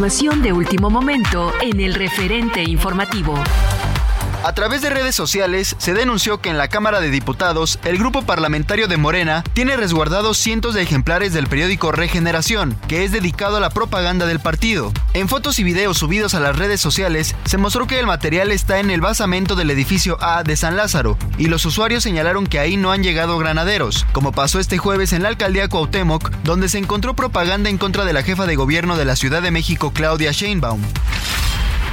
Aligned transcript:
Información 0.00 0.40
de 0.40 0.50
último 0.54 0.88
momento 0.88 1.52
en 1.60 1.78
el 1.78 1.92
referente 1.92 2.62
informativo. 2.62 3.34
A 4.42 4.54
través 4.54 4.80
de 4.80 4.88
redes 4.88 5.14
sociales 5.14 5.76
se 5.78 5.92
denunció 5.92 6.40
que 6.40 6.48
en 6.48 6.56
la 6.56 6.68
Cámara 6.68 7.02
de 7.02 7.10
Diputados 7.10 7.78
el 7.84 7.98
grupo 7.98 8.22
parlamentario 8.22 8.88
de 8.88 8.96
Morena 8.96 9.44
tiene 9.52 9.76
resguardados 9.76 10.38
cientos 10.38 10.72
de 10.72 10.80
ejemplares 10.80 11.34
del 11.34 11.46
periódico 11.46 11.92
Regeneración, 11.92 12.74
que 12.88 13.04
es 13.04 13.12
dedicado 13.12 13.58
a 13.58 13.60
la 13.60 13.68
propaganda 13.68 14.24
del 14.24 14.40
partido. 14.40 14.94
En 15.12 15.28
fotos 15.28 15.58
y 15.58 15.64
videos 15.64 15.98
subidos 15.98 16.32
a 16.32 16.40
las 16.40 16.56
redes 16.56 16.80
sociales 16.80 17.36
se 17.44 17.58
mostró 17.58 17.86
que 17.86 18.00
el 18.00 18.06
material 18.06 18.50
está 18.50 18.80
en 18.80 18.90
el 18.90 19.02
basamento 19.02 19.56
del 19.56 19.70
edificio 19.70 20.16
A 20.22 20.42
de 20.42 20.56
San 20.56 20.74
Lázaro, 20.74 21.18
y 21.36 21.48
los 21.48 21.66
usuarios 21.66 22.02
señalaron 22.02 22.46
que 22.46 22.58
ahí 22.58 22.78
no 22.78 22.92
han 22.92 23.02
llegado 23.02 23.36
granaderos, 23.36 24.06
como 24.12 24.32
pasó 24.32 24.58
este 24.58 24.78
jueves 24.78 25.12
en 25.12 25.22
la 25.22 25.28
alcaldía 25.28 25.68
Cuauhtémoc, 25.68 26.30
donde 26.44 26.70
se 26.70 26.78
encontró 26.78 27.14
propaganda 27.14 27.68
en 27.68 27.76
contra 27.76 28.06
de 28.06 28.14
la 28.14 28.22
jefa 28.22 28.46
de 28.46 28.56
gobierno 28.56 28.96
de 28.96 29.04
la 29.04 29.16
Ciudad 29.16 29.42
de 29.42 29.50
México, 29.50 29.92
Claudia 29.92 30.32
Sheinbaum. 30.32 30.80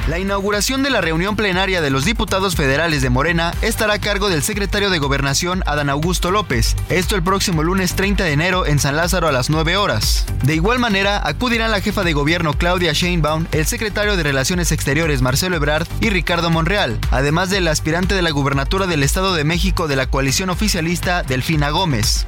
La 0.08 0.20
inauguración 0.20 0.84
de 0.84 0.90
la 0.90 1.02
reunión 1.02 1.36
plenaria 1.36 1.82
de 1.82 1.90
los 1.90 2.06
diputados 2.06 2.56
federales 2.56 3.02
de 3.02 3.10
Morena 3.10 3.54
estará 3.62 3.96
a 3.96 4.00
cargo 4.00 4.30
del 4.30 4.42
secretario 4.42 4.90
de 4.90 5.00
Gobernación 5.00 5.64
Adán 5.66 5.90
Augusto 5.90 6.32
López, 6.32 6.78
esto 6.88 7.18
el 7.18 7.24
próximo 7.24 7.62
lunes 7.62 7.94
30 7.94 8.24
de 8.24 8.32
enero 8.32 8.66
en 8.66 8.80
San 8.80 8.96
Lázaro 8.96 9.28
a 9.28 9.34
las 9.34 9.50
9 9.50 9.76
horas. 9.76 10.26
De 10.44 10.56
igual 10.56 10.80
manera, 10.80 11.28
acudirán 11.28 11.72
la 11.72 11.82
jefa 11.82 12.06
de 12.06 12.14
gobierno 12.14 12.54
Claudia 12.54 12.94
Sheinbaum, 12.94 13.48
el 13.52 13.66
secretario 13.66 14.16
de 14.16 14.24
Relaciones 14.24 14.72
Exteriores 14.72 15.22
Marcelo 15.22 15.58
Ebrard 15.58 15.88
y 16.00 16.10
Ricardo 16.10 16.50
Monreal, 16.50 16.98
además 17.12 17.50
del 17.50 17.68
aspirante 17.68 18.16
de 18.16 18.22
la 18.22 18.32
gubernatura 18.32 18.88
del 18.88 19.04
Estado 19.04 19.34
de 19.34 19.44
México 19.44 19.90
de 19.90 19.98
la 19.98 20.10
coalición 20.10 20.50
oficialista 20.50 21.24
Delfina 21.24 21.70
Gómez. 21.70 22.26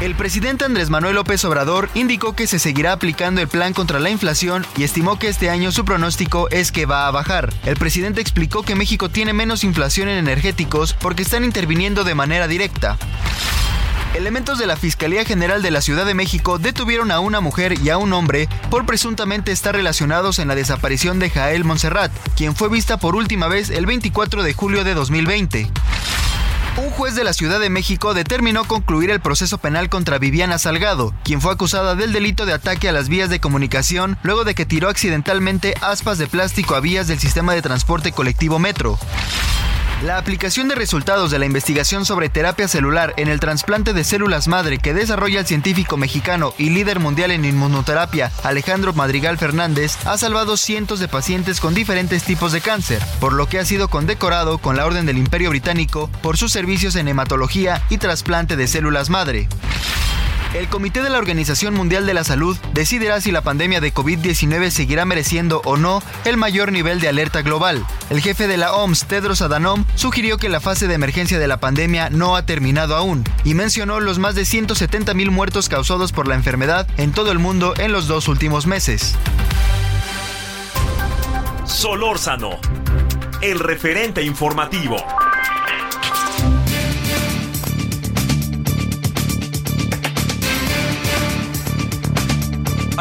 El 0.00 0.14
presidente 0.14 0.64
Andrés 0.64 0.88
Manuel 0.88 1.16
López 1.16 1.44
Obrador 1.44 1.90
indicó 1.92 2.34
que 2.34 2.46
se 2.46 2.58
seguirá 2.58 2.92
aplicando 2.92 3.42
el 3.42 3.48
plan 3.48 3.74
contra 3.74 4.00
la 4.00 4.08
inflación 4.08 4.66
y 4.78 4.84
estimó 4.84 5.18
que 5.18 5.28
este 5.28 5.50
año 5.50 5.72
su 5.72 5.84
pronóstico 5.84 6.48
es 6.48 6.72
que 6.72 6.86
va 6.86 7.06
a 7.06 7.10
bajar. 7.10 7.52
El 7.66 7.76
presidente 7.76 8.22
explicó 8.22 8.62
que 8.62 8.74
México 8.74 9.10
tiene 9.10 9.34
menos 9.34 9.62
inflación 9.62 10.08
en 10.08 10.16
energéticos 10.16 10.94
porque 10.94 11.20
están 11.20 11.44
interviniendo 11.44 12.02
de 12.02 12.14
manera 12.14 12.48
directa. 12.48 12.96
Elementos 14.14 14.58
de 14.58 14.66
la 14.66 14.76
Fiscalía 14.76 15.26
General 15.26 15.60
de 15.60 15.70
la 15.70 15.82
Ciudad 15.82 16.06
de 16.06 16.14
México 16.14 16.58
detuvieron 16.58 17.10
a 17.10 17.20
una 17.20 17.40
mujer 17.40 17.78
y 17.78 17.90
a 17.90 17.98
un 17.98 18.14
hombre 18.14 18.48
por 18.70 18.86
presuntamente 18.86 19.52
estar 19.52 19.74
relacionados 19.74 20.38
en 20.38 20.48
la 20.48 20.54
desaparición 20.54 21.18
de 21.18 21.28
Jael 21.28 21.66
Montserrat, 21.66 22.10
quien 22.36 22.56
fue 22.56 22.70
vista 22.70 22.96
por 22.96 23.16
última 23.16 23.48
vez 23.48 23.68
el 23.68 23.84
24 23.84 24.42
de 24.44 24.54
julio 24.54 24.82
de 24.82 24.94
2020. 24.94 25.70
Un 26.80 26.88
juez 26.92 27.14
de 27.14 27.24
la 27.24 27.34
Ciudad 27.34 27.60
de 27.60 27.68
México 27.68 28.14
determinó 28.14 28.64
concluir 28.64 29.10
el 29.10 29.20
proceso 29.20 29.58
penal 29.58 29.90
contra 29.90 30.16
Viviana 30.16 30.56
Salgado, 30.56 31.12
quien 31.24 31.42
fue 31.42 31.52
acusada 31.52 31.94
del 31.94 32.14
delito 32.14 32.46
de 32.46 32.54
ataque 32.54 32.88
a 32.88 32.92
las 32.92 33.10
vías 33.10 33.28
de 33.28 33.38
comunicación 33.38 34.16
luego 34.22 34.44
de 34.44 34.54
que 34.54 34.64
tiró 34.64 34.88
accidentalmente 34.88 35.74
aspas 35.82 36.16
de 36.16 36.26
plástico 36.26 36.74
a 36.74 36.80
vías 36.80 37.06
del 37.06 37.18
sistema 37.18 37.52
de 37.52 37.60
transporte 37.60 38.12
colectivo 38.12 38.58
Metro. 38.58 38.98
La 40.02 40.16
aplicación 40.16 40.66
de 40.68 40.74
resultados 40.74 41.30
de 41.30 41.38
la 41.38 41.44
investigación 41.44 42.06
sobre 42.06 42.30
terapia 42.30 42.68
celular 42.68 43.12
en 43.18 43.28
el 43.28 43.38
trasplante 43.38 43.92
de 43.92 44.02
células 44.02 44.48
madre 44.48 44.78
que 44.78 44.94
desarrolla 44.94 45.40
el 45.40 45.46
científico 45.46 45.98
mexicano 45.98 46.54
y 46.56 46.70
líder 46.70 47.00
mundial 47.00 47.30
en 47.32 47.44
inmunoterapia 47.44 48.32
Alejandro 48.42 48.94
Madrigal 48.94 49.36
Fernández 49.36 49.98
ha 50.06 50.16
salvado 50.16 50.56
cientos 50.56 51.00
de 51.00 51.08
pacientes 51.08 51.60
con 51.60 51.74
diferentes 51.74 52.22
tipos 52.22 52.52
de 52.52 52.62
cáncer, 52.62 53.02
por 53.20 53.34
lo 53.34 53.46
que 53.46 53.58
ha 53.58 53.64
sido 53.66 53.88
condecorado 53.88 54.56
con 54.56 54.74
la 54.74 54.86
Orden 54.86 55.04
del 55.04 55.18
Imperio 55.18 55.50
Británico 55.50 56.08
por 56.22 56.38
sus 56.38 56.50
servicios 56.50 56.96
en 56.96 57.08
hematología 57.08 57.82
y 57.90 57.98
trasplante 57.98 58.56
de 58.56 58.68
células 58.68 59.10
madre. 59.10 59.48
El 60.52 60.66
Comité 60.66 61.00
de 61.00 61.10
la 61.10 61.18
Organización 61.18 61.74
Mundial 61.74 62.06
de 62.06 62.14
la 62.14 62.24
Salud 62.24 62.58
decidirá 62.74 63.20
si 63.20 63.30
la 63.30 63.42
pandemia 63.42 63.80
de 63.80 63.94
COVID-19 63.94 64.70
seguirá 64.70 65.04
mereciendo 65.04 65.62
o 65.64 65.76
no 65.76 66.02
el 66.24 66.36
mayor 66.36 66.72
nivel 66.72 66.98
de 67.00 67.08
alerta 67.08 67.42
global. 67.42 67.86
El 68.10 68.20
jefe 68.20 68.48
de 68.48 68.56
la 68.56 68.74
OMS, 68.74 69.06
Tedros 69.06 69.42
Adhanom, 69.42 69.84
sugirió 69.94 70.38
que 70.38 70.48
la 70.48 70.60
fase 70.60 70.88
de 70.88 70.94
emergencia 70.94 71.38
de 71.38 71.46
la 71.46 71.58
pandemia 71.60 72.10
no 72.10 72.34
ha 72.34 72.46
terminado 72.46 72.96
aún 72.96 73.22
y 73.44 73.54
mencionó 73.54 74.00
los 74.00 74.18
más 74.18 74.34
de 74.34 74.44
170 74.44 75.14
mil 75.14 75.30
muertos 75.30 75.68
causados 75.68 76.10
por 76.10 76.26
la 76.26 76.34
enfermedad 76.34 76.88
en 76.96 77.12
todo 77.12 77.30
el 77.30 77.38
mundo 77.38 77.74
en 77.78 77.92
los 77.92 78.08
dos 78.08 78.26
últimos 78.26 78.66
meses. 78.66 79.14
Solórzano, 81.64 82.58
el 83.40 83.60
referente 83.60 84.24
informativo. 84.24 84.96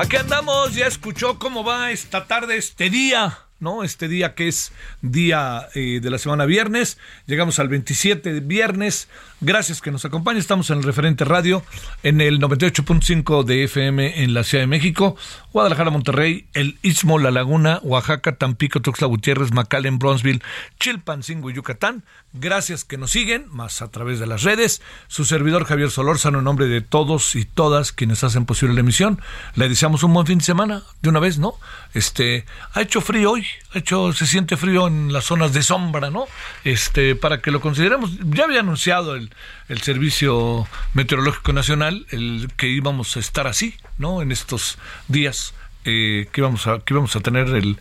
Aquí 0.02 0.16
andamos, 0.16 0.76
ya 0.76 0.88
escuchó 0.88 1.38
cómo 1.40 1.66
va 1.66 1.92
esta 1.92 2.26
tarde, 2.26 2.56
este 2.56 2.90
día, 2.90 3.40
¿no? 3.60 3.84
Este 3.84 4.08
día 4.08 4.34
que 4.34 4.48
es 4.48 4.72
día 5.02 5.68
eh, 5.76 6.00
de 6.02 6.10
la 6.10 6.18
semana 6.18 6.46
viernes. 6.46 6.98
Llegamos 7.26 7.60
al 7.60 7.68
27 7.68 8.32
de 8.32 8.40
viernes. 8.40 9.10
Gracias 9.42 9.80
que 9.82 9.90
nos 9.90 10.04
acompañe. 10.04 10.38
Estamos 10.38 10.70
en 10.70 10.80
el 10.80 10.84
referente 10.84 11.24
radio 11.24 11.64
en 12.04 12.20
el 12.20 12.42
98.5 12.42 13.46
de 13.46 13.64
FM 13.64 14.22
en 14.24 14.34
la 14.34 14.44
Ciudad 14.44 14.64
de 14.64 14.68
México, 14.68 15.16
Guadalajara, 15.54 15.92
Monterrey, 15.92 16.50
el 16.54 16.78
Istmo, 16.82 17.20
La 17.20 17.32
Laguna, 17.32 17.80
Oaxaca, 17.84 18.36
Tampico, 18.36 18.82
Tuxtla 18.82 19.08
Gutiérrez, 19.08 19.54
McAllen, 19.54 19.98
Bronzeville, 19.98 20.42
Chilpancingo 20.78 21.50
y 21.50 21.54
Yucatán. 21.54 22.04
Gracias 22.34 22.84
que 22.84 22.98
nos 22.98 23.12
siguen, 23.12 23.46
más 23.50 23.82
a 23.82 23.90
través 23.90 24.20
de 24.20 24.28
las 24.28 24.44
redes. 24.44 24.82
Su 25.08 25.24
servidor 25.24 25.64
Javier 25.64 25.90
Solórzano, 25.90 26.40
en 26.40 26.44
nombre 26.44 26.68
de 26.68 26.82
todos 26.82 27.38
y 27.38 27.46
todas 27.46 27.94
quienes 27.94 28.26
hacen 28.26 28.46
posible 28.46 28.76
la 28.76 28.82
emisión, 28.82 29.22
le 29.56 29.70
deseamos 29.70 30.04
un 30.04 30.14
buen 30.14 30.28
fin 30.28 30.40
de 30.40 30.44
semana, 30.44 30.84
de 31.02 31.10
una 31.10 31.20
vez, 31.20 31.38
¿no? 31.40 31.54
Este, 31.94 32.46
ha 32.74 32.82
hecho 32.82 33.00
frío 33.00 33.32
hoy, 33.32 33.48
ha 33.74 33.80
hecho, 33.80 34.12
se 34.12 34.28
siente 34.28 34.58
frío 34.58 34.88
en 34.88 35.14
las 35.14 35.24
zonas 35.24 35.54
de 35.54 35.64
sombra, 35.64 36.10
¿no? 36.10 36.26
Este, 36.66 37.16
para 37.16 37.42
que 37.42 37.52
lo 37.52 37.62
consideremos. 37.62 38.12
Ya 38.36 38.44
había 38.44 38.60
anunciado 38.60 39.16
el, 39.16 39.29
el 39.68 39.82
Servicio 39.82 40.68
Meteorológico 40.94 41.54
Nacional 41.54 42.06
el 42.10 42.50
que 42.58 42.68
íbamos 42.68 43.16
a 43.18 43.20
estar 43.20 43.48
así, 43.48 43.76
¿no? 43.98 44.22
En 44.22 44.32
estos 44.32 44.78
días. 45.08 45.54
Eh, 45.86 46.28
que 46.34 46.42
íbamos 46.42 46.68
a 46.68 46.80
que 46.80 46.94
íbamos 46.94 47.16
a 47.16 47.22
tener 47.22 47.48
el 47.56 47.80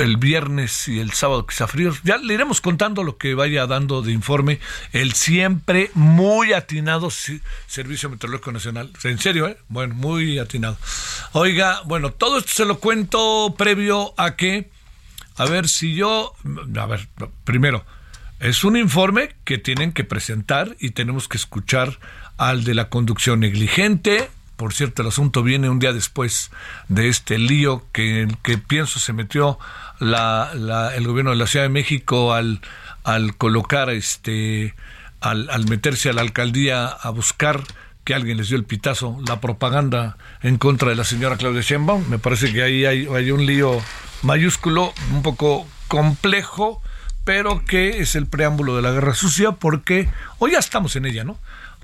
el 0.00 0.16
viernes 0.16 0.86
y 0.88 1.00
el 1.00 1.12
sábado 1.12 1.46
quizá 1.46 1.66
fríos. 1.66 2.00
Ya 2.04 2.18
le 2.18 2.34
iremos 2.34 2.60
contando 2.60 3.02
lo 3.04 3.16
que 3.16 3.34
vaya 3.34 3.66
dando 3.66 4.02
de 4.02 4.12
informe 4.12 4.60
el 4.92 5.12
siempre 5.12 5.90
muy 5.94 6.52
atinado 6.52 7.08
Servicio 7.66 8.10
Meteorológico 8.10 8.52
Nacional. 8.52 8.92
En 9.04 9.18
serio, 9.18 9.48
¿eh? 9.48 9.56
Bueno, 9.68 9.94
muy 9.94 10.38
atinado. 10.38 10.76
Oiga, 11.32 11.80
bueno, 11.86 12.12
todo 12.12 12.38
esto 12.38 12.52
se 12.52 12.64
lo 12.64 12.78
cuento 12.78 13.54
previo 13.56 14.14
a 14.18 14.36
que, 14.36 14.70
a 15.36 15.46
ver 15.46 15.68
si 15.68 15.94
yo, 15.94 16.34
a 16.78 16.86
ver, 16.86 17.08
primero, 17.44 17.84
es 18.42 18.64
un 18.64 18.76
informe 18.76 19.34
que 19.44 19.56
tienen 19.56 19.92
que 19.92 20.04
presentar 20.04 20.76
y 20.80 20.90
tenemos 20.90 21.28
que 21.28 21.36
escuchar 21.36 21.98
al 22.36 22.64
de 22.64 22.74
la 22.74 22.88
conducción 22.88 23.40
negligente, 23.40 24.28
Por 24.56 24.74
cierto, 24.74 25.02
el 25.02 25.08
asunto 25.08 25.42
viene 25.42 25.68
un 25.68 25.80
día 25.80 25.92
después 25.92 26.50
de 26.88 27.08
este 27.08 27.38
lío 27.38 27.84
que, 27.92 28.28
que 28.44 28.58
pienso 28.58 29.00
se 29.00 29.12
metió 29.12 29.58
el 30.00 31.06
gobierno 31.06 31.30
de 31.30 31.36
la 31.36 31.46
Ciudad 31.46 31.64
de 31.64 31.68
México 31.68 32.32
al, 32.32 32.60
al 33.02 33.36
colocar, 33.36 33.90
este, 33.90 34.74
al, 35.20 35.50
al 35.50 35.68
meterse 35.68 36.10
a 36.10 36.12
la 36.12 36.20
alcaldía 36.20 36.86
a 36.86 37.10
buscar 37.10 37.62
que 38.04 38.14
alguien 38.14 38.36
les 38.36 38.48
dio 38.48 38.56
el 38.56 38.64
pitazo, 38.64 39.18
la 39.26 39.40
propaganda 39.40 40.16
en 40.42 40.58
contra 40.58 40.90
de 40.90 40.96
la 40.96 41.04
señora 41.04 41.36
Claudia 41.36 41.62
Sheinbaum. 41.62 42.08
Me 42.08 42.18
parece 42.18 42.52
que 42.52 42.62
ahí 42.62 42.84
hay, 42.84 43.06
hay 43.06 43.30
un 43.30 43.46
lío 43.46 43.80
mayúsculo, 44.22 44.92
un 45.12 45.22
poco 45.22 45.66
complejo, 45.88 46.82
pero 47.24 47.64
que 47.64 48.00
es 48.00 48.14
el 48.14 48.26
preámbulo 48.26 48.76
de 48.76 48.82
la 48.82 48.92
guerra 48.92 49.14
sucia, 49.14 49.52
porque 49.52 50.08
hoy 50.38 50.52
ya 50.52 50.58
estamos 50.58 50.96
en 50.96 51.06
ella, 51.06 51.24
¿no? 51.24 51.38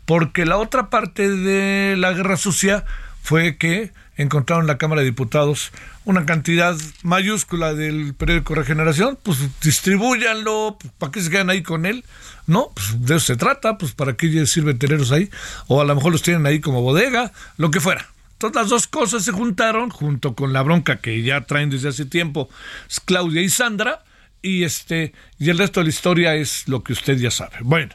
Porque 0.04 0.46
la 0.46 0.56
otra 0.56 0.90
parte 0.90 1.28
de 1.28 1.96
la 1.96 2.12
guerra 2.12 2.36
sucia 2.36 2.84
fue 3.22 3.56
que 3.56 3.92
encontraron 4.16 4.64
en 4.64 4.68
la 4.68 4.78
Cámara 4.78 5.02
de 5.02 5.06
Diputados 5.06 5.70
una 6.04 6.26
cantidad 6.26 6.76
mayúscula 7.02 7.74
del 7.74 8.14
periódico 8.14 8.54
Regeneración, 8.54 9.18
pues 9.22 9.38
distribúyanlo, 9.60 10.76
pues, 10.80 10.92
¿para 10.98 11.12
qué 11.12 11.22
se 11.22 11.30
quedan 11.30 11.50
ahí 11.50 11.62
con 11.62 11.86
él? 11.86 12.04
No, 12.46 12.70
pues 12.74 13.06
de 13.06 13.16
eso 13.16 13.26
se 13.26 13.36
trata, 13.36 13.78
pues 13.78 13.92
para 13.92 14.14
qué 14.14 14.46
sirven 14.46 14.78
teneros 14.78 15.12
ahí, 15.12 15.30
o 15.66 15.80
a 15.80 15.84
lo 15.84 15.94
mejor 15.94 16.12
los 16.12 16.22
tienen 16.22 16.46
ahí 16.46 16.60
como 16.60 16.82
bodega, 16.82 17.32
lo 17.58 17.70
que 17.70 17.80
fuera. 17.80 18.08
Entonces 18.32 18.56
las 18.56 18.68
dos 18.70 18.86
cosas 18.86 19.24
se 19.24 19.32
juntaron, 19.32 19.90
junto 19.90 20.34
con 20.34 20.52
la 20.52 20.62
bronca 20.62 20.96
que 20.96 21.22
ya 21.22 21.42
traen 21.42 21.70
desde 21.70 21.88
hace 21.88 22.04
tiempo 22.04 22.48
Claudia 23.04 23.42
y 23.42 23.50
Sandra, 23.50 24.02
y 24.42 24.64
este, 24.64 25.12
y 25.38 25.50
el 25.50 25.58
resto 25.58 25.80
de 25.80 25.84
la 25.84 25.90
historia 25.90 26.34
es 26.34 26.68
lo 26.68 26.82
que 26.82 26.92
usted 26.92 27.16
ya 27.16 27.30
sabe. 27.30 27.56
Bueno, 27.60 27.94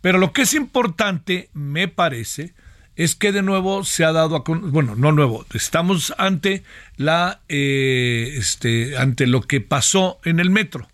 pero 0.00 0.18
lo 0.18 0.32
que 0.32 0.42
es 0.42 0.54
importante, 0.54 1.50
me 1.52 1.88
parece, 1.88 2.54
es 2.96 3.14
que 3.14 3.32
de 3.32 3.42
nuevo 3.42 3.84
se 3.84 4.04
ha 4.04 4.12
dado 4.12 4.36
a 4.36 4.44
bueno 4.46 4.94
no 4.94 5.12
nuevo 5.12 5.46
estamos 5.54 6.12
ante 6.18 6.64
la 6.96 7.40
eh, 7.48 8.34
este 8.36 8.98
ante 8.98 9.26
lo 9.26 9.40
que 9.42 9.60
pasó 9.60 10.20
en 10.24 10.38
el 10.38 10.50
metro. 10.50 10.88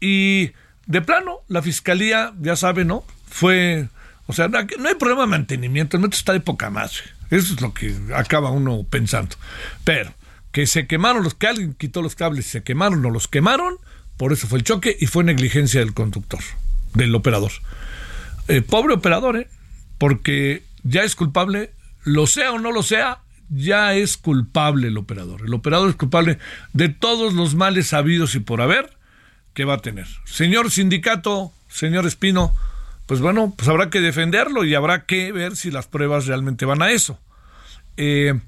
Y 0.00 0.52
de 0.86 1.02
plano 1.02 1.40
la 1.48 1.60
fiscalía 1.60 2.32
ya 2.40 2.56
sabe 2.56 2.84
no 2.84 3.04
fue 3.26 3.88
o 4.26 4.32
sea 4.32 4.48
no 4.48 4.58
hay 4.58 4.94
problema 4.94 5.22
de 5.22 5.28
mantenimiento 5.28 5.96
el 5.96 6.02
metro 6.02 6.16
está 6.16 6.32
de 6.32 6.40
poca 6.40 6.70
más 6.70 7.02
eso 7.30 7.54
es 7.54 7.60
lo 7.60 7.72
que 7.72 7.94
acaba 8.14 8.50
uno 8.50 8.84
pensando. 8.88 9.36
Pero 9.84 10.14
que 10.52 10.66
se 10.66 10.86
quemaron 10.86 11.22
los 11.22 11.34
que 11.34 11.46
alguien 11.48 11.74
quitó 11.74 12.02
los 12.02 12.14
cables 12.14 12.46
se 12.46 12.62
quemaron 12.62 13.04
o 13.04 13.10
los 13.10 13.28
quemaron 13.28 13.76
por 14.22 14.32
eso 14.32 14.46
fue 14.46 14.58
el 14.58 14.64
choque 14.64 14.96
y 15.00 15.06
fue 15.06 15.24
negligencia 15.24 15.80
del 15.80 15.94
conductor 15.94 16.40
del 16.94 17.12
operador 17.14 17.50
eh, 18.46 18.62
pobre 18.62 18.94
operador 18.94 19.36
eh 19.36 19.48
porque 19.98 20.64
ya 20.82 21.04
es 21.04 21.14
culpable, 21.14 21.70
lo 22.02 22.26
sea 22.26 22.50
o 22.50 22.58
no 22.58 22.72
lo 22.72 22.82
sea, 22.82 23.20
ya 23.50 23.94
es 23.94 24.16
culpable 24.16 24.88
el 24.88 24.98
operador. 24.98 25.42
El 25.42 25.54
operador 25.54 25.90
es 25.90 25.94
culpable 25.94 26.38
de 26.72 26.88
todos 26.88 27.34
los 27.34 27.54
males 27.54 27.92
habidos 27.92 28.34
y 28.34 28.40
por 28.40 28.60
haber 28.60 28.96
que 29.54 29.64
va 29.64 29.74
a 29.74 29.78
tener. 29.78 30.08
Señor 30.24 30.72
sindicato, 30.72 31.52
señor 31.68 32.04
Espino, 32.04 32.52
pues 33.06 33.20
bueno, 33.20 33.54
pues 33.56 33.68
habrá 33.68 33.90
que 33.90 34.00
defenderlo 34.00 34.64
y 34.64 34.74
habrá 34.74 35.06
que 35.06 35.30
ver 35.30 35.54
si 35.54 35.70
las 35.70 35.86
pruebas 35.86 36.26
realmente 36.26 36.64
van 36.64 36.82
a 36.82 36.90
eso. 36.90 37.20
Eh, 37.96 38.40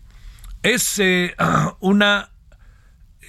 es 0.64 0.98
eh, 0.98 1.36
una... 1.78 2.30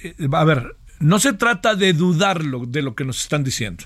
Eh, 0.02 0.16
a 0.32 0.44
ver, 0.44 0.74
no 0.98 1.18
se 1.18 1.32
trata 1.32 1.74
de 1.74 1.92
dudarlo 1.92 2.64
de 2.66 2.82
lo 2.82 2.94
que 2.94 3.04
nos 3.04 3.20
están 3.22 3.44
diciendo. 3.44 3.84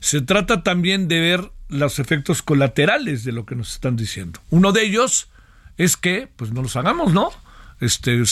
Se 0.00 0.20
trata 0.20 0.62
también 0.62 1.08
de 1.08 1.20
ver 1.20 1.50
los 1.68 1.98
efectos 1.98 2.42
colaterales 2.42 3.24
de 3.24 3.32
lo 3.32 3.46
que 3.46 3.54
nos 3.54 3.72
están 3.74 3.96
diciendo. 3.96 4.40
Uno 4.50 4.72
de 4.72 4.84
ellos 4.84 5.28
es 5.76 5.96
que, 5.96 6.28
pues 6.36 6.52
no 6.52 6.62
los 6.62 6.76
hagamos, 6.76 7.12
¿no? 7.12 7.30
Este, 7.80 8.22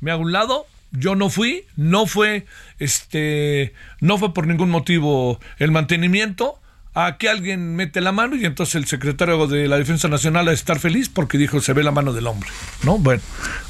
me 0.00 0.10
hago 0.10 0.22
un 0.22 0.32
lado, 0.32 0.66
yo 0.92 1.16
no 1.16 1.28
fui, 1.30 1.64
no 1.76 2.06
fue, 2.06 2.46
este, 2.78 3.74
no 4.00 4.18
fue 4.18 4.32
por 4.32 4.46
ningún 4.46 4.70
motivo 4.70 5.40
el 5.58 5.70
mantenimiento, 5.70 6.60
a 6.94 7.18
que 7.18 7.28
alguien 7.28 7.74
mete 7.74 8.00
la 8.00 8.12
mano 8.12 8.36
y 8.36 8.44
entonces 8.44 8.76
el 8.76 8.86
secretario 8.86 9.46
de 9.48 9.66
la 9.66 9.78
Defensa 9.78 10.08
Nacional 10.08 10.46
a 10.46 10.52
estar 10.52 10.78
feliz 10.78 11.08
porque 11.08 11.38
dijo 11.38 11.60
se 11.60 11.72
ve 11.72 11.82
la 11.82 11.90
mano 11.90 12.12
del 12.12 12.28
hombre, 12.28 12.48
¿no? 12.84 12.98
Bueno, 12.98 13.20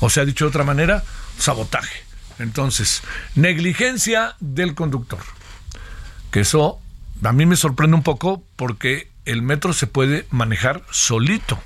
o 0.01 0.11
sea, 0.11 0.27
dicho 0.27 0.45
de 0.45 0.51
otra 0.51 0.65
manera, 0.65 1.03
sabotaje. 1.39 2.05
Entonces, 2.39 3.03
negligencia 3.35 4.35
del 4.41 4.75
conductor. 4.75 5.21
Que 6.31 6.41
eso 6.41 6.81
a 7.23 7.33
mí 7.33 7.47
me 7.47 7.57
sorprende 7.57 7.97
un 7.97 8.03
poco 8.03 8.43
porque 8.57 9.11
el 9.25 9.43
metro 9.43 9.73
se 9.73 9.87
puede 9.87 10.27
manejar 10.31 10.83
solito. 10.91 11.59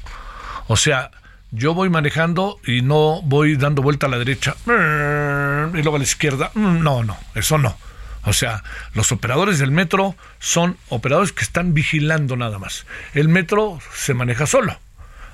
O 0.67 0.77
sea, 0.77 1.11
yo 1.51 1.75
voy 1.75 1.89
manejando 1.89 2.61
y 2.67 2.83
no 2.83 3.23
voy 3.23 3.57
dando 3.57 3.83
vuelta 3.83 4.07
a 4.07 4.11
la 4.11 4.19
derecha 4.19 4.55
y 4.67 5.83
luego 5.83 5.97
a 5.97 5.99
la 5.99 6.05
izquierda. 6.05 6.51
No, 6.55 7.03
no, 7.03 7.17
eso 7.35 7.59
no. 7.59 7.77
O 8.25 8.33
sea, 8.33 8.63
los 8.93 9.11
operadores 9.13 9.59
del 9.59 9.71
metro 9.71 10.15
son 10.39 10.77
operadores 10.89 11.33
que 11.33 11.43
están 11.43 11.73
vigilando 11.73 12.37
nada 12.37 12.59
más. 12.59 12.85
El 13.15 13.29
metro 13.29 13.79
se 13.95 14.13
maneja 14.13 14.47
solo. 14.47 14.79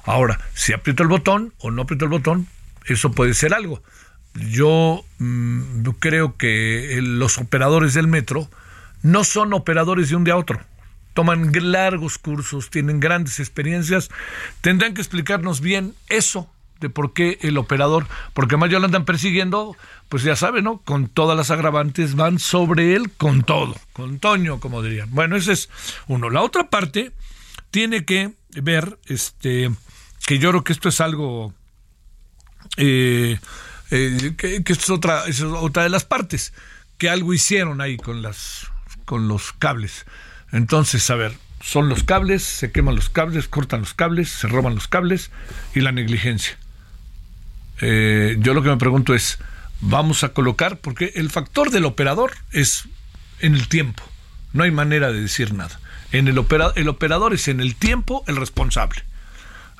Ahora, 0.04 0.38
si 0.54 0.72
aprieto 0.72 1.02
el 1.02 1.08
botón 1.08 1.52
o 1.58 1.70
no 1.70 1.82
aprieto 1.82 2.04
el 2.04 2.10
botón, 2.10 2.46
eso 2.86 3.10
puede 3.10 3.34
ser 3.34 3.54
algo. 3.54 3.82
Yo 4.34 5.04
mm, 5.18 5.82
creo 5.98 6.36
que 6.36 6.98
los 7.02 7.38
operadores 7.38 7.94
del 7.94 8.08
metro 8.08 8.48
no 9.02 9.24
son 9.24 9.52
operadores 9.52 10.08
de 10.08 10.16
un 10.16 10.24
día 10.24 10.34
a 10.34 10.38
otro. 10.38 10.60
Toman 11.12 11.52
largos 11.52 12.18
cursos, 12.18 12.70
tienen 12.70 12.98
grandes 12.98 13.38
experiencias. 13.38 14.10
Tendrán 14.60 14.94
que 14.94 15.00
explicarnos 15.00 15.60
bien 15.60 15.94
eso 16.08 16.50
de 16.80 16.90
por 16.90 17.12
qué 17.12 17.38
el 17.42 17.56
operador, 17.56 18.06
porque 18.32 18.56
más 18.56 18.70
ya 18.70 18.78
lo 18.78 18.86
andan 18.86 19.04
persiguiendo, 19.04 19.76
pues 20.08 20.22
ya 20.22 20.36
saben, 20.36 20.64
¿no? 20.64 20.78
Con 20.78 21.08
todas 21.08 21.36
las 21.36 21.50
agravantes 21.50 22.14
van 22.14 22.38
sobre 22.38 22.94
él 22.94 23.10
con 23.12 23.42
todo, 23.42 23.76
con 23.92 24.18
Toño, 24.18 24.60
como 24.60 24.82
dirían. 24.82 25.08
Bueno, 25.10 25.36
ese 25.36 25.52
es 25.52 25.70
uno. 26.08 26.30
La 26.30 26.42
otra 26.42 26.68
parte 26.68 27.12
tiene 27.70 28.04
que 28.04 28.32
ver, 28.50 28.98
este, 29.06 29.70
que 30.26 30.38
yo 30.38 30.50
creo 30.50 30.64
que 30.64 30.72
esto 30.72 30.88
es 30.88 31.00
algo, 31.00 31.54
eh, 32.76 33.38
eh, 33.96 34.34
que, 34.36 34.64
es 34.66 34.90
otra, 34.90 35.24
es 35.28 35.40
otra 35.40 35.84
de 35.84 35.88
las 35.88 36.04
partes, 36.04 36.52
que 36.98 37.08
algo 37.08 37.32
hicieron 37.32 37.80
ahí 37.80 37.96
con 37.96 38.22
las 38.22 38.66
con 39.04 39.28
los 39.28 39.52
cables. 39.52 40.04
Entonces, 40.50 41.08
a 41.10 41.14
ver, 41.14 41.32
son 41.60 41.88
los 41.88 42.02
cables, 42.02 42.42
se 42.42 42.72
queman 42.72 42.96
los 42.96 43.08
cables, 43.08 43.46
cortan 43.46 43.80
los 43.80 43.94
cables, 43.94 44.30
se 44.30 44.48
roban 44.48 44.74
los 44.74 44.88
cables 44.88 45.30
y 45.76 45.80
la 45.80 45.92
negligencia. 45.92 46.58
Eh, 47.80 48.36
yo 48.40 48.52
lo 48.52 48.62
que 48.64 48.68
me 48.68 48.78
pregunto 48.78 49.14
es, 49.14 49.38
vamos 49.80 50.24
a 50.24 50.30
colocar, 50.30 50.78
porque 50.78 51.12
el 51.14 51.30
factor 51.30 51.70
del 51.70 51.84
operador 51.84 52.32
es 52.50 52.88
en 53.38 53.54
el 53.54 53.68
tiempo, 53.68 54.02
no 54.52 54.64
hay 54.64 54.72
manera 54.72 55.12
de 55.12 55.20
decir 55.20 55.54
nada. 55.54 55.78
En 56.10 56.26
el, 56.26 56.44
el 56.74 56.88
operador 56.88 57.32
es 57.32 57.46
en 57.46 57.60
el 57.60 57.76
tiempo 57.76 58.24
el 58.26 58.36
responsable. 58.36 59.04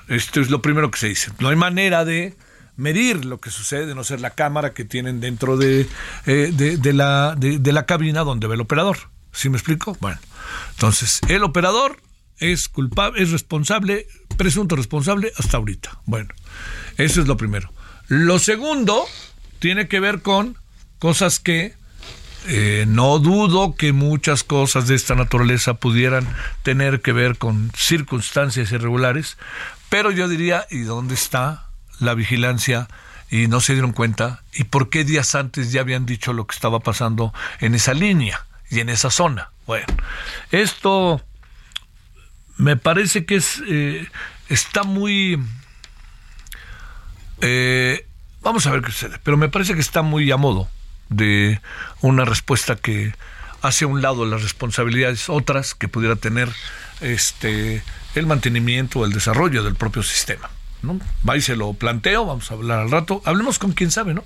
Esto 0.06 0.40
es 0.40 0.50
lo 0.50 0.62
primero 0.62 0.90
que 0.92 0.98
se 0.98 1.08
dice. 1.08 1.32
No 1.40 1.48
hay 1.48 1.56
manera 1.56 2.04
de 2.04 2.36
medir 2.76 3.24
lo 3.24 3.40
que 3.40 3.50
sucede, 3.50 3.86
de 3.86 3.94
no 3.94 4.04
ser 4.04 4.20
la 4.20 4.30
cámara 4.30 4.72
que 4.74 4.84
tienen 4.84 5.20
dentro 5.20 5.56
de, 5.56 5.88
eh, 6.26 6.52
de, 6.52 6.92
la, 6.92 7.34
de 7.36 7.72
la 7.72 7.86
cabina 7.86 8.20
donde 8.20 8.46
ve 8.46 8.54
el 8.54 8.60
operador. 8.60 8.98
¿Sí 9.32 9.48
me 9.48 9.56
explico? 9.56 9.96
Bueno, 10.00 10.18
entonces, 10.70 11.20
el 11.28 11.42
operador 11.42 12.00
es 12.38 12.68
culpable, 12.68 13.22
es 13.22 13.30
responsable, 13.30 14.06
presunto 14.36 14.76
responsable 14.76 15.32
hasta 15.36 15.56
ahorita. 15.56 16.00
Bueno, 16.04 16.28
eso 16.96 17.20
es 17.20 17.26
lo 17.26 17.36
primero. 17.36 17.72
Lo 18.08 18.38
segundo 18.38 19.04
tiene 19.58 19.88
que 19.88 20.00
ver 20.00 20.22
con 20.22 20.56
cosas 20.98 21.40
que 21.40 21.74
eh, 22.46 22.84
no 22.86 23.18
dudo 23.18 23.74
que 23.74 23.92
muchas 23.92 24.44
cosas 24.44 24.86
de 24.86 24.94
esta 24.94 25.14
naturaleza 25.14 25.74
pudieran 25.74 26.28
tener 26.62 27.00
que 27.00 27.12
ver 27.12 27.38
con 27.38 27.72
circunstancias 27.76 28.70
irregulares, 28.72 29.38
pero 29.88 30.10
yo 30.10 30.28
diría, 30.28 30.66
¿y 30.70 30.80
dónde 30.80 31.14
está 31.14 31.68
la 32.00 32.14
vigilancia? 32.14 32.88
Y 33.30 33.48
no 33.48 33.60
se 33.60 33.72
dieron 33.72 33.92
cuenta, 33.92 34.42
¿y 34.52 34.64
por 34.64 34.90
qué 34.90 35.02
días 35.02 35.34
antes 35.34 35.72
ya 35.72 35.80
habían 35.80 36.06
dicho 36.06 36.32
lo 36.32 36.46
que 36.46 36.54
estaba 36.54 36.80
pasando 36.80 37.32
en 37.60 37.74
esa 37.74 37.94
línea? 37.94 38.44
y 38.70 38.80
en 38.80 38.88
esa 38.88 39.10
zona. 39.10 39.50
Bueno, 39.66 39.86
esto 40.50 41.22
me 42.56 42.76
parece 42.76 43.24
que 43.24 43.36
es 43.36 43.62
eh, 43.66 44.08
está 44.48 44.82
muy 44.82 45.40
eh, 47.40 48.06
vamos 48.42 48.66
a 48.66 48.70
ver 48.70 48.82
qué 48.82 48.90
sucede, 48.90 49.18
pero 49.22 49.36
me 49.36 49.48
parece 49.48 49.74
que 49.74 49.80
está 49.80 50.02
muy 50.02 50.30
a 50.30 50.36
modo 50.36 50.68
de 51.08 51.60
una 52.00 52.24
respuesta 52.24 52.76
que 52.76 53.14
hace 53.62 53.84
a 53.84 53.88
un 53.88 54.02
lado 54.02 54.26
las 54.26 54.42
responsabilidades 54.42 55.28
otras 55.28 55.74
que 55.74 55.88
pudiera 55.88 56.16
tener 56.16 56.50
este 57.00 57.82
el 58.14 58.26
mantenimiento 58.26 59.00
o 59.00 59.04
el 59.04 59.12
desarrollo 59.12 59.62
del 59.62 59.74
propio 59.74 60.02
sistema. 60.02 60.50
¿No? 60.84 61.00
Va 61.28 61.36
y 61.36 61.40
se 61.40 61.56
lo 61.56 61.72
planteo, 61.74 62.26
vamos 62.26 62.50
a 62.50 62.54
hablar 62.54 62.80
al 62.80 62.90
rato, 62.90 63.22
hablemos 63.24 63.58
con 63.58 63.72
quien 63.72 63.90
sabe, 63.90 64.14
¿no? 64.14 64.24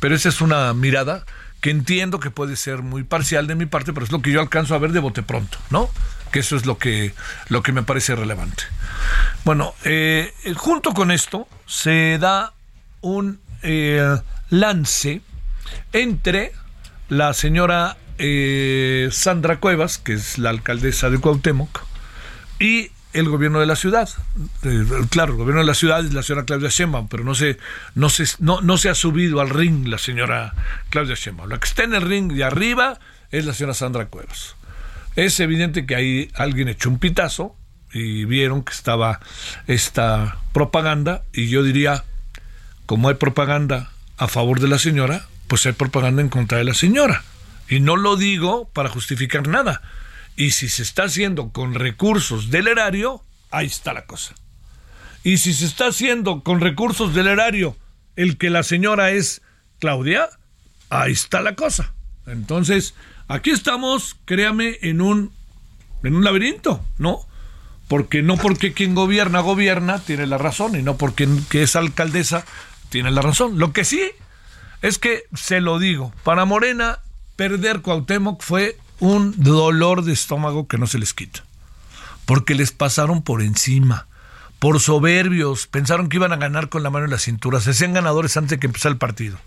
Pero 0.00 0.14
esa 0.14 0.28
es 0.28 0.40
una 0.40 0.72
mirada 0.74 1.24
que 1.60 1.70
entiendo 1.70 2.20
que 2.20 2.30
puede 2.30 2.56
ser 2.56 2.82
muy 2.82 3.02
parcial 3.02 3.46
de 3.46 3.56
mi 3.56 3.66
parte, 3.66 3.92
pero 3.92 4.06
es 4.06 4.12
lo 4.12 4.22
que 4.22 4.30
yo 4.30 4.40
alcanzo 4.40 4.74
a 4.74 4.78
ver 4.78 4.92
de 4.92 5.00
bote 5.00 5.22
pronto, 5.22 5.58
¿no? 5.70 5.90
que 6.30 6.40
eso 6.40 6.56
es 6.56 6.66
lo 6.66 6.78
que, 6.78 7.14
lo 7.48 7.62
que 7.62 7.72
me 7.72 7.82
parece 7.82 8.14
relevante. 8.14 8.64
Bueno, 9.44 9.74
eh, 9.84 10.32
junto 10.56 10.92
con 10.92 11.10
esto 11.10 11.48
se 11.66 12.18
da 12.18 12.52
un 13.00 13.40
eh, 13.62 14.16
lance 14.50 15.22
entre 15.92 16.52
la 17.08 17.32
señora 17.34 17.96
eh, 18.18 19.08
Sandra 19.10 19.60
Cuevas, 19.60 19.98
que 19.98 20.14
es 20.14 20.38
la 20.38 20.50
alcaldesa 20.50 21.10
de 21.10 21.18
Cuauhtémoc, 21.18 21.80
y 22.58 22.90
el 23.12 23.28
gobierno 23.28 23.60
de 23.60 23.66
la 23.66 23.76
ciudad. 23.76 24.08
Eh, 24.64 24.84
claro, 25.10 25.32
el 25.32 25.38
gobierno 25.38 25.60
de 25.60 25.66
la 25.66 25.74
ciudad 25.74 26.04
es 26.04 26.12
la 26.12 26.22
señora 26.22 26.44
Claudia 26.44 26.68
Sheinbaum, 26.68 27.08
pero 27.08 27.24
no 27.24 27.34
se, 27.34 27.58
no 27.94 28.10
se, 28.10 28.24
no, 28.40 28.78
se 28.78 28.88
ha 28.88 28.94
subido 28.94 29.40
al 29.40 29.50
ring 29.50 29.88
la 29.88 29.98
señora 29.98 30.54
Claudia 30.90 31.14
Sheinbaum. 31.14 31.48
La 31.48 31.58
que 31.58 31.66
está 31.66 31.84
en 31.84 31.94
el 31.94 32.02
ring 32.02 32.32
de 32.32 32.44
arriba 32.44 32.98
es 33.30 33.44
la 33.44 33.54
señora 33.54 33.74
Sandra 33.74 34.06
Cuevas. 34.06 34.56
Es 35.16 35.40
evidente 35.40 35.86
que 35.86 35.94
ahí 35.94 36.30
alguien 36.34 36.68
echó 36.68 36.90
un 36.90 36.98
pitazo 36.98 37.56
y 37.92 38.24
vieron 38.24 38.62
que 38.62 38.72
estaba 38.72 39.20
esta 39.66 40.38
propaganda 40.52 41.24
y 41.32 41.48
yo 41.48 41.62
diría, 41.62 42.04
como 42.86 43.08
hay 43.08 43.14
propaganda 43.14 43.90
a 44.16 44.28
favor 44.28 44.60
de 44.60 44.68
la 44.68 44.78
señora, 44.78 45.26
pues 45.46 45.64
hay 45.66 45.72
propaganda 45.72 46.22
en 46.22 46.28
contra 46.28 46.58
de 46.58 46.64
la 46.64 46.74
señora. 46.74 47.24
Y 47.68 47.80
no 47.80 47.96
lo 47.96 48.16
digo 48.16 48.68
para 48.72 48.88
justificar 48.88 49.46
nada. 49.48 49.82
Y 50.38 50.52
si 50.52 50.68
se 50.68 50.84
está 50.84 51.02
haciendo 51.02 51.50
con 51.50 51.74
recursos 51.74 52.48
del 52.48 52.68
erario, 52.68 53.24
ahí 53.50 53.66
está 53.66 53.92
la 53.92 54.06
cosa. 54.06 54.36
Y 55.24 55.38
si 55.38 55.52
se 55.52 55.66
está 55.66 55.88
haciendo 55.88 56.44
con 56.44 56.60
recursos 56.60 57.12
del 57.12 57.26
erario 57.26 57.76
el 58.14 58.38
que 58.38 58.48
la 58.48 58.62
señora 58.62 59.10
es 59.10 59.42
Claudia, 59.80 60.28
ahí 60.90 61.10
está 61.10 61.40
la 61.40 61.56
cosa. 61.56 61.92
Entonces, 62.24 62.94
aquí 63.26 63.50
estamos, 63.50 64.14
créame, 64.26 64.78
en 64.82 65.00
un, 65.00 65.32
en 66.04 66.14
un 66.14 66.22
laberinto, 66.22 66.86
¿no? 66.98 67.26
Porque 67.88 68.22
no 68.22 68.36
porque 68.36 68.72
quien 68.72 68.94
gobierna, 68.94 69.40
gobierna, 69.40 69.98
tiene 69.98 70.28
la 70.28 70.38
razón, 70.38 70.76
y 70.76 70.84
no 70.84 70.96
porque 70.96 71.28
que 71.50 71.64
es 71.64 71.74
alcaldesa, 71.74 72.44
tiene 72.90 73.10
la 73.10 73.22
razón. 73.22 73.58
Lo 73.58 73.72
que 73.72 73.84
sí 73.84 74.02
es 74.82 75.00
que, 75.00 75.24
se 75.34 75.60
lo 75.60 75.80
digo, 75.80 76.12
para 76.22 76.44
Morena, 76.44 77.00
perder 77.34 77.80
Cuauhtémoc 77.80 78.40
fue 78.40 78.76
un 79.00 79.34
dolor 79.36 80.04
de 80.04 80.12
estómago 80.12 80.66
que 80.66 80.78
no 80.78 80.86
se 80.86 80.98
les 80.98 81.14
quita. 81.14 81.44
Porque 82.26 82.54
les 82.54 82.72
pasaron 82.72 83.22
por 83.22 83.42
encima, 83.42 84.06
por 84.58 84.80
soberbios, 84.80 85.66
pensaron 85.66 86.08
que 86.08 86.16
iban 86.16 86.32
a 86.32 86.36
ganar 86.36 86.68
con 86.68 86.82
la 86.82 86.90
mano 86.90 87.06
en 87.06 87.10
la 87.10 87.18
cintura, 87.18 87.60
se 87.60 87.70
hacían 87.70 87.92
ganadores 87.94 88.36
antes 88.36 88.50
de 88.50 88.58
que 88.58 88.66
empezara 88.66 88.92
el 88.92 88.98
partido. 88.98 89.38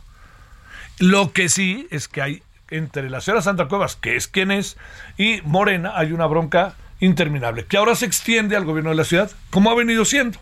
Lo 0.99 1.33
que 1.33 1.49
sí 1.49 1.87
es 1.91 2.07
que 2.07 2.21
hay 2.21 2.43
entre 2.69 3.09
la 3.09 3.21
señora 3.21 3.41
Santa 3.41 3.67
Cuevas, 3.67 3.95
que 3.95 4.15
es 4.15 4.27
quien 4.27 4.51
es, 4.51 4.77
y 5.17 5.41
Morena, 5.43 5.93
hay 5.95 6.13
una 6.13 6.25
bronca 6.25 6.75
interminable, 6.99 7.65
que 7.65 7.77
ahora 7.77 7.95
se 7.95 8.05
extiende 8.05 8.55
al 8.55 8.65
gobierno 8.65 8.91
de 8.91 8.95
la 8.95 9.03
ciudad, 9.03 9.31
como 9.49 9.69
ha 9.69 9.75
venido 9.75 10.05
siendo. 10.05 10.39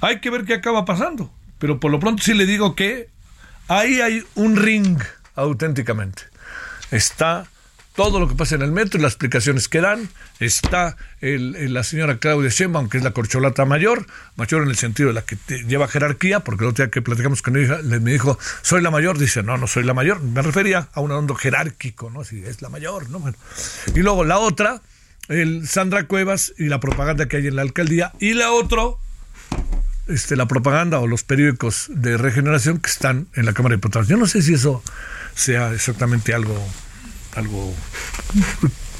Hay 0.00 0.20
que 0.20 0.30
ver 0.30 0.44
qué 0.44 0.54
acaba 0.54 0.84
pasando, 0.84 1.32
pero 1.58 1.80
por 1.80 1.90
lo 1.90 1.98
pronto 1.98 2.22
sí 2.22 2.34
le 2.34 2.46
digo 2.46 2.74
que 2.76 3.08
ahí 3.68 4.00
hay 4.00 4.22
un 4.34 4.56
ring 4.56 5.02
auténticamente. 5.34 6.22
Está 6.90 7.46
todo 7.94 8.20
lo 8.20 8.28
que 8.28 8.34
pasa 8.34 8.54
en 8.54 8.62
el 8.62 8.72
metro 8.72 8.98
y 8.98 9.02
las 9.02 9.12
explicaciones 9.12 9.68
que 9.68 9.80
dan. 9.80 10.08
Está 10.40 10.96
el, 11.20 11.72
la 11.72 11.84
señora 11.84 12.18
Claudia 12.18 12.50
Sheinbaum, 12.50 12.88
que 12.88 12.98
es 12.98 13.04
la 13.04 13.12
corcholata 13.12 13.64
mayor, 13.64 14.06
mayor 14.36 14.62
en 14.62 14.68
el 14.68 14.76
sentido 14.76 15.08
de 15.08 15.14
la 15.14 15.22
que 15.22 15.36
lleva 15.66 15.88
jerarquía, 15.88 16.40
porque 16.40 16.64
el 16.64 16.70
otro 16.70 16.84
día 16.84 16.90
que 16.90 17.02
platicamos 17.02 17.42
con 17.42 17.56
ella, 17.56 17.78
me 17.82 18.12
dijo, 18.12 18.38
soy 18.62 18.82
la 18.82 18.90
mayor, 18.90 19.18
dice, 19.18 19.42
no, 19.42 19.56
no 19.58 19.66
soy 19.66 19.84
la 19.84 19.94
mayor, 19.94 20.22
me 20.22 20.42
refería 20.42 20.88
a 20.92 21.00
un 21.00 21.10
hondo 21.10 21.34
jerárquico, 21.34 22.10
¿no? 22.10 22.24
Si 22.24 22.44
es 22.44 22.62
la 22.62 22.68
mayor, 22.68 23.10
¿no? 23.10 23.22
Y 23.94 24.00
luego 24.00 24.24
la 24.24 24.38
otra, 24.38 24.80
el 25.28 25.68
Sandra 25.68 26.04
Cuevas 26.06 26.54
y 26.58 26.66
la 26.66 26.80
propaganda 26.80 27.26
que 27.26 27.36
hay 27.36 27.46
en 27.46 27.56
la 27.56 27.62
alcaldía, 27.62 28.12
y 28.18 28.34
la 28.34 28.52
otra, 28.52 28.82
este, 30.08 30.34
la 30.34 30.46
propaganda 30.46 30.98
o 30.98 31.06
los 31.06 31.22
periódicos 31.22 31.86
de 31.88 32.16
regeneración 32.16 32.78
que 32.78 32.90
están 32.90 33.28
en 33.34 33.46
la 33.46 33.52
Cámara 33.52 33.74
de 33.74 33.76
Diputados. 33.76 34.08
Yo 34.08 34.16
no 34.16 34.26
sé 34.26 34.42
si 34.42 34.54
eso 34.54 34.82
sea 35.34 35.72
exactamente 35.72 36.34
algo 36.34 36.54
algo 37.34 37.74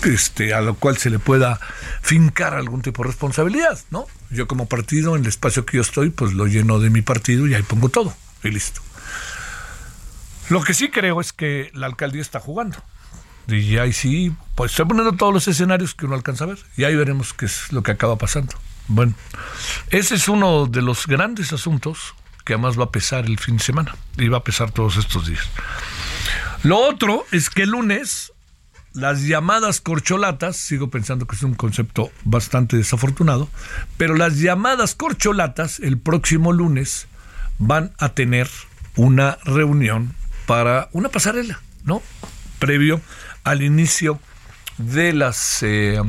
este, 0.05 0.55
a 0.55 0.61
lo 0.61 0.75
cual 0.75 0.97
se 0.99 1.11
le 1.11 1.19
pueda 1.19 1.61
fincar 2.01 2.55
algún 2.55 2.83
tipo 2.83 3.03
de 3.03 3.09
responsabilidad, 3.09 3.79
¿no? 3.91 4.07
Yo 4.31 4.49
como 4.49 4.67
partido, 4.67 5.17
en 5.17 5.23
el 5.23 5.29
espacio 5.29 5.65
que 5.65 5.77
yo 5.77 5.83
estoy, 5.83 6.11
pues 6.11 6.33
lo 6.33 6.47
lleno 6.47 6.79
de 6.81 6.91
mi 6.91 7.03
partido 7.03 7.47
y 7.47 7.55
ahí 7.55 7.63
pongo 7.63 7.89
todo 7.89 8.15
y 8.43 8.51
listo. 8.51 8.81
Lo 10.49 10.63
que 10.63 10.75
sí 10.75 10.91
creo 10.91 11.21
es 11.21 11.33
que 11.33 11.71
la 11.75 11.87
alcaldía 11.87 12.23
está 12.23 12.41
jugando. 12.41 12.79
Y 13.49 13.79
ahí 13.79 13.93
sí, 13.93 14.33
pues 14.55 14.73
estoy 14.73 14.87
poniendo 14.87 15.13
todos 15.13 15.33
los 15.33 15.49
escenarios 15.49 15.95
que 15.95 16.07
uno 16.07 16.15
alcanza 16.15 16.45
a 16.45 16.49
ver 16.49 16.59
y 16.77 16.85
ahí 16.85 16.95
veremos 16.95 17.33
qué 17.33 17.47
es 17.47 17.73
lo 17.73 17.83
que 17.83 17.93
acaba 17.93 18.17
pasando. 18.17 18.55
Bueno, 18.89 19.15
ese 19.91 20.15
es 20.15 20.29
uno 20.29 20.67
de 20.67 20.83
los 20.83 21.07
grandes 21.07 21.53
asuntos 21.53 22.15
que 22.45 22.55
además 22.55 22.79
va 22.79 22.85
a 22.85 22.91
pesar 22.91 23.27
el 23.27 23.39
fin 23.39 23.57
de 23.57 23.65
semana 23.65 23.95
y 24.17 24.29
va 24.29 24.39
a 24.39 24.45
pesar 24.45 24.71
todos 24.71 24.97
estos 24.97 25.27
días. 25.27 25.49
Lo 26.63 26.79
otro 26.79 27.25
es 27.33 27.51
que 27.51 27.63
el 27.63 27.71
lunes 27.71 28.33
las 28.95 29.23
llamadas 29.23 29.81
corcholatas, 29.81 30.57
sigo 30.57 30.91
pensando 30.91 31.27
que 31.27 31.35
es 31.35 31.43
un 31.43 31.55
concepto 31.55 32.13
bastante 32.25 32.77
desafortunado, 32.77 33.49
pero 33.97 34.15
las 34.15 34.39
llamadas 34.39 34.95
corcholatas 34.95 35.81
el 35.81 35.99
próximo 35.99 36.53
lunes 36.53 37.07
van 37.59 37.93
a 37.99 38.11
tener 38.11 38.49
una 38.97 39.39
reunión 39.45 40.15
para 40.47 40.89
una 40.93 41.09
pasarela, 41.09 41.61
¿no? 41.85 42.03
Previo 42.59 43.01
al 43.45 43.63
inicio 43.63 44.21
de 44.79 45.13
las 45.13 45.63
eh, 45.63 46.01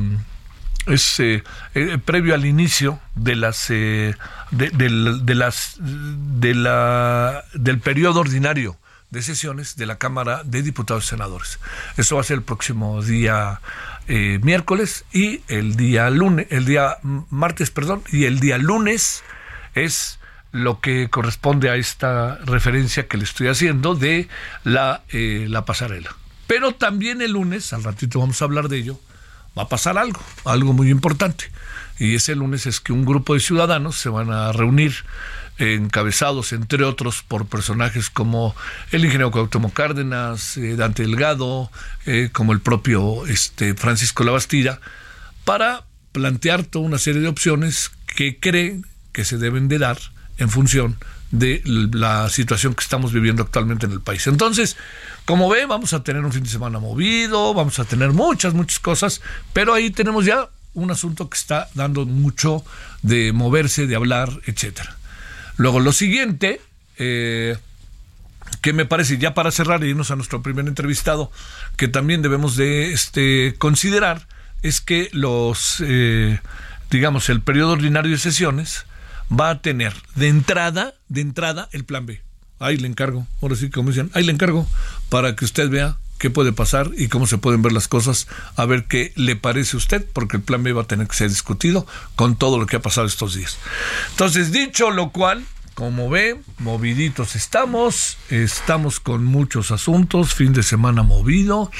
eh, 0.86 1.42
eh, 1.74 1.98
previo 2.04 2.34
al 2.34 2.44
inicio 2.44 3.00
de 3.14 3.36
las 3.36 3.68
de, 3.68 4.14
las 4.50 5.76
de 5.80 6.54
la 6.54 7.44
del 7.54 7.78
periodo 7.80 8.20
ordinario 8.20 8.76
de 9.14 9.22
sesiones 9.22 9.76
de 9.76 9.86
la 9.86 9.96
Cámara 9.96 10.42
de 10.44 10.62
Diputados 10.62 11.06
y 11.06 11.08
Senadores. 11.10 11.58
Eso 11.96 12.16
va 12.16 12.20
a 12.20 12.24
ser 12.24 12.38
el 12.38 12.42
próximo 12.42 13.02
día 13.02 13.60
eh, 14.08 14.38
miércoles 14.42 15.04
y 15.12 15.40
el 15.48 15.76
día 15.76 16.10
lunes, 16.10 16.48
el 16.50 16.66
día 16.66 16.98
martes, 17.30 17.70
perdón, 17.70 18.02
y 18.12 18.24
el 18.24 18.40
día 18.40 18.58
lunes 18.58 19.22
es 19.74 20.18
lo 20.52 20.80
que 20.80 21.08
corresponde 21.08 21.70
a 21.70 21.76
esta 21.76 22.36
referencia 22.44 23.08
que 23.08 23.16
le 23.16 23.24
estoy 23.24 23.48
haciendo 23.48 23.94
de 23.94 24.28
la, 24.64 25.02
eh, 25.08 25.46
la 25.48 25.64
pasarela. 25.64 26.14
Pero 26.46 26.74
también 26.74 27.22
el 27.22 27.32
lunes, 27.32 27.72
al 27.72 27.82
ratito 27.82 28.18
vamos 28.18 28.42
a 28.42 28.44
hablar 28.44 28.68
de 28.68 28.78
ello, 28.78 29.00
va 29.56 29.62
a 29.62 29.68
pasar 29.68 29.96
algo, 29.96 30.20
algo 30.44 30.72
muy 30.72 30.90
importante. 30.90 31.50
Y 31.98 32.14
ese 32.14 32.34
lunes 32.34 32.66
es 32.66 32.80
que 32.80 32.92
un 32.92 33.04
grupo 33.04 33.34
de 33.34 33.40
ciudadanos 33.40 33.96
se 33.96 34.08
van 34.08 34.30
a 34.32 34.52
reunir 34.52 34.94
encabezados, 35.58 36.52
entre 36.52 36.84
otros, 36.84 37.22
por 37.22 37.46
personajes 37.46 38.10
como 38.10 38.56
el 38.90 39.04
ingeniero 39.04 39.30
Cuauhtémoc 39.30 39.72
Cárdenas, 39.72 40.56
eh, 40.56 40.74
Dante 40.76 41.02
Delgado, 41.04 41.70
eh, 42.06 42.30
como 42.32 42.52
el 42.52 42.60
propio 42.60 43.26
este, 43.26 43.74
Francisco 43.74 44.24
Labastida, 44.24 44.80
para 45.44 45.84
plantear 46.12 46.64
toda 46.64 46.84
una 46.84 46.98
serie 46.98 47.20
de 47.20 47.28
opciones 47.28 47.92
que 48.06 48.38
creen 48.38 48.86
que 49.12 49.24
se 49.24 49.38
deben 49.38 49.68
de 49.68 49.78
dar 49.78 49.98
en 50.38 50.48
función 50.48 50.96
de 51.30 51.62
la 51.64 52.28
situación 52.28 52.74
que 52.74 52.82
estamos 52.82 53.12
viviendo 53.12 53.42
actualmente 53.42 53.86
en 53.86 53.92
el 53.92 54.00
país. 54.00 54.26
Entonces, 54.26 54.76
como 55.24 55.48
ve, 55.48 55.66
vamos 55.66 55.92
a 55.92 56.02
tener 56.02 56.24
un 56.24 56.32
fin 56.32 56.44
de 56.44 56.48
semana 56.48 56.78
movido, 56.78 57.54
vamos 57.54 57.78
a 57.78 57.84
tener 57.84 58.10
muchas, 58.12 58.54
muchas 58.54 58.78
cosas, 58.78 59.20
pero 59.52 59.74
ahí 59.74 59.90
tenemos 59.90 60.24
ya 60.24 60.48
un 60.74 60.90
asunto 60.90 61.28
que 61.28 61.36
está 61.36 61.68
dando 61.74 62.06
mucho 62.06 62.64
de 63.02 63.32
moverse, 63.32 63.86
de 63.86 63.96
hablar, 63.96 64.30
etcétera. 64.46 64.96
Luego, 65.56 65.80
lo 65.80 65.92
siguiente, 65.92 66.60
eh, 66.98 67.56
que 68.60 68.72
me 68.72 68.84
parece, 68.84 69.18
ya 69.18 69.34
para 69.34 69.50
cerrar 69.50 69.84
y 69.84 69.88
irnos 69.88 70.10
a 70.10 70.16
nuestro 70.16 70.42
primer 70.42 70.66
entrevistado, 70.66 71.30
que 71.76 71.88
también 71.88 72.22
debemos 72.22 72.56
de 72.56 72.92
este, 72.92 73.54
considerar, 73.58 74.26
es 74.62 74.80
que 74.80 75.10
los, 75.12 75.82
eh, 75.86 76.40
digamos, 76.90 77.28
el 77.28 77.40
periodo 77.40 77.72
ordinario 77.72 78.12
de 78.12 78.18
sesiones 78.18 78.86
va 79.30 79.50
a 79.50 79.60
tener 79.60 79.94
de 80.14 80.28
entrada, 80.28 80.94
de 81.08 81.20
entrada, 81.20 81.68
el 81.72 81.84
plan 81.84 82.06
B. 82.06 82.20
Ahí 82.58 82.76
le 82.76 82.88
encargo, 82.88 83.26
ahora 83.42 83.56
sí, 83.56 83.70
como 83.70 83.90
dicen, 83.90 84.10
ahí 84.14 84.24
le 84.24 84.32
encargo 84.32 84.66
para 85.08 85.36
que 85.36 85.44
usted 85.44 85.68
vea 85.68 85.98
qué 86.18 86.30
puede 86.30 86.52
pasar 86.52 86.90
y 86.96 87.08
cómo 87.08 87.26
se 87.26 87.38
pueden 87.38 87.62
ver 87.62 87.72
las 87.72 87.88
cosas, 87.88 88.28
a 88.56 88.64
ver 88.66 88.84
qué 88.84 89.12
le 89.16 89.36
parece 89.36 89.76
a 89.76 89.78
usted, 89.78 90.06
porque 90.12 90.36
el 90.36 90.42
plan 90.42 90.62
B 90.62 90.72
va 90.72 90.82
a 90.82 90.86
tener 90.86 91.06
que 91.06 91.14
ser 91.14 91.28
discutido 91.28 91.86
con 92.16 92.36
todo 92.36 92.58
lo 92.58 92.66
que 92.66 92.76
ha 92.76 92.82
pasado 92.82 93.06
estos 93.06 93.34
días. 93.34 93.58
Entonces, 94.10 94.52
dicho 94.52 94.90
lo 94.90 95.10
cual, 95.10 95.44
como 95.74 96.08
ve, 96.08 96.40
moviditos 96.58 97.34
estamos, 97.34 98.16
estamos 98.30 99.00
con 99.00 99.24
muchos 99.24 99.70
asuntos, 99.70 100.34
fin 100.34 100.52
de 100.52 100.62
semana 100.62 101.02
movido, 101.02 101.70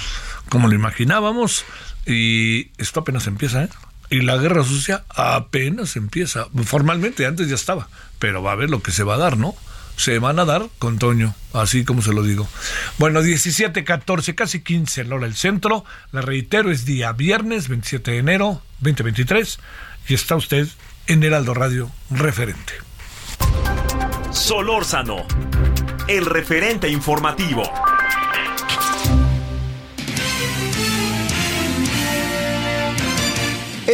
como 0.48 0.68
lo 0.68 0.74
imaginábamos, 0.74 1.64
y 2.06 2.70
esto 2.76 3.00
apenas 3.00 3.26
empieza, 3.26 3.64
¿eh? 3.64 3.68
Y 4.10 4.20
la 4.20 4.36
guerra 4.36 4.62
sucia 4.64 5.04
apenas 5.08 5.96
empieza, 5.96 6.46
formalmente 6.64 7.24
antes 7.24 7.48
ya 7.48 7.54
estaba, 7.54 7.88
pero 8.18 8.42
va 8.42 8.52
a 8.52 8.56
ver 8.56 8.68
lo 8.68 8.82
que 8.82 8.92
se 8.92 9.02
va 9.02 9.14
a 9.14 9.18
dar, 9.18 9.38
¿no? 9.38 9.54
Se 9.96 10.18
van 10.18 10.38
a 10.38 10.44
dar 10.44 10.68
con 10.78 10.98
Toño, 10.98 11.34
así 11.52 11.84
como 11.84 12.02
se 12.02 12.12
lo 12.12 12.22
digo. 12.22 12.48
Bueno, 12.98 13.22
17, 13.22 13.84
14, 13.84 14.34
casi 14.34 14.60
15 14.60 15.02
en 15.02 15.12
hora 15.12 15.26
del 15.26 15.36
centro. 15.36 15.84
La 16.12 16.20
reitero, 16.20 16.70
es 16.70 16.84
día 16.84 17.12
viernes 17.12 17.68
27 17.68 18.10
de 18.10 18.18
enero 18.18 18.62
2023 18.80 19.58
y 20.08 20.14
está 20.14 20.36
usted 20.36 20.68
en 21.06 21.22
Heraldo 21.22 21.54
Radio 21.54 21.90
referente. 22.10 22.72
Solórzano, 24.30 25.26
el 26.08 26.26
referente 26.26 26.88
informativo. 26.88 27.62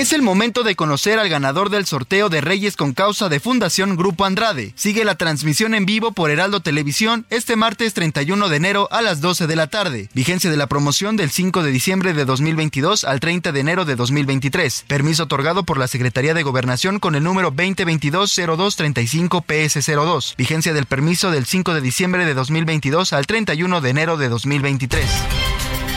Es 0.01 0.13
el 0.15 0.23
momento 0.23 0.63
de 0.63 0.77
conocer 0.77 1.19
al 1.19 1.29
ganador 1.29 1.69
del 1.69 1.85
sorteo 1.85 2.31
de 2.31 2.41
Reyes 2.41 2.75
con 2.75 2.95
causa 2.95 3.29
de 3.29 3.39
Fundación 3.39 3.97
Grupo 3.97 4.25
Andrade. 4.25 4.73
Sigue 4.75 5.05
la 5.05 5.17
transmisión 5.17 5.75
en 5.75 5.85
vivo 5.85 6.13
por 6.13 6.31
Heraldo 6.31 6.61
Televisión 6.61 7.27
este 7.29 7.55
martes 7.55 7.93
31 7.93 8.49
de 8.49 8.57
enero 8.57 8.89
a 8.93 9.03
las 9.03 9.21
12 9.21 9.47
de 9.47 9.57
la 9.57 9.67
tarde. 9.67 10.09
Vigencia 10.15 10.51
de 10.51 10.57
la 10.57 10.69
promoción 10.69 11.19
del 11.19 11.31
5 11.31 11.63
de 11.63 11.71
diciembre 11.71 12.15
de 12.15 12.25
2022 12.25 13.05
al 13.05 13.21
30 13.21 13.53
de 13.53 13.61
enero 13.61 13.85
de 13.85 13.95
2023. 13.95 14.87
Permiso 14.89 15.25
otorgado 15.25 15.65
por 15.65 15.77
la 15.77 15.87
Secretaría 15.87 16.33
de 16.33 16.45
Gobernación 16.45 16.99
con 16.99 17.15
el 17.15 17.23
número 17.23 17.53
2022-0235-PS02. 17.53 20.35
Vigencia 20.39 20.73
del 20.73 20.87
permiso 20.87 21.31
del 21.31 21.45
5 21.45 21.75
de 21.75 21.81
diciembre 21.83 22.25
de 22.25 22.33
2022 22.33 23.13
al 23.13 23.27
31 23.27 23.83
de 23.83 23.91
enero 23.91 24.17
de 24.17 24.31
2023. 24.31 25.05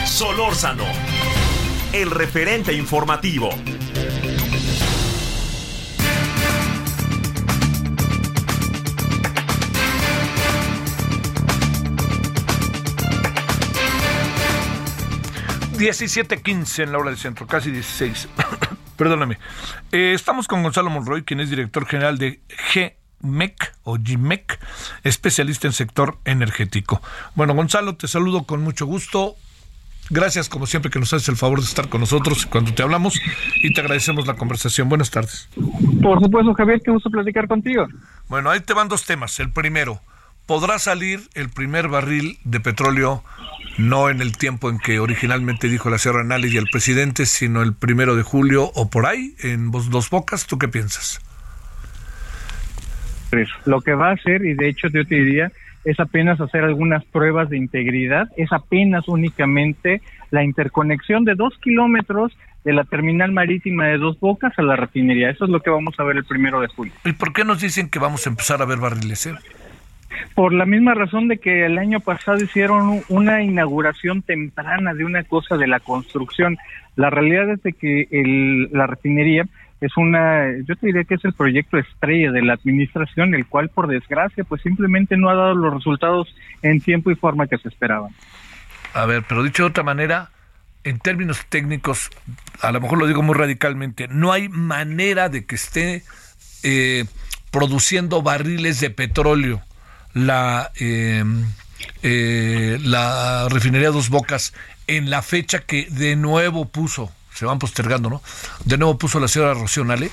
Solórzano, 0.04 0.84
el 1.94 2.10
referente 2.10 2.72
informativo. 2.72 3.50
17.15 15.76 16.82
en 16.82 16.90
la 16.92 16.98
hora 16.98 17.10
del 17.10 17.18
centro, 17.18 17.46
casi 17.46 17.70
16. 17.70 18.28
Perdóname. 18.96 19.38
Eh, 19.92 20.14
estamos 20.14 20.48
con 20.48 20.64
Gonzalo 20.64 20.90
Monroy, 20.90 21.22
quien 21.22 21.38
es 21.38 21.48
director 21.48 21.86
general 21.86 22.18
de 22.18 22.40
GMEC 22.74 23.72
o 23.84 23.98
GMEC, 24.00 24.58
especialista 25.04 25.68
en 25.68 25.72
sector 25.72 26.18
energético. 26.24 27.00
Bueno, 27.36 27.54
Gonzalo, 27.54 27.94
te 27.94 28.08
saludo 28.08 28.42
con 28.42 28.62
mucho 28.62 28.84
gusto. 28.84 29.36
Gracias, 30.10 30.48
como 30.48 30.66
siempre, 30.66 30.90
que 30.90 30.98
nos 30.98 31.12
haces 31.12 31.28
el 31.28 31.36
favor 31.36 31.60
de 31.60 31.66
estar 31.66 31.88
con 31.88 32.00
nosotros 32.00 32.46
cuando 32.46 32.74
te 32.74 32.82
hablamos 32.82 33.20
y 33.56 33.72
te 33.72 33.80
agradecemos 33.80 34.26
la 34.26 34.34
conversación. 34.34 34.88
Buenas 34.88 35.10
tardes. 35.10 35.48
Por 36.02 36.20
supuesto, 36.20 36.52
Javier, 36.54 36.80
qué 36.84 36.90
gusto 36.90 37.10
platicar 37.10 37.48
contigo. 37.48 37.86
Bueno, 38.28 38.50
ahí 38.50 38.60
te 38.60 38.74
van 38.74 38.88
dos 38.88 39.06
temas. 39.06 39.40
El 39.40 39.50
primero, 39.50 40.00
¿podrá 40.46 40.78
salir 40.78 41.22
el 41.34 41.48
primer 41.48 41.88
barril 41.88 42.38
de 42.44 42.60
petróleo 42.60 43.24
no 43.78 44.08
en 44.08 44.20
el 44.20 44.36
tiempo 44.36 44.70
en 44.70 44.78
que 44.78 45.00
originalmente 45.00 45.68
dijo 45.68 45.90
la 45.90 45.98
Sierra 45.98 46.20
Anales 46.20 46.52
y 46.52 46.58
el 46.58 46.66
presidente, 46.70 47.26
sino 47.26 47.62
el 47.62 47.74
primero 47.74 48.14
de 48.14 48.22
julio 48.22 48.70
o 48.74 48.90
por 48.90 49.06
ahí, 49.06 49.34
en 49.40 49.70
Dos 49.70 50.10
Bocas. 50.10 50.46
¿Tú 50.46 50.58
qué 50.58 50.68
piensas? 50.68 51.20
Pues, 53.30 53.48
lo 53.64 53.80
que 53.80 53.94
va 53.94 54.10
a 54.10 54.12
hacer, 54.12 54.44
y 54.44 54.54
de 54.54 54.68
hecho 54.68 54.88
yo 54.88 55.04
te 55.04 55.16
diría, 55.16 55.50
es 55.84 56.00
apenas 56.00 56.40
hacer 56.40 56.64
algunas 56.64 57.04
pruebas 57.04 57.50
de 57.50 57.58
integridad, 57.58 58.28
es 58.36 58.52
apenas 58.52 59.08
únicamente 59.08 60.00
la 60.30 60.44
interconexión 60.44 61.24
de 61.24 61.34
dos 61.34 61.56
kilómetros 61.58 62.36
de 62.64 62.72
la 62.72 62.84
terminal 62.84 63.30
marítima 63.30 63.86
de 63.88 63.98
Dos 63.98 64.18
Bocas 64.18 64.58
a 64.58 64.62
la 64.62 64.74
refinería. 64.74 65.28
Eso 65.28 65.44
es 65.44 65.50
lo 65.50 65.60
que 65.60 65.68
vamos 65.68 65.94
a 65.98 66.04
ver 66.04 66.16
el 66.16 66.24
primero 66.24 66.60
de 66.60 66.68
julio. 66.68 66.94
¿Y 67.04 67.12
por 67.12 67.34
qué 67.34 67.44
nos 67.44 67.60
dicen 67.60 67.90
que 67.90 67.98
vamos 67.98 68.26
a 68.26 68.30
empezar 68.30 68.62
a 68.62 68.64
ver 68.64 68.78
barriles? 68.78 69.26
Eh? 69.26 69.34
por 70.34 70.52
la 70.52 70.66
misma 70.66 70.94
razón 70.94 71.28
de 71.28 71.38
que 71.38 71.66
el 71.66 71.78
año 71.78 72.00
pasado 72.00 72.38
hicieron 72.38 73.02
una 73.08 73.42
inauguración 73.42 74.22
temprana 74.22 74.94
de 74.94 75.04
una 75.04 75.24
cosa 75.24 75.56
de 75.56 75.66
la 75.66 75.80
construcción. 75.80 76.56
La 76.96 77.10
realidad 77.10 77.50
es 77.50 77.62
de 77.62 77.72
que 77.72 78.08
el, 78.10 78.70
la 78.72 78.86
refinería 78.86 79.46
es 79.86 79.96
una, 79.96 80.46
yo 80.66 80.76
te 80.76 80.86
diría 80.86 81.04
que 81.04 81.14
es 81.14 81.24
el 81.24 81.32
proyecto 81.32 81.78
estrella 81.78 82.32
de 82.32 82.42
la 82.42 82.54
administración, 82.54 83.34
el 83.34 83.46
cual 83.46 83.68
por 83.68 83.86
desgracia 83.86 84.44
pues 84.44 84.62
simplemente 84.62 85.16
no 85.16 85.28
ha 85.28 85.34
dado 85.34 85.54
los 85.54 85.74
resultados 85.74 86.34
en 86.62 86.80
tiempo 86.80 87.10
y 87.10 87.16
forma 87.16 87.46
que 87.46 87.58
se 87.58 87.68
esperaban. 87.68 88.10
A 88.94 89.06
ver, 89.06 89.24
pero 89.28 89.42
dicho 89.42 89.64
de 89.64 89.70
otra 89.70 89.82
manera, 89.82 90.30
en 90.84 90.98
términos 90.98 91.44
técnicos, 91.48 92.10
a 92.60 92.72
lo 92.72 92.80
mejor 92.80 92.98
lo 92.98 93.06
digo 93.06 93.22
muy 93.22 93.34
radicalmente, 93.34 94.08
no 94.08 94.32
hay 94.32 94.48
manera 94.48 95.28
de 95.28 95.44
que 95.44 95.54
esté 95.56 96.02
eh, 96.62 97.04
produciendo 97.50 98.22
barriles 98.22 98.80
de 98.80 98.90
petróleo 98.90 99.62
la, 100.14 100.70
em, 100.76 101.44
eh, 102.02 102.78
la 102.82 103.48
refinería 103.50 103.90
Dos 103.90 104.08
Bocas 104.08 104.54
en 104.86 105.10
la 105.10 105.22
fecha 105.22 105.60
que 105.60 105.86
de 105.90 106.16
nuevo 106.16 106.66
puso, 106.66 107.12
se 107.34 107.44
van 107.44 107.58
postergando, 107.58 108.08
¿no? 108.08 108.22
De 108.64 108.78
nuevo 108.78 108.96
puso 108.96 109.20
la 109.20 109.28
señora 109.28 109.54
Rocío 109.54 109.84
Nale. 109.84 110.10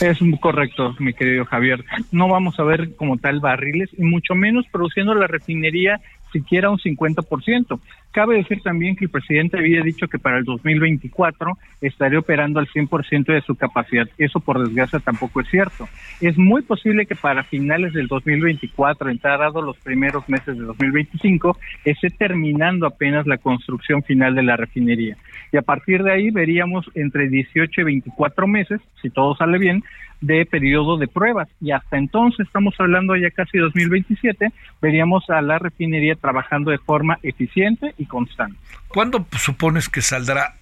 Es 0.00 0.18
correcto, 0.40 0.94
mi 0.98 1.14
querido 1.14 1.44
Javier. 1.44 1.84
No 2.10 2.28
vamos 2.28 2.58
a 2.58 2.64
ver 2.64 2.96
como 2.96 3.18
tal 3.18 3.40
barriles 3.40 3.90
y 3.96 4.02
mucho 4.02 4.34
menos 4.34 4.66
produciendo 4.70 5.14
la 5.14 5.26
refinería 5.26 6.00
siquiera 6.32 6.70
un 6.70 6.78
50%. 6.78 7.78
Cabe 8.12 8.36
decir 8.36 8.60
también 8.62 8.94
que 8.94 9.06
el 9.06 9.10
presidente 9.10 9.58
había 9.58 9.80
dicho 9.82 10.06
que 10.06 10.18
para 10.18 10.36
el 10.36 10.44
2024 10.44 11.56
estaría 11.80 12.18
operando 12.18 12.60
al 12.60 12.68
100% 12.68 13.32
de 13.32 13.40
su 13.40 13.54
capacidad. 13.54 14.06
Eso, 14.18 14.38
por 14.38 14.62
desgracia, 14.62 14.98
tampoco 14.98 15.40
es 15.40 15.48
cierto. 15.48 15.88
Es 16.20 16.36
muy 16.36 16.60
posible 16.60 17.06
que 17.06 17.16
para 17.16 17.42
finales 17.42 17.94
del 17.94 18.08
2024, 18.08 19.08
entrado 19.08 19.62
los 19.62 19.78
primeros 19.78 20.28
meses 20.28 20.58
de 20.58 20.64
2025, 20.64 21.56
esté 21.86 22.10
terminando 22.10 22.86
apenas 22.86 23.26
la 23.26 23.38
construcción 23.38 24.02
final 24.02 24.34
de 24.34 24.42
la 24.42 24.56
refinería. 24.56 25.16
Y 25.50 25.56
a 25.56 25.62
partir 25.62 26.02
de 26.02 26.12
ahí 26.12 26.30
veríamos 26.30 26.90
entre 26.94 27.28
18 27.28 27.80
y 27.80 27.84
24 27.84 28.46
meses, 28.46 28.80
si 29.00 29.08
todo 29.08 29.34
sale 29.36 29.58
bien, 29.58 29.82
de 30.22 30.46
periodo 30.46 30.96
de 30.96 31.08
pruebas 31.08 31.48
y 31.60 31.72
hasta 31.72 31.98
entonces 31.98 32.46
estamos 32.46 32.74
hablando 32.78 33.16
ya 33.16 33.30
casi 33.30 33.58
2027 33.58 34.52
veríamos 34.80 35.28
a 35.28 35.42
la 35.42 35.58
refinería 35.58 36.14
trabajando 36.14 36.70
de 36.70 36.78
forma 36.78 37.18
eficiente 37.24 37.92
y 38.02 38.06
constante. 38.06 38.58
¿Cuándo 38.88 39.26
supones 39.38 39.88
que 39.88 40.02
saldrá 40.02 40.56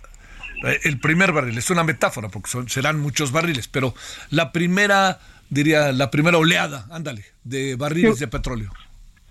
eh, 0.64 0.80
el 0.84 0.98
primer 1.00 1.32
barril? 1.32 1.58
Es 1.58 1.70
una 1.70 1.84
metáfora 1.84 2.28
porque 2.28 2.50
serán 2.68 3.00
muchos 3.00 3.32
barriles, 3.32 3.68
pero 3.68 3.94
la 4.30 4.52
primera 4.52 5.20
diría 5.48 5.92
la 5.92 6.10
primera 6.10 6.38
oleada, 6.38 6.86
ándale, 6.90 7.24
de 7.44 7.76
barriles 7.76 8.18
de 8.18 8.28
petróleo. 8.28 8.72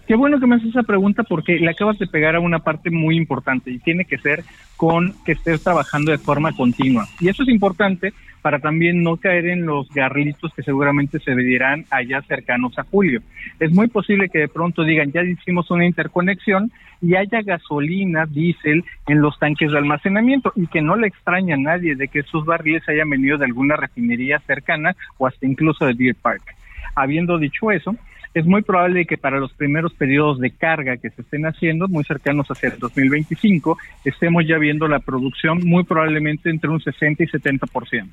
Qué 0.10 0.16
bueno 0.16 0.40
que 0.40 0.48
me 0.48 0.56
haces 0.56 0.70
esa 0.70 0.82
pregunta 0.82 1.22
porque 1.22 1.60
le 1.60 1.70
acabas 1.70 2.00
de 2.00 2.08
pegar 2.08 2.36
a 2.36 2.40
una 2.40 2.58
parte 2.58 2.90
muy 2.90 3.16
importante 3.16 3.70
y 3.70 3.78
tiene 3.78 4.06
que 4.06 4.18
ser 4.18 4.44
con 4.76 5.14
que 5.24 5.34
estés 5.34 5.62
trabajando 5.62 6.12
de 6.12 6.18
forma 6.18 6.52
continua. 6.52 7.08
Y 7.20 7.30
eso 7.30 7.44
es 7.44 7.50
importante 7.50 8.12
para 8.42 8.58
también 8.58 9.04
no 9.04 9.18
caer 9.18 9.46
en 9.46 9.68
los 9.68 9.88
garritos 9.94 10.52
que 10.56 10.64
seguramente 10.64 11.20
se 11.20 11.36
verán 11.36 11.86
allá 11.92 12.24
cercanos 12.24 12.80
a 12.80 12.86
julio. 12.86 13.22
Es 13.60 13.72
muy 13.72 13.88
posible 13.88 14.30
que 14.30 14.40
de 14.40 14.48
pronto 14.48 14.82
digan, 14.82 15.12
ya 15.12 15.22
hicimos 15.22 15.70
una 15.70 15.86
interconexión 15.86 16.72
y 17.04 17.14
haya 17.14 17.44
gasolina, 17.44 18.26
diésel 18.26 18.84
en 19.06 19.22
los 19.22 19.38
tanques 19.38 19.72
de 19.72 19.78
almacenamiento 19.78 20.52
y 20.56 20.66
que 20.66 20.82
no 20.82 20.96
le 20.96 21.06
extraña 21.06 21.54
a 21.54 21.60
nadie 21.60 21.96
de 21.96 22.08
que 22.08 22.22
esos 22.22 22.46
barriles 22.46 22.82
hayan 22.90 23.12
venido 23.12 23.38
de 23.38 23.46
alguna 23.46 23.76
refinería 23.76 24.40
cercana 24.40 24.96
o 25.20 25.28
hasta 25.28 25.46
incluso 25.46 25.86
de 25.86 25.94
Deer 25.94 26.16
Park. 26.16 26.56
Habiendo 26.96 27.38
dicho 27.38 27.70
eso, 27.70 27.96
es 28.34 28.46
muy 28.46 28.62
probable 28.62 29.06
que 29.06 29.18
para 29.18 29.40
los 29.40 29.52
primeros 29.54 29.94
periodos 29.94 30.40
de 30.40 30.52
carga 30.52 30.98
que 30.98 31.10
se 31.10 31.22
estén 31.22 31.46
haciendo, 31.46 31.88
muy 31.88 32.04
cercanos 32.04 32.48
hacia 32.48 32.70
el 32.70 32.80
2025, 32.80 33.78
estemos 34.06 34.46
ya 34.48 34.58
viendo 34.58 34.88
la 34.88 35.00
producción 35.00 35.60
muy 35.66 35.84
probablemente 35.84 36.50
entre 36.50 36.70
un 36.70 36.80
60 36.80 37.24
y 37.24 37.28
70%. 37.28 38.10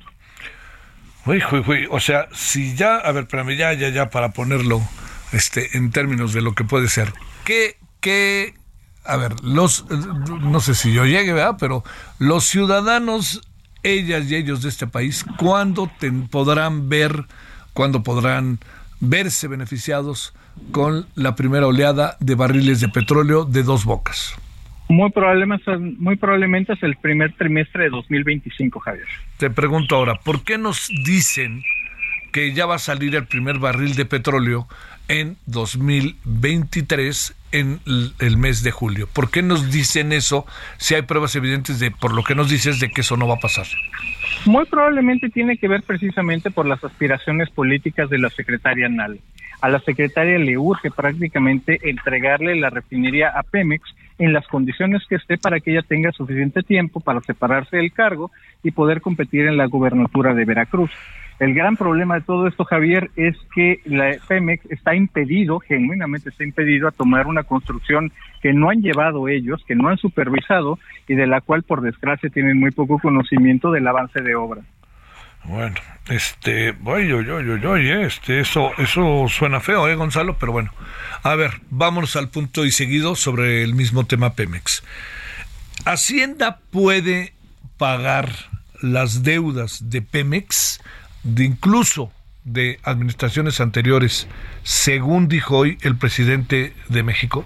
Uy, 1.27 1.41
uy, 1.51 1.63
uy, 1.67 1.87
o 1.89 1.99
sea, 1.99 2.27
si 2.31 2.75
ya, 2.75 2.95
a 2.95 3.11
ver, 3.11 3.23
espérame, 3.23 3.57
ya, 3.57 3.73
ya, 3.73 3.89
ya, 3.89 4.09
para 4.09 4.31
ponerlo 4.31 4.81
este, 5.33 5.77
en 5.77 5.91
términos 5.91 6.33
de 6.33 6.41
lo 6.41 6.55
que 6.55 6.63
puede 6.63 6.87
ser, 6.87 7.11
¿qué, 7.43 7.75
qué, 7.99 8.53
a 9.03 9.17
ver, 9.17 9.33
los, 9.43 9.85
no 9.89 10.59
sé 10.61 10.73
si 10.73 10.93
yo 10.93 11.05
llegue, 11.05 11.33
¿verdad? 11.33 11.57
Pero 11.59 11.83
los 12.17 12.45
ciudadanos, 12.45 13.41
ellas 13.83 14.31
y 14.31 14.35
ellos 14.35 14.63
de 14.63 14.69
este 14.69 14.87
país, 14.87 15.25
¿cuándo 15.37 15.91
podrán 16.31 16.89
ver, 16.89 17.25
cuándo 17.73 18.03
podrán 18.03 18.59
verse 18.99 19.47
beneficiados 19.47 20.33
con 20.71 21.05
la 21.15 21.35
primera 21.35 21.67
oleada 21.67 22.17
de 22.19 22.35
barriles 22.35 22.79
de 22.81 22.89
petróleo 22.89 23.45
de 23.45 23.63
dos 23.63 23.85
bocas? 23.85 24.35
Muy 24.89 25.11
probablemente, 25.11 25.77
muy 25.77 26.15
probablemente 26.15 26.73
es 26.73 26.83
el 26.83 26.95
primer 26.95 27.33
trimestre 27.33 27.85
de 27.85 27.89
2025, 27.89 28.79
Javier. 28.79 29.07
Te 29.37 29.49
pregunto 29.49 29.95
ahora, 29.95 30.15
¿por 30.15 30.43
qué 30.43 30.57
nos 30.57 30.89
dicen 31.03 31.63
que 32.31 32.53
ya 32.53 32.65
va 32.65 32.75
a 32.75 32.79
salir 32.79 33.15
el 33.15 33.25
primer 33.25 33.59
barril 33.59 33.95
de 33.95 34.05
petróleo 34.05 34.67
en 35.07 35.37
2023 35.45 37.35
en 37.51 37.79
el 38.19 38.37
mes 38.37 38.63
de 38.63 38.71
julio. 38.71 39.07
¿Por 39.11 39.29
qué 39.29 39.41
nos 39.41 39.71
dicen 39.71 40.11
eso 40.11 40.45
si 40.77 40.95
hay 40.95 41.03
pruebas 41.03 41.35
evidentes 41.35 41.79
de, 41.79 41.91
por 41.91 42.13
lo 42.13 42.23
que 42.23 42.35
nos 42.35 42.49
dices, 42.49 42.79
de 42.79 42.89
que 42.89 43.01
eso 43.01 43.17
no 43.17 43.27
va 43.27 43.35
a 43.35 43.39
pasar? 43.39 43.65
Muy 44.45 44.65
probablemente 44.65 45.29
tiene 45.29 45.57
que 45.57 45.67
ver 45.67 45.83
precisamente 45.83 46.51
por 46.51 46.65
las 46.65 46.83
aspiraciones 46.83 47.49
políticas 47.49 48.09
de 48.09 48.19
la 48.19 48.29
secretaria 48.29 48.89
Nal. 48.89 49.19
A 49.61 49.69
la 49.69 49.79
secretaria 49.79 50.37
le 50.37 50.57
urge 50.57 50.91
prácticamente 50.91 51.79
entregarle 51.89 52.55
la 52.55 52.69
refinería 52.69 53.29
a 53.29 53.41
Pemex 53.43 53.83
en 54.19 54.33
las 54.33 54.47
condiciones 54.47 55.03
que 55.07 55.15
esté 55.15 55.37
para 55.37 55.59
que 55.59 55.71
ella 55.71 55.81
tenga 55.81 56.11
suficiente 56.11 56.63
tiempo 56.63 56.99
para 56.99 57.21
separarse 57.21 57.77
del 57.77 57.91
cargo 57.91 58.31
y 58.63 58.71
poder 58.71 59.01
competir 59.01 59.47
en 59.47 59.57
la 59.57 59.65
gubernatura 59.65 60.33
de 60.33 60.45
Veracruz. 60.45 60.91
El 61.39 61.53
gran 61.53 61.77
problema 61.77 62.15
de 62.15 62.21
todo 62.21 62.47
esto, 62.47 62.65
Javier, 62.65 63.11
es 63.15 63.35
que 63.53 63.79
la 63.85 64.15
Pemex 64.27 64.65
está 64.71 64.95
impedido, 64.95 65.59
genuinamente 65.59 66.29
está 66.29 66.43
impedido 66.43 66.87
a 66.87 66.91
tomar 66.91 67.27
una 67.27 67.43
construcción 67.43 68.11
que 68.41 68.53
no 68.53 68.69
han 68.69 68.81
llevado 68.81 69.27
ellos, 69.27 69.63
que 69.67 69.75
no 69.75 69.87
han 69.87 69.97
supervisado 69.97 70.79
y 71.07 71.13
de 71.13 71.27
la 71.27 71.41
cual, 71.41 71.61
por 71.61 71.81
desgracia, 71.81 72.29
tienen 72.29 72.59
muy 72.59 72.71
poco 72.71 72.97
conocimiento 72.97 73.71
del 73.71 73.87
avance 73.87 74.21
de 74.21 74.35
obra. 74.35 74.61
Bueno, 75.43 75.75
este, 76.09 76.75
oye, 76.83 77.13
oye, 77.13 77.31
oye, 77.31 77.67
oye, 77.67 78.05
este, 78.05 78.39
eso, 78.39 78.71
eso 78.79 79.27
suena 79.29 79.59
feo, 79.59 79.87
¿eh, 79.87 79.95
Gonzalo? 79.95 80.37
Pero 80.39 80.51
bueno, 80.51 80.71
a 81.23 81.35
ver, 81.35 81.61
vámonos 81.69 82.15
al 82.15 82.29
punto 82.29 82.65
y 82.65 82.71
seguido 82.71 83.15
sobre 83.15 83.63
el 83.63 83.75
mismo 83.75 84.05
tema 84.05 84.33
Pemex. 84.33 84.83
Hacienda 85.85 86.59
puede 86.71 87.33
pagar 87.77 88.29
las 88.81 89.23
deudas 89.23 89.89
de 89.89 90.01
Pemex 90.01 90.81
de 91.27 91.43
incluso 91.43 92.11
de 92.43 92.79
administraciones 92.83 93.59
anteriores, 93.59 94.27
según 94.63 95.27
dijo 95.27 95.57
hoy 95.57 95.77
el 95.81 95.97
presidente 95.97 96.73
de 96.87 97.03
México? 97.03 97.45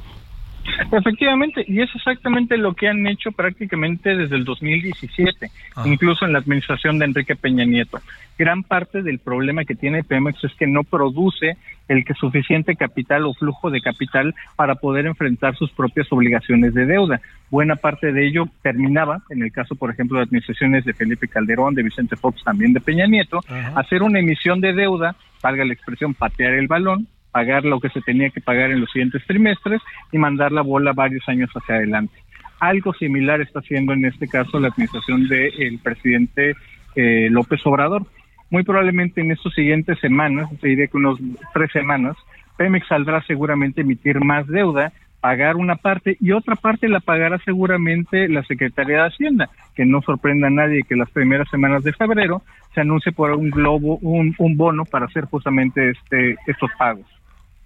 Efectivamente, 0.92 1.64
y 1.68 1.82
es 1.82 1.90
exactamente 1.96 2.58
lo 2.58 2.74
que 2.74 2.88
han 2.88 3.06
hecho 3.08 3.32
prácticamente 3.32 4.16
desde 4.16 4.36
el 4.36 4.46
2017, 4.46 5.50
ah. 5.76 5.84
incluso 5.86 6.26
en 6.26 6.34
la 6.34 6.40
administración 6.40 7.00
de 7.00 7.06
Enrique 7.06 7.36
Peña 7.36 7.66
Nieto. 7.66 8.00
Gran 8.38 8.64
parte 8.64 9.02
del 9.02 9.20
problema 9.20 9.66
que 9.66 9.76
tiene 9.76 10.04
Pemex 10.04 10.44
es 10.44 10.54
que 10.56 10.68
no 10.68 10.84
produce 10.84 11.58
el 11.88 12.06
que 12.06 12.14
suficiente 12.14 12.76
capital 12.76 13.26
o 13.26 13.34
flujo 13.34 13.70
de 13.70 13.82
capital 13.82 14.34
para 14.56 14.76
poder 14.76 15.06
enfrentar 15.06 15.56
sus 15.56 15.72
propias 15.72 16.12
obligaciones 16.12 16.74
de 16.74 16.86
deuda. 16.86 17.22
Buena 17.50 17.76
parte 17.76 18.12
de 18.12 18.28
ello 18.28 18.46
terminaba, 18.62 19.22
en 19.30 19.44
el 19.44 19.52
caso, 19.52 19.76
por 19.76 19.92
ejemplo, 19.92 20.18
de 20.18 20.24
administraciones 20.24 20.86
de 20.86 20.94
Felipe 20.94 21.28
Calderón, 21.28 21.76
de 21.76 21.84
Vicente 21.84 22.16
Fox, 22.16 22.44
también 22.44 22.74
de 22.74 22.80
Peña 22.80 23.08
Nieto, 23.08 23.42
hacer 23.76 24.04
una 24.04 24.20
emisión 24.20 24.62
de 24.62 24.74
deuda, 24.74 25.16
valga 25.44 25.66
la 25.66 25.74
expresión, 25.74 26.14
patear 26.14 26.54
el 26.54 26.68
balón, 26.68 27.08
pagar 27.32 27.64
lo 27.66 27.80
que 27.80 27.90
se 27.90 28.02
tenía 28.02 28.30
que 28.30 28.42
pagar 28.42 28.72
en 28.72 28.82
los 28.82 28.92
siguientes 28.92 29.26
trimestres 29.26 29.82
y 30.12 30.18
mandar 30.18 30.52
la 30.52 30.62
bola 30.62 30.94
varios 30.94 31.28
años 31.28 31.50
hacia 31.54 31.76
adelante. 31.76 32.14
Algo 32.60 32.94
similar 32.94 33.42
está 33.42 33.60
haciendo 33.60 33.94
en 33.94 34.06
este 34.06 34.28
caso 34.28 34.60
la 34.60 34.68
administración 34.68 35.28
del 35.28 35.80
presidente 35.80 36.56
eh, 36.96 37.28
López 37.32 37.66
Obrador. 37.66 38.06
Muy 38.50 38.64
probablemente 38.64 39.22
en 39.22 39.32
estas 39.32 39.54
siguientes 39.54 39.98
semanas, 40.00 40.50
te 40.60 40.68
diré 40.68 40.88
que 40.88 40.98
unos 40.98 41.20
tres 41.54 41.72
semanas, 41.72 42.18
Pemex 42.58 42.88
saldrá 42.88 43.24
seguramente 43.24 43.82
a 43.82 43.84
emitir 43.84 44.24
más 44.24 44.46
deuda, 44.46 44.92
pagar 45.22 45.56
una 45.56 45.76
parte 45.76 46.18
y 46.20 46.34
otra 46.34 46.56
parte 46.56 46.90
la 46.90 47.00
pagará 47.00 47.40
seguramente 47.46 48.28
la 48.28 48.44
Secretaría 48.44 49.04
de 49.04 49.08
Hacienda, 49.08 49.50
que 49.74 49.86
no 49.86 50.02
sorprenda 50.02 50.48
a 50.48 50.52
nadie 50.52 50.84
que 50.84 50.96
las 50.96 51.10
primeras 51.10 51.48
semanas 51.50 51.84
de 51.84 51.94
febrero 51.94 52.42
se 52.76 52.82
anuncie 52.82 53.12
por 53.12 53.32
un 53.32 53.50
globo, 53.52 53.98
un, 54.02 54.36
un 54.38 54.58
bono 54.58 54.84
para 54.84 55.06
hacer 55.06 55.26
justamente 55.26 55.92
este, 55.92 56.36
estos 56.46 56.70
pagos 56.78 57.06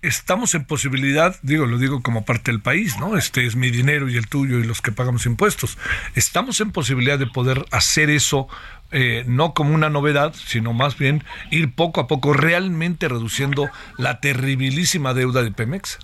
estamos 0.08 0.56
en 0.56 0.66
posibilidad, 0.66 1.36
digo, 1.42 1.66
lo 1.66 1.78
digo 1.78 2.02
como 2.02 2.26
parte 2.26 2.52
del 2.52 2.62
país, 2.62 2.98
¿no? 3.00 3.18
Este 3.18 3.46
es 3.46 3.56
mi 3.56 3.72
dinero 3.72 4.10
y 4.10 4.18
el 4.18 4.28
tuyo 4.28 4.60
y 4.60 4.64
los 4.64 4.82
que 4.82 4.92
pagamos 4.92 5.26
impuestos. 5.26 5.78
Estamos 6.16 6.62
en 6.62 6.72
posibilidad 6.72 7.20
de 7.20 7.28
poder 7.28 7.66
hacer 7.72 8.10
eso 8.10 8.48
eh, 8.92 9.24
no 9.28 9.54
como 9.54 9.74
una 9.74 9.90
novedad, 9.90 10.34
sino 10.34 10.74
más 10.74 10.98
bien 10.98 11.24
ir 11.52 11.74
poco 11.74 12.02
a 12.02 12.08
poco 12.08 12.34
realmente 12.34 13.08
reduciendo 13.08 13.70
la 13.98 14.20
terribilísima 14.20 15.14
deuda 15.14 15.44
de 15.44 15.52
Pemex. 15.52 16.00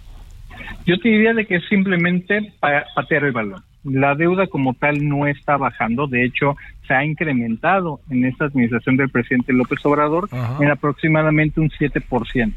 Yo 0.85 0.99
te 0.99 1.09
diría 1.09 1.33
de 1.33 1.45
que 1.45 1.59
simplemente 1.61 2.53
patear 2.59 3.25
el 3.25 3.31
balón. 3.31 3.63
La 3.83 4.15
deuda 4.15 4.47
como 4.47 4.73
tal 4.73 5.07
no 5.07 5.25
está 5.25 5.57
bajando, 5.57 6.07
de 6.07 6.25
hecho 6.25 6.55
se 6.87 6.93
ha 6.93 7.03
incrementado 7.03 7.99
en 8.09 8.25
esta 8.25 8.45
administración 8.45 8.97
del 8.97 9.09
presidente 9.09 9.53
López 9.53 9.79
Obrador 9.85 10.29
en 10.59 10.69
aproximadamente 10.69 11.59
un 11.59 11.69
7%. 11.69 12.53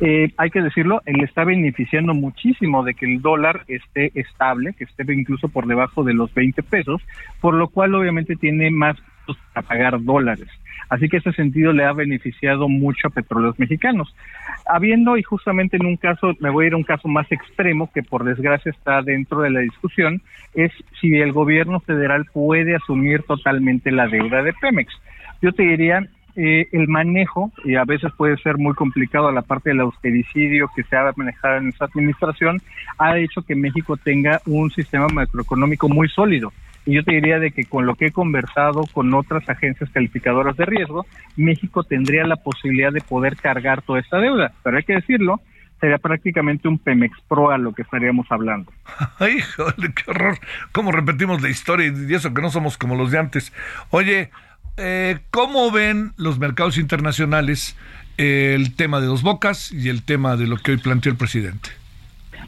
Eh, 0.00 0.32
hay 0.36 0.50
que 0.50 0.62
decirlo, 0.62 1.02
él 1.06 1.22
está 1.22 1.44
beneficiando 1.44 2.14
muchísimo 2.14 2.84
de 2.84 2.94
que 2.94 3.06
el 3.06 3.20
dólar 3.20 3.64
esté 3.66 4.12
estable, 4.14 4.74
que 4.74 4.84
esté 4.84 5.04
incluso 5.12 5.48
por 5.48 5.66
debajo 5.66 6.04
de 6.04 6.14
los 6.14 6.32
20 6.34 6.62
pesos, 6.62 7.02
por 7.40 7.54
lo 7.54 7.68
cual 7.68 7.94
obviamente 7.94 8.36
tiene 8.36 8.70
más 8.70 8.96
a 9.54 9.62
pagar 9.62 10.02
dólares. 10.02 10.48
Así 10.88 11.08
que 11.08 11.18
ese 11.18 11.32
sentido 11.32 11.72
le 11.72 11.84
ha 11.84 11.92
beneficiado 11.92 12.68
mucho 12.68 13.08
a 13.08 13.10
petróleos 13.10 13.58
mexicanos. 13.58 14.14
Habiendo, 14.66 15.18
y 15.18 15.22
justamente 15.22 15.76
en 15.76 15.86
un 15.86 15.96
caso, 15.96 16.34
me 16.40 16.50
voy 16.50 16.64
a 16.64 16.68
ir 16.68 16.72
a 16.74 16.78
un 16.78 16.84
caso 16.84 17.08
más 17.08 17.30
extremo, 17.30 17.90
que 17.92 18.02
por 18.02 18.24
desgracia 18.24 18.70
está 18.70 19.02
dentro 19.02 19.42
de 19.42 19.50
la 19.50 19.60
discusión, 19.60 20.22
es 20.54 20.72
si 21.00 21.14
el 21.16 21.32
gobierno 21.32 21.80
federal 21.80 22.24
puede 22.32 22.74
asumir 22.74 23.22
totalmente 23.24 23.90
la 23.90 24.08
deuda 24.08 24.42
de 24.42 24.54
Pemex. 24.54 24.94
Yo 25.42 25.52
te 25.52 25.62
diría, 25.62 26.08
eh, 26.40 26.68
el 26.70 26.86
manejo, 26.86 27.50
y 27.64 27.74
a 27.74 27.84
veces 27.84 28.12
puede 28.16 28.36
ser 28.36 28.58
muy 28.58 28.72
complicado 28.74 29.32
la 29.32 29.42
parte 29.42 29.70
del 29.70 29.80
austericidio 29.80 30.70
que 30.76 30.84
se 30.84 30.96
ha 30.96 31.12
manejado 31.16 31.56
en 31.56 31.70
esta 31.70 31.86
administración, 31.86 32.62
ha 32.96 33.18
hecho 33.18 33.42
que 33.42 33.56
México 33.56 33.96
tenga 33.96 34.40
un 34.46 34.70
sistema 34.70 35.08
macroeconómico 35.08 35.88
muy 35.88 36.08
sólido. 36.08 36.52
Y 36.86 36.94
yo 36.94 37.02
te 37.02 37.16
diría 37.16 37.40
de 37.40 37.50
que 37.50 37.64
con 37.64 37.86
lo 37.86 37.96
que 37.96 38.06
he 38.06 38.12
conversado 38.12 38.82
con 38.92 39.12
otras 39.14 39.48
agencias 39.48 39.90
calificadoras 39.90 40.56
de 40.56 40.64
riesgo, 40.64 41.06
México 41.36 41.82
tendría 41.82 42.24
la 42.24 42.36
posibilidad 42.36 42.92
de 42.92 43.00
poder 43.00 43.36
cargar 43.36 43.82
toda 43.82 43.98
esta 43.98 44.18
deuda. 44.18 44.52
Pero 44.62 44.76
hay 44.76 44.84
que 44.84 44.94
decirlo, 44.94 45.40
sería 45.80 45.98
prácticamente 45.98 46.68
un 46.68 46.78
Pemex 46.78 47.20
Pro 47.28 47.50
a 47.50 47.58
lo 47.58 47.72
que 47.72 47.82
estaríamos 47.82 48.28
hablando. 48.30 48.72
Ay, 49.18 49.40
joder, 49.40 49.92
qué 49.92 50.08
horror. 50.08 50.38
¿Cómo 50.70 50.92
repetimos 50.92 51.42
la 51.42 51.48
historia 51.48 51.92
y 51.92 52.14
eso 52.14 52.32
que 52.32 52.42
no 52.42 52.50
somos 52.50 52.78
como 52.78 52.94
los 52.94 53.10
de 53.10 53.18
antes? 53.18 53.52
Oye, 53.90 54.30
eh, 54.78 55.18
¿cómo 55.30 55.70
ven 55.70 56.12
los 56.16 56.38
mercados 56.38 56.78
internacionales 56.78 57.76
el 58.16 58.74
tema 58.74 59.00
de 59.00 59.06
dos 59.06 59.22
bocas 59.22 59.72
y 59.72 59.88
el 59.88 60.04
tema 60.04 60.36
de 60.36 60.46
lo 60.46 60.56
que 60.56 60.72
hoy 60.72 60.78
planteó 60.78 61.12
el 61.12 61.18
presidente? 61.18 61.70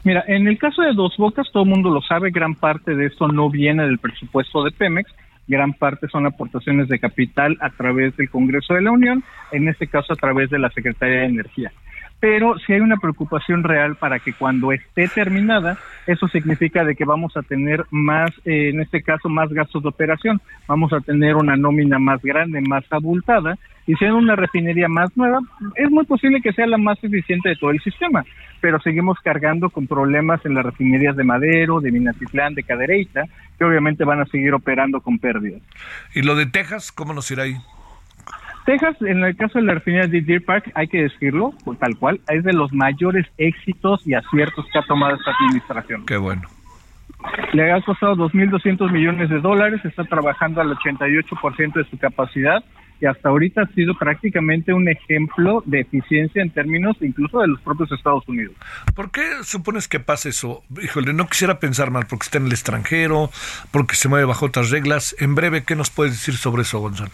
Mira, 0.03 0.23
en 0.27 0.47
el 0.47 0.57
caso 0.57 0.81
de 0.81 0.93
dos 0.93 1.15
bocas, 1.17 1.47
todo 1.51 1.63
el 1.63 1.69
mundo 1.69 1.89
lo 1.91 2.01
sabe, 2.01 2.31
gran 2.31 2.55
parte 2.55 2.95
de 2.95 3.05
esto 3.05 3.27
no 3.27 3.49
viene 3.49 3.83
del 3.83 3.99
presupuesto 3.99 4.63
de 4.63 4.71
Pemex, 4.71 5.11
gran 5.47 5.73
parte 5.73 6.07
son 6.07 6.25
aportaciones 6.25 6.87
de 6.87 6.99
capital 6.99 7.57
a 7.61 7.69
través 7.69 8.15
del 8.17 8.29
Congreso 8.29 8.73
de 8.73 8.81
la 8.81 8.91
Unión, 8.91 9.23
en 9.51 9.67
este 9.67 9.87
caso 9.87 10.13
a 10.13 10.15
través 10.15 10.49
de 10.49 10.59
la 10.59 10.71
Secretaría 10.71 11.19
de 11.19 11.25
Energía 11.25 11.71
pero 12.21 12.57
si 12.59 12.71
hay 12.71 12.81
una 12.81 12.97
preocupación 12.97 13.63
real 13.63 13.95
para 13.95 14.19
que 14.19 14.31
cuando 14.31 14.71
esté 14.71 15.07
terminada, 15.07 15.77
eso 16.05 16.27
significa 16.27 16.85
de 16.85 16.95
que 16.95 17.03
vamos 17.03 17.35
a 17.35 17.41
tener 17.41 17.83
más, 17.89 18.29
eh, 18.45 18.69
en 18.69 18.79
este 18.79 19.01
caso, 19.01 19.27
más 19.27 19.49
gastos 19.49 19.81
de 19.81 19.89
operación, 19.89 20.39
vamos 20.67 20.93
a 20.93 21.01
tener 21.01 21.35
una 21.35 21.57
nómina 21.57 21.97
más 21.97 22.21
grande, 22.21 22.61
más 22.61 22.85
abultada, 22.91 23.57
y 23.87 23.95
siendo 23.95 24.17
una 24.17 24.35
refinería 24.35 24.87
más 24.87 25.09
nueva, 25.17 25.39
es 25.75 25.89
muy 25.89 26.05
posible 26.05 26.41
que 26.41 26.53
sea 26.53 26.67
la 26.67 26.77
más 26.77 27.03
eficiente 27.03 27.49
de 27.49 27.55
todo 27.55 27.71
el 27.71 27.81
sistema, 27.81 28.23
pero 28.61 28.79
seguimos 28.79 29.17
cargando 29.23 29.71
con 29.71 29.87
problemas 29.87 30.45
en 30.45 30.53
las 30.53 30.63
refinerías 30.63 31.15
de 31.15 31.23
Madero, 31.23 31.81
de 31.81 31.91
Minatitlán, 31.91 32.53
de 32.53 32.61
Cadereyta, 32.61 33.23
que 33.57 33.65
obviamente 33.65 34.03
van 34.03 34.21
a 34.21 34.25
seguir 34.25 34.53
operando 34.53 35.01
con 35.01 35.17
pérdidas. 35.17 35.63
¿Y 36.13 36.21
lo 36.21 36.35
de 36.35 36.45
Texas, 36.45 36.91
cómo 36.91 37.13
nos 37.13 37.31
irá 37.31 37.43
ahí? 37.43 37.55
Texas, 38.65 38.95
en 39.01 39.23
el 39.23 39.35
caso 39.35 39.59
de 39.59 39.65
la 39.65 39.73
refinería 39.75 40.07
de 40.07 40.21
Deer 40.21 40.43
Park, 40.43 40.71
hay 40.75 40.87
que 40.87 41.03
decirlo, 41.03 41.53
pues, 41.65 41.79
tal 41.79 41.97
cual, 41.97 42.19
es 42.29 42.43
de 42.43 42.53
los 42.53 42.71
mayores 42.73 43.25
éxitos 43.37 44.05
y 44.05 44.13
aciertos 44.13 44.65
que 44.71 44.79
ha 44.79 44.83
tomado 44.83 45.15
esta 45.15 45.31
administración. 45.31 46.05
Qué 46.05 46.17
bueno. 46.17 46.43
Le 47.53 47.71
ha 47.71 47.81
costado 47.81 48.15
2.200 48.15 48.91
millones 48.91 49.29
de 49.29 49.39
dólares, 49.39 49.81
está 49.83 50.03
trabajando 50.03 50.61
al 50.61 50.75
88% 50.75 51.73
de 51.73 51.83
su 51.89 51.97
capacidad 51.97 52.63
y 52.99 53.07
hasta 53.07 53.29
ahorita 53.29 53.63
ha 53.63 53.67
sido 53.73 53.95
prácticamente 53.95 54.73
un 54.73 54.87
ejemplo 54.87 55.63
de 55.65 55.81
eficiencia 55.81 56.41
en 56.41 56.51
términos 56.51 56.95
incluso 57.01 57.39
de 57.39 57.47
los 57.47 57.59
propios 57.61 57.91
Estados 57.91 58.27
Unidos. 58.27 58.55
¿Por 58.95 59.11
qué 59.11 59.43
supones 59.43 59.87
que 59.87 59.99
pasa 59.99 60.29
eso? 60.29 60.63
Híjole, 60.81 61.13
no 61.13 61.27
quisiera 61.27 61.59
pensar 61.59 61.89
mal 61.89 62.05
porque 62.07 62.25
está 62.25 62.37
en 62.37 62.45
el 62.45 62.51
extranjero, 62.51 63.31
porque 63.71 63.95
se 63.95 64.07
mueve 64.07 64.25
bajo 64.25 64.45
otras 64.45 64.69
reglas. 64.69 65.15
En 65.19 65.33
breve, 65.33 65.63
¿qué 65.63 65.75
nos 65.75 65.89
puedes 65.89 66.13
decir 66.13 66.35
sobre 66.35 66.61
eso, 66.61 66.79
Gonzalo? 66.79 67.11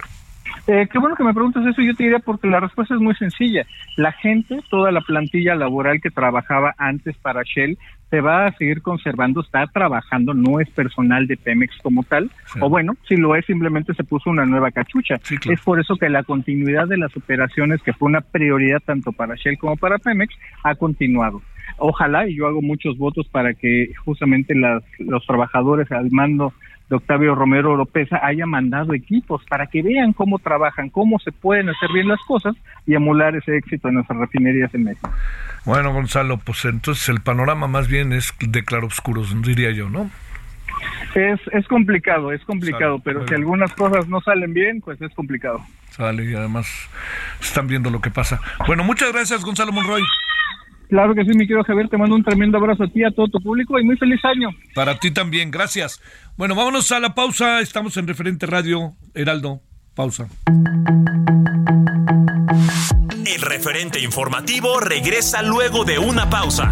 Eh, 0.67 0.85
qué 0.91 0.99
bueno 0.99 1.15
que 1.15 1.23
me 1.23 1.33
preguntas 1.33 1.65
eso, 1.65 1.81
yo 1.81 1.95
te 1.95 2.03
diría 2.03 2.19
porque 2.19 2.47
la 2.47 2.59
respuesta 2.59 2.93
es 2.93 2.99
muy 2.99 3.15
sencilla. 3.15 3.65
La 3.95 4.11
gente, 4.11 4.59
toda 4.69 4.91
la 4.91 4.99
plantilla 4.99 5.55
laboral 5.55 6.01
que 6.01 6.11
trabajaba 6.11 6.75
antes 6.77 7.15
para 7.17 7.43
Shell, 7.43 7.77
se 8.09 8.21
va 8.21 8.45
a 8.45 8.51
seguir 8.53 8.81
conservando, 8.81 9.41
está 9.41 9.65
trabajando, 9.67 10.33
no 10.33 10.59
es 10.59 10.69
personal 10.69 11.27
de 11.27 11.37
Pemex 11.37 11.77
como 11.81 12.03
tal, 12.03 12.29
o 12.59 12.69
bueno, 12.69 12.95
si 13.07 13.17
lo 13.17 13.35
es, 13.35 13.45
simplemente 13.45 13.93
se 13.93 14.03
puso 14.03 14.29
una 14.29 14.45
nueva 14.45 14.71
cachucha. 14.71 15.15
Es 15.49 15.61
por 15.61 15.79
eso 15.79 15.95
que 15.95 16.09
la 16.09 16.23
continuidad 16.23 16.87
de 16.87 16.97
las 16.97 17.15
operaciones, 17.15 17.81
que 17.81 17.93
fue 17.93 18.07
una 18.09 18.21
prioridad 18.21 18.79
tanto 18.85 19.11
para 19.11 19.35
Shell 19.35 19.57
como 19.57 19.77
para 19.77 19.97
Pemex, 19.99 20.33
ha 20.63 20.75
continuado. 20.75 21.41
Ojalá, 21.77 22.27
y 22.27 22.35
yo 22.35 22.47
hago 22.47 22.61
muchos 22.61 22.97
votos 22.97 23.27
para 23.27 23.53
que 23.53 23.91
justamente 24.03 24.55
las, 24.55 24.83
los 24.99 25.25
trabajadores 25.25 25.91
al 25.91 26.09
mando 26.11 26.53
de 26.89 26.95
Octavio 26.95 27.35
Romero 27.35 27.73
Oropesa 27.73 28.19
haya 28.23 28.45
mandado 28.45 28.93
equipos 28.93 29.43
para 29.49 29.67
que 29.67 29.81
vean 29.81 30.13
cómo 30.13 30.39
trabajan, 30.39 30.89
cómo 30.89 31.19
se 31.19 31.31
pueden 31.31 31.69
hacer 31.69 31.91
bien 31.93 32.07
las 32.07 32.19
cosas 32.21 32.55
y 32.85 32.95
emular 32.95 33.35
ese 33.35 33.57
éxito 33.57 33.89
en 33.89 33.95
nuestras 33.95 34.19
refinerías 34.19 34.73
en 34.73 34.85
México. 34.85 35.11
Bueno, 35.65 35.91
Gonzalo, 35.93 36.37
pues 36.37 36.63
entonces 36.65 37.09
el 37.09 37.21
panorama 37.21 37.67
más 37.67 37.87
bien 37.87 38.13
es 38.13 38.33
de 38.39 38.63
claroscuros, 38.63 39.41
diría 39.41 39.71
yo, 39.71 39.89
¿no? 39.89 40.09
Es, 41.15 41.39
es 41.51 41.67
complicado, 41.67 42.31
es 42.31 42.43
complicado, 42.45 42.99
pero 42.99 43.27
si 43.27 43.33
algunas 43.33 43.73
cosas 43.73 44.07
no 44.07 44.21
salen 44.21 44.53
bien, 44.53 44.81
pues 44.81 45.01
es 45.01 45.13
complicado. 45.13 45.61
Sale 45.89 46.23
y 46.23 46.35
además 46.35 46.67
están 47.41 47.67
viendo 47.67 47.89
lo 47.89 48.01
que 48.01 48.11
pasa. 48.11 48.39
Bueno, 48.67 48.83
muchas 48.83 49.11
gracias, 49.11 49.43
Gonzalo 49.43 49.71
Monroy. 49.71 50.03
Claro 50.89 51.13
que 51.13 51.25
sí, 51.25 51.31
mi 51.31 51.45
querido 51.45 51.63
Javier, 51.63 51.89
te 51.89 51.97
mando 51.97 52.15
un 52.15 52.23
tremendo 52.23 52.57
abrazo 52.57 52.83
a 52.83 52.87
ti, 52.87 53.03
a 53.03 53.11
todo 53.11 53.27
tu 53.27 53.39
público 53.39 53.77
y 53.79 53.83
muy 53.83 53.97
feliz 53.97 54.23
año. 54.23 54.49
Para 54.73 54.97
ti 54.97 55.11
también, 55.11 55.51
gracias. 55.51 56.01
Bueno, 56.37 56.55
vámonos 56.55 56.91
a 56.91 56.99
la 56.99 57.13
pausa, 57.13 57.59
estamos 57.59 57.97
en 57.97 58.07
Referente 58.07 58.45
Radio, 58.45 58.93
Heraldo, 59.13 59.61
pausa. 59.95 60.27
El 63.25 63.41
referente 63.41 63.99
informativo 63.99 64.79
regresa 64.79 65.41
luego 65.41 65.83
de 65.83 65.99
una 65.99 66.29
pausa. 66.29 66.71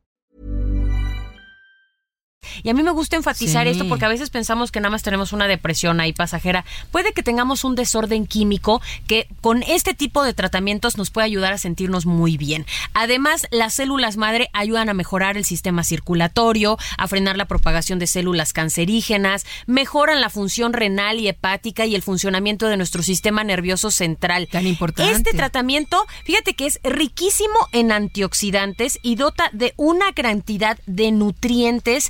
Y 2.63 2.69
a 2.69 2.73
mí 2.73 2.83
me 2.83 2.91
gusta 2.91 3.15
enfatizar 3.15 3.65
Sí. 3.65 3.71
esto 3.71 3.87
porque 3.87 4.05
a 4.05 4.09
veces 4.09 4.29
pensamos 4.29 4.71
que 4.71 4.79
nada 4.79 4.89
más 4.91 5.03
tenemos 5.03 5.31
una 5.31 5.47
depresión 5.47 5.99
ahí 5.99 6.11
pasajera. 6.13 6.65
Puede 6.91 7.13
que 7.13 7.23
tengamos 7.23 7.63
un 7.63 7.75
desorden 7.75 8.25
químico 8.25 8.81
que 9.07 9.27
con 9.41 9.63
este 9.63 9.93
tipo 9.93 10.23
de 10.23 10.33
tratamientos 10.33 10.97
nos 10.97 11.11
puede 11.11 11.25
ayudar 11.25 11.53
a 11.53 11.57
sentirnos 11.57 12.05
muy 12.05 12.37
bien. 12.37 12.65
Además, 12.93 13.47
las 13.51 13.75
células 13.75 14.17
madre 14.17 14.49
ayudan 14.53 14.89
a 14.89 14.93
mejorar 14.93 15.37
el 15.37 15.45
sistema 15.45 15.83
circulatorio, 15.83 16.77
a 16.97 17.07
frenar 17.07 17.37
la 17.37 17.45
propagación 17.45 17.99
de 17.99 18.07
células 18.07 18.53
cancerígenas, 18.53 19.45
mejoran 19.67 20.19
la 20.21 20.29
función 20.29 20.73
renal 20.73 21.19
y 21.19 21.27
hepática 21.27 21.85
y 21.85 21.95
el 21.95 22.01
funcionamiento 22.01 22.67
de 22.67 22.77
nuestro 22.77 23.03
sistema 23.03 23.43
nervioso 23.43 23.91
central. 23.91 24.47
Tan 24.51 24.67
importante. 24.67 25.11
Este 25.11 25.31
tratamiento, 25.33 26.05
fíjate 26.25 26.53
que 26.55 26.65
es 26.65 26.79
riquísimo 26.83 27.53
en 27.71 27.91
antioxidantes 27.91 28.99
y 29.03 29.15
dota 29.15 29.49
de 29.53 29.73
una 29.77 30.11
cantidad 30.13 30.77
de 30.85 31.11
nutrientes 31.11 32.09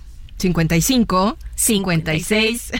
55 0.41 1.37
56 1.55 2.71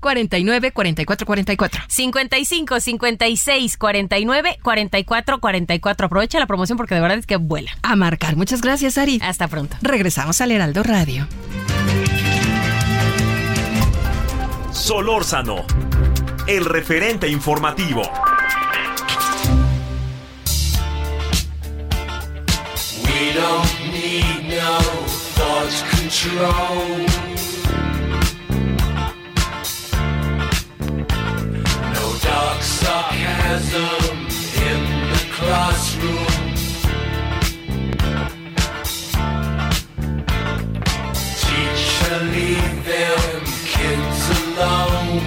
49 0.00 0.72
44 0.72 1.26
44. 1.26 1.82
55 1.86 2.80
56 2.80 3.76
49 3.76 4.58
44 4.62 5.40
44. 5.40 6.06
Aprovecha 6.06 6.38
la 6.38 6.46
promoción 6.46 6.78
porque 6.78 6.94
de 6.94 7.00
verdad 7.00 7.18
es 7.18 7.26
que 7.26 7.36
vuela. 7.36 7.70
A 7.82 7.96
marcar. 7.96 8.36
Muchas 8.36 8.60
gracias, 8.62 8.98
Ari. 8.98 9.20
Hasta 9.22 9.48
pronto. 9.48 9.76
Regresamos 9.82 10.40
al 10.40 10.52
Heraldo 10.52 10.82
Radio. 10.82 11.28
Solórzano, 14.72 15.66
el 16.46 16.64
referente 16.64 17.28
informativo. 17.28 18.02
We 23.04 23.32
don't 23.34 23.92
need 23.92 24.48
no 24.48 24.78
thought 25.34 25.97
control. 26.08 27.04
No 31.92 32.06
dark 32.22 32.62
sarcasm 32.62 34.16
in 34.68 34.80
the 35.12 35.22
classroom. 35.36 36.26
Teacher, 41.42 42.18
leave 42.32 42.84
them 42.84 43.44
kids 43.66 44.22
alone. 44.40 45.22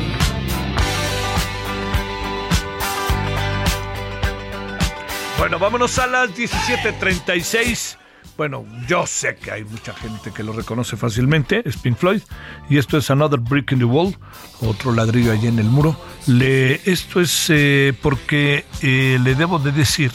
Bueno, 5.38 5.60
vámonos 5.60 6.00
a 6.00 6.08
las 6.08 6.36
17:36. 6.36 8.01
Bueno, 8.42 8.66
yo 8.88 9.06
sé 9.06 9.36
que 9.36 9.52
hay 9.52 9.64
mucha 9.64 9.94
gente 9.94 10.32
que 10.32 10.42
lo 10.42 10.52
reconoce 10.52 10.98
fácilmente, 10.98 11.62
es 11.64 11.78
Pink 11.78 11.96
Floyd, 11.96 12.24
y 12.72 12.80
esto 12.80 12.98
es 12.98 13.12
Another 13.12 13.40
Brick 13.40 13.72
in 13.72 13.78
the 13.78 13.86
Wall, 13.86 14.18
otro 14.62 14.92
ladrillo 14.92 15.32
allí 15.32 15.46
en 15.46 15.60
el 15.60 15.68
muro. 15.68 15.96
Esto 16.26 17.22
es 17.22 17.46
eh, 17.50 17.94
porque 18.02 18.66
eh, 18.82 19.20
le 19.24 19.36
debo 19.36 19.60
de 19.60 19.72
decir 19.72 20.12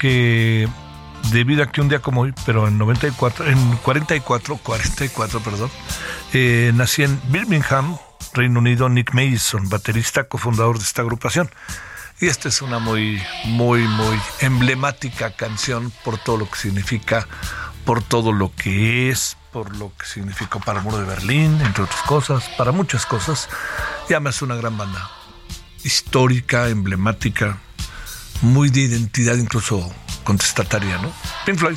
que 0.00 0.66
debido 1.30 1.62
a 1.62 1.70
que 1.70 1.80
un 1.80 1.88
día 1.88 2.00
como 2.00 2.22
hoy, 2.22 2.34
pero 2.44 2.66
en 2.66 2.78
94, 2.78 3.46
en 3.46 3.76
44, 3.76 4.56
44, 4.56 5.38
perdón, 5.38 5.70
eh, 6.32 6.72
nací 6.74 7.04
en 7.04 7.16
Birmingham, 7.28 7.96
Reino 8.34 8.58
Unido, 8.58 8.88
Nick 8.88 9.14
Mason, 9.14 9.68
baterista, 9.68 10.24
cofundador 10.24 10.78
de 10.78 10.82
esta 10.82 11.02
agrupación. 11.02 11.48
Y 12.18 12.28
esta 12.28 12.48
es 12.48 12.62
una 12.62 12.78
muy, 12.78 13.22
muy, 13.44 13.82
muy 13.82 14.18
emblemática 14.40 15.32
canción 15.32 15.92
por 16.02 16.16
todo 16.16 16.38
lo 16.38 16.50
que 16.50 16.56
significa, 16.56 17.28
por 17.84 18.02
todo 18.02 18.32
lo 18.32 18.54
que 18.54 19.10
es, 19.10 19.36
por 19.52 19.76
lo 19.76 19.92
que 19.96 20.06
significó 20.06 20.58
para 20.60 20.78
el 20.78 20.84
muro 20.84 20.98
de 20.98 21.04
Berlín, 21.04 21.60
entre 21.60 21.84
otras 21.84 22.02
cosas, 22.02 22.48
para 22.56 22.72
muchas 22.72 23.04
cosas. 23.04 23.48
Y 24.08 24.14
además 24.14 24.36
es 24.36 24.42
una 24.42 24.56
gran 24.56 24.78
banda 24.78 25.10
histórica, 25.84 26.68
emblemática, 26.68 27.58
muy 28.40 28.70
de 28.70 28.80
identidad, 28.80 29.36
incluso 29.36 29.92
contestataria, 30.24 30.96
¿no? 30.98 31.12
Pink 31.44 31.58
Floyd. 31.58 31.76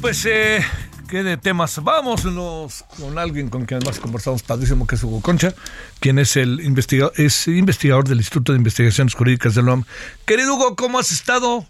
Pues, 0.00 0.24
eh, 0.26 0.64
¿qué 1.08 1.22
de 1.22 1.36
temas? 1.36 1.82
Vámonos 1.82 2.84
con 2.98 3.18
alguien 3.18 3.48
con 3.48 3.64
quien 3.64 3.78
además 3.78 4.00
conversamos 4.00 4.42
padrísimo, 4.42 4.86
que 4.86 4.96
es 4.96 5.04
Hugo 5.04 5.20
Concha, 5.20 5.54
quien 6.00 6.18
es 6.18 6.36
el 6.36 6.60
investigador, 6.60 7.12
es 7.16 7.46
investigador 7.48 8.08
del 8.08 8.18
Instituto 8.18 8.52
de 8.52 8.58
Investigaciones 8.58 9.14
Jurídicas 9.14 9.54
del 9.54 9.68
UAM. 9.68 9.84
Querido 10.24 10.54
Hugo, 10.54 10.76
¿cómo 10.76 10.98
has 10.98 11.12
estado? 11.12 11.66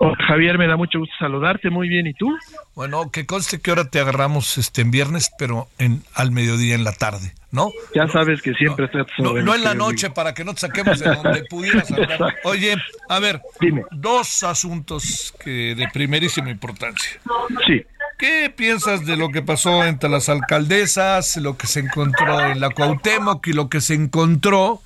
Oh, 0.00 0.12
Javier, 0.26 0.58
me 0.58 0.66
da 0.66 0.76
mucho 0.76 0.98
gusto 0.98 1.14
saludarte, 1.18 1.70
muy 1.70 1.88
bien, 1.88 2.06
¿y 2.06 2.14
tú? 2.14 2.36
Bueno, 2.74 3.10
que 3.10 3.26
conste 3.26 3.60
que 3.60 3.70
ahora 3.70 3.88
te 3.88 4.00
agarramos 4.00 4.58
este 4.58 4.82
en 4.82 4.90
viernes, 4.90 5.30
pero 5.38 5.68
en 5.78 6.02
al 6.14 6.30
mediodía 6.32 6.74
en 6.74 6.84
la 6.84 6.92
tarde, 6.92 7.32
¿no? 7.50 7.70
Ya 7.94 8.06
sabes 8.08 8.42
que 8.42 8.52
siempre 8.54 8.88
No, 8.92 9.30
órdenes, 9.30 9.44
no 9.44 9.54
en 9.54 9.64
la 9.64 9.74
noche 9.74 10.10
para 10.10 10.34
que 10.34 10.44
no 10.44 10.54
te 10.54 10.60
saquemos 10.60 10.98
de 10.98 11.14
donde 11.14 11.44
pudieras 11.50 11.90
hablar. 11.90 12.34
Oye, 12.44 12.76
a 13.08 13.18
ver, 13.18 13.40
Dime. 13.60 13.84
dos 13.90 14.42
asuntos 14.42 15.34
que 15.42 15.74
de 15.74 15.88
primerísima 15.92 16.50
importancia. 16.50 17.18
Sí. 17.66 17.84
¿Qué 18.18 18.50
piensas 18.54 19.04
de 19.04 19.16
lo 19.16 19.28
que 19.28 19.42
pasó 19.42 19.84
entre 19.84 20.08
las 20.08 20.30
alcaldesas, 20.30 21.36
lo 21.36 21.58
que 21.58 21.66
se 21.66 21.80
encontró 21.80 22.40
en 22.40 22.60
la 22.60 22.70
Cuauhtémoc 22.70 23.46
y 23.46 23.52
lo 23.52 23.68
que 23.68 23.82
se 23.82 23.92
encontró 23.92 24.80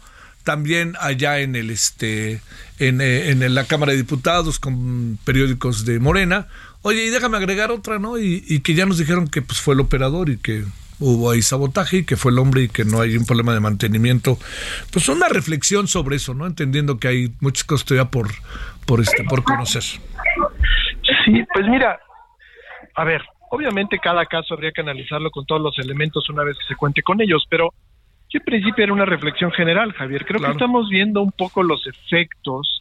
también 0.44 0.94
allá 1.00 1.40
en 1.40 1.56
el 1.56 1.70
este 1.70 2.40
en, 2.78 3.00
eh, 3.00 3.30
en 3.30 3.54
la 3.54 3.64
Cámara 3.64 3.92
de 3.92 3.98
Diputados 3.98 4.58
con 4.58 5.18
periódicos 5.24 5.84
de 5.84 5.98
Morena? 5.98 6.48
Oye, 6.82 7.04
y 7.04 7.10
déjame 7.10 7.36
agregar 7.36 7.70
otra, 7.70 7.98
¿no? 7.98 8.18
Y, 8.18 8.44
y 8.46 8.60
que 8.60 8.74
ya 8.74 8.86
nos 8.86 8.98
dijeron 8.98 9.28
que 9.28 9.42
pues 9.42 9.60
fue 9.60 9.74
el 9.74 9.80
operador 9.80 10.30
y 10.30 10.38
que 10.38 10.64
hubo 11.00 11.30
ahí 11.30 11.42
sabotaje 11.42 11.98
y 11.98 12.04
que 12.04 12.16
fue 12.16 12.30
el 12.30 12.38
hombre 12.38 12.62
y 12.62 12.68
que 12.68 12.84
no 12.84 13.00
hay 13.00 13.16
un 13.16 13.24
problema 13.24 13.54
de 13.54 13.60
mantenimiento. 13.60 14.38
Pues 14.92 15.08
una 15.08 15.28
reflexión 15.28 15.88
sobre 15.88 16.16
eso, 16.16 16.34
¿no? 16.34 16.46
Entendiendo 16.46 16.98
que 16.98 17.08
hay 17.08 17.32
muchas 17.40 17.64
cosas 17.64 17.86
todavía 17.86 18.10
por, 18.10 18.28
por, 18.86 19.00
este, 19.00 19.24
por 19.24 19.42
conocer. 19.42 19.82
Sí, 19.82 20.00
pues 21.52 21.66
mira, 21.66 21.98
a 22.94 23.04
ver, 23.04 23.22
obviamente 23.50 23.98
cada 23.98 24.26
caso 24.26 24.54
habría 24.54 24.72
que 24.72 24.82
analizarlo 24.82 25.30
con 25.30 25.46
todos 25.46 25.60
los 25.60 25.78
elementos 25.78 26.28
una 26.28 26.44
vez 26.44 26.56
que 26.58 26.66
se 26.68 26.76
cuente 26.76 27.02
con 27.02 27.20
ellos, 27.20 27.44
pero 27.48 27.72
yo 28.30 28.38
en 28.38 28.44
principio 28.44 28.84
era 28.84 28.92
una 28.92 29.04
reflexión 29.04 29.50
general, 29.52 29.92
Javier. 29.92 30.24
Creo 30.24 30.38
Claro. 30.38 30.54
que 30.54 30.58
estamos 30.58 30.88
viendo 30.88 31.20
un 31.22 31.32
poco 31.32 31.62
los 31.62 31.86
efectos 31.86 32.80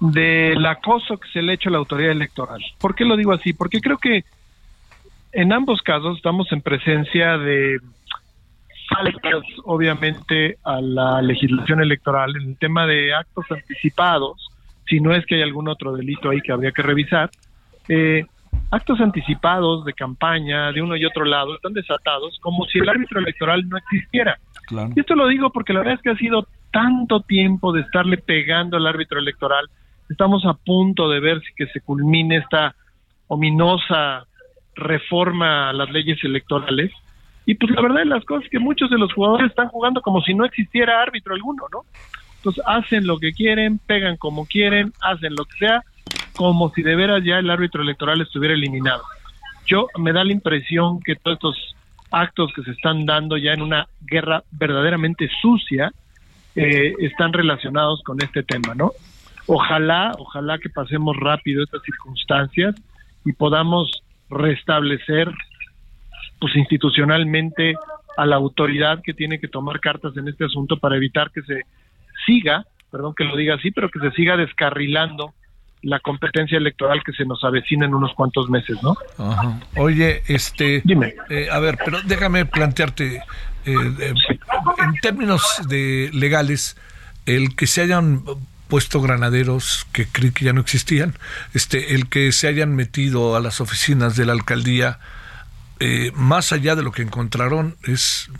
del 0.00 0.64
acoso 0.66 1.16
que 1.18 1.28
se 1.30 1.40
le 1.42 1.52
ha 1.52 1.54
hecho 1.54 1.68
a 1.68 1.72
la 1.72 1.78
autoridad 1.78 2.10
electoral. 2.10 2.60
¿Por 2.80 2.94
qué 2.94 3.04
lo 3.04 3.16
digo 3.16 3.32
así? 3.32 3.52
Porque 3.52 3.80
creo 3.80 3.98
que 3.98 4.24
en 5.32 5.52
ambos 5.52 5.80
casos 5.82 6.16
estamos 6.16 6.50
en 6.52 6.60
presencia 6.60 7.38
de 7.38 7.78
faltas, 8.88 9.42
obviamente, 9.64 10.58
a 10.64 10.80
la 10.80 11.22
legislación 11.22 11.80
electoral 11.80 12.34
en 12.36 12.50
el 12.50 12.56
tema 12.58 12.86
de 12.86 13.14
actos 13.14 13.46
anticipados, 13.50 14.50
si 14.86 15.00
no 15.00 15.14
es 15.14 15.24
que 15.26 15.36
hay 15.36 15.42
algún 15.42 15.68
otro 15.68 15.92
delito 15.94 16.30
ahí 16.30 16.40
que 16.40 16.52
habría 16.52 16.72
que 16.72 16.82
revisar. 16.82 17.30
Eh, 17.88 18.26
actos 18.70 19.00
anticipados 19.00 19.84
de 19.84 19.92
campaña 19.94 20.72
de 20.72 20.82
uno 20.82 20.96
y 20.96 21.04
otro 21.04 21.24
lado 21.24 21.54
están 21.54 21.72
desatados 21.72 22.38
como 22.40 22.64
si 22.66 22.78
el 22.78 22.88
árbitro 22.88 23.20
electoral 23.20 23.68
no 23.68 23.76
existiera. 23.78 24.38
Y 24.70 25.00
esto 25.00 25.14
lo 25.14 25.28
digo 25.28 25.50
porque 25.50 25.72
la 25.72 25.80
verdad 25.80 25.94
es 25.94 26.02
que 26.02 26.10
ha 26.10 26.16
sido 26.16 26.46
tanto 26.70 27.20
tiempo 27.20 27.72
de 27.72 27.82
estarle 27.82 28.18
pegando 28.18 28.76
al 28.76 28.86
árbitro 28.86 29.18
electoral. 29.18 29.66
Estamos 30.08 30.44
a 30.44 30.54
punto 30.54 31.08
de 31.08 31.20
ver 31.20 31.40
si 31.40 31.54
que 31.54 31.66
se 31.66 31.80
culmine 31.80 32.38
esta 32.38 32.74
ominosa 33.28 34.26
reforma 34.74 35.70
a 35.70 35.72
las 35.72 35.90
leyes 35.90 36.22
electorales. 36.24 36.92
Y 37.46 37.54
pues 37.54 37.72
la 37.72 37.82
verdad 37.82 38.00
de 38.00 38.06
las 38.06 38.24
cosas 38.24 38.44
es 38.44 38.50
que 38.50 38.58
muchos 38.58 38.90
de 38.90 38.98
los 38.98 39.12
jugadores 39.12 39.50
están 39.50 39.68
jugando 39.68 40.00
como 40.00 40.22
si 40.22 40.34
no 40.34 40.44
existiera 40.44 41.02
árbitro 41.02 41.34
alguno, 41.34 41.64
¿no? 41.72 41.82
Entonces 42.36 42.62
hacen 42.66 43.06
lo 43.06 43.18
que 43.18 43.32
quieren, 43.32 43.78
pegan 43.78 44.16
como 44.16 44.46
quieren, 44.46 44.92
hacen 45.00 45.34
lo 45.34 45.44
que 45.44 45.58
sea, 45.58 45.82
como 46.34 46.70
si 46.70 46.82
de 46.82 46.96
veras 46.96 47.22
ya 47.24 47.38
el 47.38 47.50
árbitro 47.50 47.82
electoral 47.82 48.20
estuviera 48.20 48.54
eliminado. 48.54 49.02
Yo 49.66 49.88
me 49.98 50.12
da 50.12 50.24
la 50.24 50.32
impresión 50.32 51.00
que 51.00 51.16
todos 51.16 51.36
estos 51.36 51.73
actos 52.14 52.52
que 52.54 52.62
se 52.62 52.70
están 52.70 53.06
dando 53.06 53.36
ya 53.36 53.52
en 53.52 53.62
una 53.62 53.86
guerra 54.00 54.42
verdaderamente 54.52 55.28
sucia 55.40 55.92
eh, 56.54 56.94
están 57.00 57.32
relacionados 57.32 58.02
con 58.04 58.22
este 58.22 58.42
tema, 58.42 58.74
¿no? 58.74 58.92
Ojalá, 59.46 60.12
ojalá 60.18 60.58
que 60.58 60.70
pasemos 60.70 61.16
rápido 61.16 61.62
estas 61.62 61.82
circunstancias 61.82 62.74
y 63.24 63.32
podamos 63.32 64.02
restablecer, 64.30 65.30
pues 66.40 66.56
institucionalmente, 66.56 67.74
a 68.16 68.26
la 68.26 68.36
autoridad 68.36 69.02
que 69.02 69.12
tiene 69.12 69.40
que 69.40 69.48
tomar 69.48 69.80
cartas 69.80 70.16
en 70.16 70.28
este 70.28 70.44
asunto 70.44 70.76
para 70.76 70.96
evitar 70.96 71.30
que 71.32 71.42
se 71.42 71.62
siga, 72.24 72.64
perdón 72.90 73.14
que 73.16 73.24
lo 73.24 73.36
diga 73.36 73.56
así, 73.56 73.72
pero 73.72 73.88
que 73.88 73.98
se 73.98 74.12
siga 74.12 74.36
descarrilando 74.36 75.34
la 75.84 76.00
competencia 76.00 76.58
electoral 76.58 77.02
que 77.04 77.12
se 77.12 77.24
nos 77.24 77.42
avecina 77.44 77.86
en 77.86 77.94
unos 77.94 78.12
cuantos 78.14 78.48
meses, 78.50 78.76
¿no? 78.82 78.96
Ajá. 79.18 79.60
Oye, 79.76 80.22
este. 80.26 80.82
Dime. 80.84 81.14
eh, 81.30 81.48
a 81.50 81.58
ver, 81.60 81.78
pero 81.84 82.00
déjame 82.02 82.46
plantearte. 82.46 83.16
eh, 83.16 83.22
eh, 83.66 84.14
en 84.78 84.94
términos 85.00 85.42
de 85.68 86.10
legales, 86.12 86.76
el 87.26 87.54
que 87.56 87.66
se 87.66 87.80
hayan 87.82 88.22
puesto 88.68 89.00
granaderos 89.00 89.86
que 89.92 90.06
creí 90.06 90.32
que 90.32 90.46
ya 90.46 90.52
no 90.52 90.60
existían, 90.60 91.14
este, 91.52 91.94
el 91.94 92.08
que 92.08 92.32
se 92.32 92.48
hayan 92.48 92.74
metido 92.74 93.36
a 93.36 93.40
las 93.40 93.60
oficinas 93.60 94.16
de 94.16 94.24
la 94.26 94.32
alcaldía, 94.32 94.98
eh, 95.80 96.10
más 96.14 96.52
allá 96.52 96.74
de 96.74 96.82
lo 96.82 96.90
que 96.92 97.02
encontraron, 97.02 97.76
es, 97.84 98.30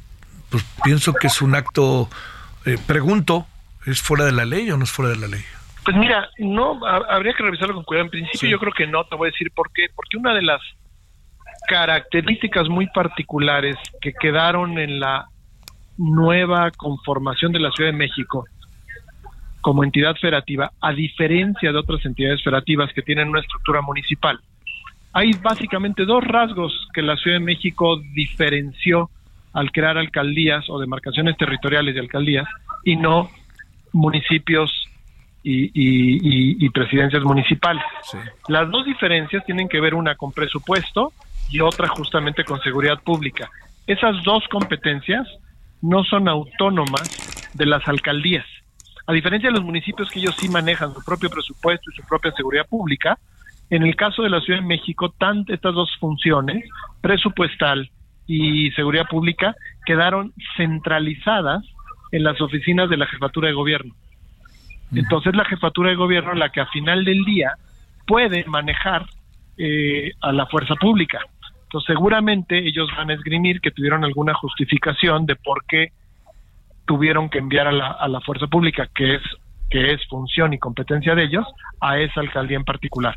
pues 0.51 0.65
pienso 0.83 1.13
que 1.15 1.27
es 1.29 1.41
un 1.43 1.55
acto, 1.55 2.09
eh, 2.65 2.79
pregunto, 2.87 3.47
¿es 3.87 4.01
fuera 4.01 4.25
de 4.25 4.33
la 4.33 4.45
ley 4.45 4.71
o 4.71 4.77
no 4.77 4.85
es 4.85 4.91
fuera 4.91 5.11
de 5.11 5.19
la 5.19 5.29
ley? 5.29 5.45
Pues 5.85 5.97
mira, 5.97 6.29
no, 6.39 6.85
ha- 6.87 7.15
habría 7.15 7.35
que 7.35 7.43
revisarlo 7.43 7.75
con 7.75 7.85
cuidado. 7.85 8.07
En 8.07 8.11
principio 8.11 8.49
yo 8.49 8.59
creo 8.59 8.73
que 8.73 8.87
no, 8.87 9.05
te 9.05 9.17
voy 9.17 9.29
a 9.29 9.33
decir 9.33 9.51
por 9.55 9.71
qué. 9.73 9.87
Porque 9.95 10.17
una 10.17 10.33
de 10.35 10.43
las 10.43 10.61
características 11.69 12.69
muy 12.69 12.87
particulares 12.89 13.77
que 14.01 14.13
quedaron 14.13 14.79
en 14.79 15.01
la 15.01 15.27
nueva 15.97 16.71
conformación 16.73 17.53
de 17.53 17.61
la 17.61 17.71
Ciudad 17.73 17.91
de 17.91 17.97
México 17.97 18.45
como 19.61 19.83
entidad 19.83 20.15
federativa, 20.17 20.73
a 20.81 20.93
diferencia 20.93 21.73
de 21.73 21.79
otras 21.79 22.05
entidades 22.05 22.43
federativas 22.43 22.93
que 22.93 23.01
tienen 23.01 23.29
una 23.29 23.41
estructura 23.41 23.81
municipal, 23.81 24.39
hay 25.15 25.31
básicamente 25.41 26.05
dos 26.05 26.23
rasgos 26.23 26.89
que 26.93 27.01
la 27.01 27.17
Ciudad 27.17 27.39
de 27.39 27.45
México 27.45 27.99
diferenció 28.13 29.09
al 29.55 29.71
crear 29.71 29.97
alcaldías 29.97 30.69
o 30.69 30.79
demarcaciones 30.79 31.37
territoriales 31.39 31.95
de 31.95 32.01
alcaldías 32.01 32.47
y 32.85 32.97
no 32.97 33.31
municipios 33.93 34.71
y, 35.45 36.65
y- 36.65 36.71
presidencias 36.71 37.23
municipales. 37.23 37.85
Las 38.49 38.71
dos 38.71 38.85
diferencias 38.87 39.45
tienen 39.45 39.69
que 39.69 39.81
ver 39.81 39.95
una 39.95 40.17
con 40.17 40.33
presupuesto 40.33 41.13
y 41.51 41.61
otra 41.61 41.89
justamente 41.89 42.45
con 42.45 42.61
seguridad 42.61 43.01
pública. 43.05 43.51
Esas 43.87 44.17
dos 44.25 44.43
competencias 44.51 45.29
no 45.83 46.03
son 46.05 46.29
autónomas 46.29 47.09
de 47.53 47.67
las 47.67 47.87
alcaldías. 47.87 48.47
A 49.07 49.13
diferencia 49.13 49.51
de 49.51 49.57
los 49.57 49.65
municipios 49.65 50.11
que 50.11 50.19
ellos 50.19 50.35
sí 50.41 50.49
manejan 50.49 50.95
su 50.95 51.05
propio 51.05 51.29
presupuesto 51.29 51.91
y 51.91 51.95
su 51.95 52.03
propia 52.09 52.33
seguridad 52.33 52.67
pública, 52.67 53.19
en 53.69 53.83
el 53.83 53.95
caso 53.95 54.23
de 54.23 54.31
la 54.31 54.41
Ciudad 54.41 54.61
de 54.61 54.67
México, 54.67 55.15
tanto 55.19 55.53
estas 55.53 55.75
dos 55.75 55.91
funciones, 56.01 56.65
presupuestal 57.03 57.91
y 58.27 58.71
seguridad 58.71 59.07
pública, 59.07 59.55
quedaron 59.85 60.33
centralizadas 60.57 61.63
en 62.13 62.25
las 62.25 62.41
oficinas 62.41 62.89
de 62.89 62.97
la 62.97 63.07
jefatura 63.07 63.49
de 63.49 63.55
gobierno. 63.55 63.95
Entonces 64.99 65.35
la 65.35 65.45
jefatura 65.45 65.91
de 65.91 65.97
gobierno 65.97 66.33
la 66.35 66.51
que 66.51 66.61
a 66.61 66.67
final 66.67 67.05
del 67.05 67.25
día 67.25 67.53
puede 68.07 68.45
manejar 68.47 69.07
eh, 69.57 70.13
a 70.21 70.33
la 70.33 70.47
fuerza 70.47 70.75
pública. 70.77 71.21
Entonces 71.65 71.87
seguramente 71.87 72.59
ellos 72.59 72.89
van 72.97 73.11
a 73.11 73.15
esgrimir 73.15 73.61
que 73.61 73.71
tuvieron 73.71 74.05
alguna 74.05 74.35
justificación 74.35 75.27
de 75.27 75.37
por 75.37 75.65
qué 75.67 75.93
tuvieron 76.87 77.29
que 77.31 77.39
enviar 77.39 77.67
a 77.67 77.73
la, 77.73 77.89
a 77.93 78.09
la 78.09 78.21
fuerza 78.21 78.47
pública, 78.47 78.89
que 78.95 79.15
es 79.17 79.23
que 79.71 79.93
es 79.93 80.07
función 80.09 80.53
y 80.53 80.59
competencia 80.59 81.15
de 81.17 81.25
ellos, 81.25 81.45
a 81.81 81.99
esa 81.99 82.21
alcaldía 82.21 82.59
en 82.59 82.65
particular. 82.65 83.17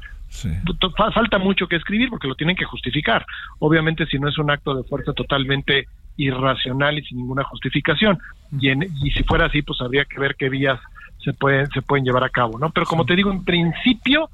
Fa- 0.97 1.11
Falta 1.11 1.38
mucho 1.38 1.67
que 1.67 1.75
escribir 1.75 2.09
porque 2.09 2.28
lo 2.28 2.36
tienen 2.36 2.55
que 2.55 2.65
justificar. 2.65 3.25
Obviamente 3.59 4.05
si 4.07 4.17
no 4.17 4.28
es 4.30 4.38
un 4.39 4.49
acto 4.49 4.73
de 4.73 4.84
fuerza 4.86 5.13
totalmente 5.13 5.88
irracional 6.15 6.97
y 6.97 7.03
sin 7.03 7.17
ninguna 7.19 7.43
justificación. 7.43 8.17
Y, 8.59 8.69
en- 8.69 8.84
y 9.03 9.11
si 9.11 9.23
fuera 9.23 9.45
así, 9.45 9.61
pues 9.61 9.80
habría 9.82 10.05
que 10.05 10.19
ver 10.19 10.36
qué 10.36 10.49
vías 10.49 10.80
se 11.28 11.34
pueden, 11.34 11.67
se 11.71 11.82
pueden 11.82 12.05
llevar 12.05 12.23
a 12.23 12.30
cabo, 12.30 12.57
¿no? 12.57 12.69
Pero 12.69 12.86
como 12.86 13.03
te 13.05 13.13
digo, 13.17 13.30
en 13.32 13.43
principio 13.43 14.30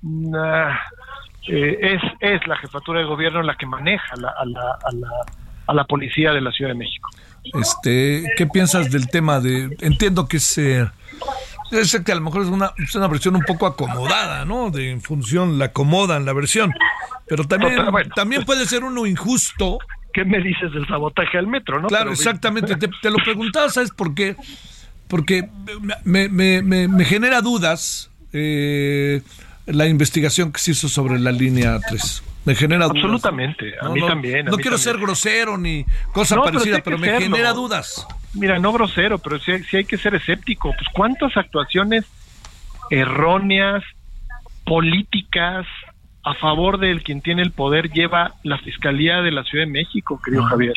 nah, 0.00 0.74
eh, 1.46 1.78
es, 1.82 2.02
es 2.20 2.46
la 2.46 2.56
jefatura 2.56 3.00
de 3.00 3.04
gobierno 3.06 3.42
la 3.42 3.54
que 3.54 3.66
maneja 3.66 4.16
la- 4.16 4.32
a, 4.38 4.44
la, 4.46 4.60
a, 4.82 4.92
la, 4.94 5.08
a 5.66 5.74
la 5.74 5.84
policía 5.84 6.32
de 6.32 6.40
la 6.40 6.50
Ciudad 6.52 6.70
de 6.70 6.78
México. 6.78 7.10
Este, 7.52 8.24
¿qué 8.36 8.46
piensas 8.46 8.90
del 8.90 9.08
tema 9.08 9.40
de? 9.40 9.76
Entiendo 9.80 10.26
que 10.26 10.38
es, 10.38 10.56
eh, 10.56 10.86
es 11.70 12.00
que 12.04 12.12
a 12.12 12.14
lo 12.14 12.22
mejor 12.22 12.42
es 12.42 12.48
una, 12.48 12.72
es 12.78 12.94
una 12.94 13.08
versión 13.08 13.36
un 13.36 13.42
poco 13.42 13.66
acomodada, 13.66 14.44
¿no? 14.46 14.70
De 14.70 14.90
en 14.90 15.02
función 15.02 15.58
la 15.58 15.66
acomodan 15.66 16.24
la 16.24 16.32
versión, 16.32 16.72
pero 17.28 17.44
también 17.44 17.76
Total, 17.76 17.90
bueno. 17.92 18.10
también 18.14 18.44
puede 18.44 18.64
ser 18.64 18.84
uno 18.84 19.04
injusto. 19.04 19.78
¿Qué 20.14 20.24
me 20.24 20.40
dices 20.40 20.72
del 20.72 20.86
sabotaje 20.86 21.36
al 21.36 21.46
metro, 21.46 21.78
no? 21.80 21.88
Claro, 21.88 22.04
Pero- 22.06 22.14
exactamente. 22.14 22.74
Te, 22.76 22.88
te 23.02 23.10
lo 23.10 23.18
preguntaba, 23.18 23.68
¿sabes 23.68 23.90
por 23.90 24.14
qué? 24.14 24.34
Porque 25.08 25.48
me, 26.04 26.28
me- 26.28 26.62
me- 26.62 26.88
me 26.88 27.04
genera 27.04 27.40
dudas 27.40 28.10
eh, 28.32 29.22
la 29.66 29.86
investigación 29.86 30.52
que 30.52 30.60
se 30.60 30.72
hizo 30.72 30.88
sobre 30.88 31.18
la 31.18 31.32
línea 31.32 31.78
3. 31.88 32.22
Me 32.44 32.54
genera 32.54 32.84
dudas. 32.86 32.96
Absolutamente, 33.02 33.74
a 33.80 33.88
mí 33.90 34.00
también, 34.06 34.48
a 34.48 34.50
no 34.50 34.56
mí 34.56 34.62
quiero 34.62 34.76
también. 34.76 34.94
ser 34.94 34.98
grosero 34.98 35.58
ni 35.58 35.84
cosa 36.12 36.36
No, 36.36 36.42
pero 36.44 36.54
parecida, 36.54 36.76
sí 36.76 36.82
pero, 36.84 36.98
me 36.98 37.06
serlo. 37.08 37.20
genera 37.20 37.52
dudas. 37.52 38.06
Mira, 38.34 38.58
no 38.58 38.72
grosero, 38.72 39.18
pero 39.18 39.38
sí, 39.38 39.52
sí 39.70 39.78
hay 39.78 39.84
que 39.84 39.98
ser 39.98 40.14
escéptico. 40.14 40.72
Pues 40.74 40.86
cuántas 40.94 41.36
actuaciones 41.36 42.04
erróneas, 42.90 43.82
políticas, 44.64 45.66
a 46.28 46.34
favor 46.34 46.78
del 46.78 47.02
quien 47.02 47.22
tiene 47.22 47.40
el 47.40 47.52
poder 47.52 47.90
lleva 47.90 48.34
la 48.42 48.58
Fiscalía 48.58 49.22
de 49.22 49.30
la 49.30 49.44
Ciudad 49.44 49.64
de 49.64 49.70
México, 49.70 50.20
querido 50.22 50.42
Javier. 50.44 50.74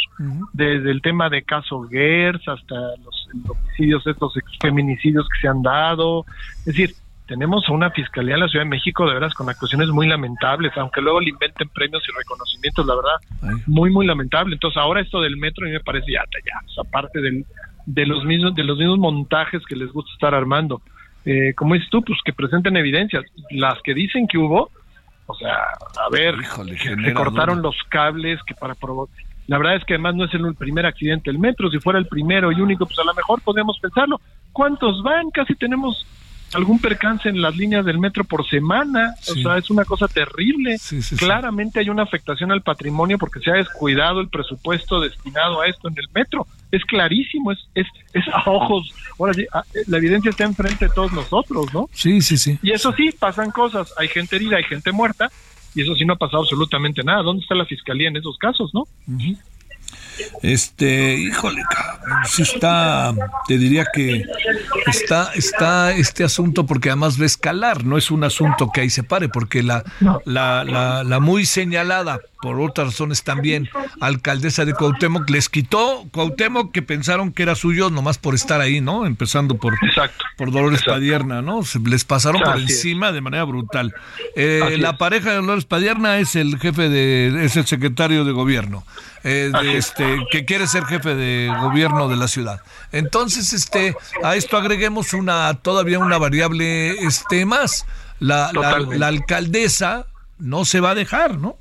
Desde 0.53 0.89
el 0.89 1.01
tema 1.01 1.29
de 1.29 1.43
caso 1.43 1.83
Gers 1.89 2.47
hasta 2.47 2.75
los, 3.03 3.27
los 3.33 3.49
homicidios, 3.49 4.07
estos 4.07 4.33
feminicidios 4.61 5.27
que 5.27 5.41
se 5.41 5.47
han 5.49 5.61
dado. 5.61 6.25
Es 6.59 6.65
decir, 6.65 6.91
tenemos 7.27 7.67
una 7.67 7.91
Fiscalía 7.91 8.35
de 8.35 8.41
la 8.41 8.47
Ciudad 8.47 8.63
de 8.63 8.69
México 8.69 9.05
de 9.05 9.13
veras 9.13 9.33
con 9.33 9.49
actuaciones 9.49 9.89
muy 9.89 10.07
lamentables, 10.07 10.71
aunque 10.77 11.01
luego 11.01 11.19
le 11.19 11.31
inventen 11.31 11.67
premios 11.67 12.01
y 12.07 12.17
reconocimientos, 12.17 12.85
la 12.85 12.95
verdad, 12.95 13.57
muy, 13.67 13.89
muy 13.89 14.05
lamentable. 14.05 14.53
Entonces 14.53 14.77
ahora 14.77 15.01
esto 15.01 15.19
del 15.19 15.35
metro 15.35 15.65
a 15.65 15.67
mí 15.67 15.73
me 15.73 15.81
parece 15.81 16.13
ya, 16.13 16.23
ya, 16.45 16.65
o 16.65 16.69
sea, 16.69 16.83
aparte 16.87 17.19
del, 17.19 17.45
de 17.85 18.05
los 18.05 18.23
mismos, 18.23 18.55
de 18.55 18.63
los 18.63 18.77
mismos 18.77 18.99
montajes 18.99 19.61
que 19.67 19.75
les 19.75 19.91
gusta 19.91 20.13
estar 20.13 20.33
armando. 20.33 20.81
Eh, 21.25 21.53
como 21.55 21.73
dices 21.73 21.89
tú, 21.89 22.01
pues 22.01 22.17
que 22.23 22.31
presenten 22.31 22.77
evidencias. 22.77 23.25
Las 23.51 23.81
que 23.81 23.93
dicen 23.93 24.27
que 24.27 24.37
hubo, 24.37 24.71
o 25.27 25.35
sea, 25.35 25.53
a 25.53 26.09
ver, 26.11 26.35
que 26.37 26.77
se 26.89 27.13
cortaron 27.13 27.61
los 27.61 27.75
cables 27.89 28.39
que 28.45 28.53
para 28.55 28.75
provo- 28.75 29.09
La 29.47 29.57
verdad 29.57 29.75
es 29.75 29.83
que 29.85 29.93
además 29.95 30.15
no 30.15 30.25
es 30.25 30.33
el 30.33 30.55
primer 30.55 30.85
accidente 30.85 31.29
del 31.31 31.39
metro, 31.39 31.69
si 31.69 31.79
fuera 31.79 31.99
el 31.99 32.05
primero 32.07 32.51
y 32.51 32.61
único, 32.61 32.85
pues 32.85 32.97
a 32.99 33.03
lo 33.03 33.13
mejor 33.13 33.41
podemos 33.41 33.77
pensarlo. 33.79 34.19
¿Cuántos 34.53 35.01
van? 35.03 35.29
Casi 35.31 35.55
tenemos 35.55 36.05
algún 36.53 36.79
percance 36.79 37.29
en 37.29 37.41
las 37.41 37.55
líneas 37.55 37.85
del 37.85 37.97
metro 37.99 38.23
por 38.23 38.47
semana, 38.49 39.15
o 39.29 39.33
sea, 39.41 39.57
es 39.57 39.69
una 39.69 39.85
cosa 39.85 40.07
terrible. 40.07 40.77
Claramente 41.17 41.79
hay 41.79 41.89
una 41.89 42.03
afectación 42.03 42.51
al 42.51 42.61
patrimonio 42.61 43.17
porque 43.17 43.39
se 43.39 43.51
ha 43.51 43.55
descuidado 43.55 44.19
el 44.21 44.27
presupuesto 44.29 44.99
destinado 44.99 45.61
a 45.61 45.67
esto 45.67 45.87
en 45.87 45.95
el 45.97 46.07
metro. 46.13 46.45
Es 46.71 46.83
clarísimo, 46.85 47.51
es, 47.51 47.59
es, 47.75 47.87
es 48.13 48.23
a 48.33 48.49
ojos. 48.49 48.93
Ahora 49.19 49.33
sí, 49.33 49.45
a- 49.53 49.63
la 49.87 49.97
evidencia 49.97 50.29
está 50.31 50.43
enfrente 50.43 50.87
de 50.87 50.91
todos 50.93 51.11
nosotros, 51.13 51.73
¿no? 51.73 51.89
Sí, 51.93 52.21
sí, 52.21 52.37
sí. 52.37 52.57
Y 52.61 52.71
eso 52.71 52.91
sí, 52.93 53.11
pasan 53.17 53.51
cosas. 53.51 53.93
Hay 53.97 54.07
gente 54.07 54.35
herida, 54.35 54.57
hay 54.57 54.63
gente 54.63 54.91
muerta, 54.91 55.29
y 55.73 55.81
eso 55.81 55.95
sí 55.95 56.03
no 56.05 56.13
ha 56.13 56.17
pasado 56.17 56.43
absolutamente 56.43 57.03
nada. 57.03 57.21
¿Dónde 57.23 57.41
está 57.43 57.55
la 57.55 57.65
fiscalía 57.65 58.09
en 58.09 58.17
esos 58.17 58.37
casos, 58.37 58.71
no? 58.73 58.83
Este, 60.41 61.15
híjole, 61.15 61.61
sí 62.25 62.41
está, 62.41 63.13
te 63.47 63.57
diría 63.57 63.85
que 63.93 64.23
está, 64.87 65.31
está 65.35 65.91
este 65.91 66.23
asunto 66.23 66.65
porque 66.65 66.89
además 66.89 67.19
va 67.19 67.23
a 67.23 67.27
escalar, 67.27 67.83
no 67.85 67.97
es 67.97 68.11
un 68.11 68.23
asunto 68.23 68.71
que 68.73 68.81
ahí 68.81 68.89
se 68.89 69.03
pare, 69.03 69.29
porque 69.29 69.63
la, 69.63 69.83
la, 70.25 71.03
la 71.03 71.19
muy 71.19 71.45
señalada, 71.45 72.19
por 72.41 72.59
otras 72.59 72.87
razones 72.87 73.23
también, 73.23 73.69
alcaldesa 73.99 74.65
de 74.65 74.73
Cuauhtémoc, 74.73 75.29
les 75.29 75.49
quitó 75.49 76.05
Cuauhtémoc 76.11 76.71
que 76.71 76.81
pensaron 76.81 77.31
que 77.31 77.43
era 77.43 77.55
suyo 77.55 77.89
nomás 77.89 78.17
por 78.17 78.35
estar 78.35 78.61
ahí, 78.61 78.81
¿no? 78.81 79.05
Empezando 79.05 79.57
por, 79.57 79.75
por 80.37 80.51
Dolores 80.51 80.81
Padierna, 80.83 81.41
¿no? 81.41 81.63
Se 81.63 81.79
les 81.79 82.03
pasaron 82.03 82.41
por 82.41 82.57
es. 82.57 82.63
encima 82.63 83.11
de 83.11 83.21
manera 83.21 83.43
brutal. 83.43 83.93
Eh, 84.35 84.77
la 84.79 84.97
pareja 84.97 85.29
de 85.29 85.35
Dolores 85.37 85.65
Padierna 85.65 86.17
es 86.19 86.35
el 86.35 86.57
jefe 86.59 86.89
de, 86.89 87.45
es 87.45 87.55
el 87.57 87.65
secretario 87.65 88.25
de 88.25 88.31
gobierno, 88.31 88.83
eh, 89.23 89.51
de 89.61 89.77
este, 89.77 90.17
que 90.31 90.45
quiere 90.45 90.67
ser 90.67 90.85
jefe 90.85 91.15
de 91.15 91.53
gobierno 91.61 92.07
de 92.07 92.15
la 92.15 92.27
ciudad. 92.27 92.61
Entonces, 92.91 93.53
este, 93.53 93.95
a 94.23 94.35
esto 94.35 94.57
agreguemos 94.57 95.13
una, 95.13 95.53
todavía 95.55 95.99
una 95.99 96.17
variable, 96.17 96.91
este, 97.05 97.45
más. 97.45 97.85
La, 98.19 98.51
la, 98.53 98.79
la 98.79 99.07
alcaldesa 99.07 100.05
no 100.37 100.65
se 100.65 100.79
va 100.79 100.91
a 100.91 100.95
dejar, 100.95 101.37
¿no? 101.37 101.57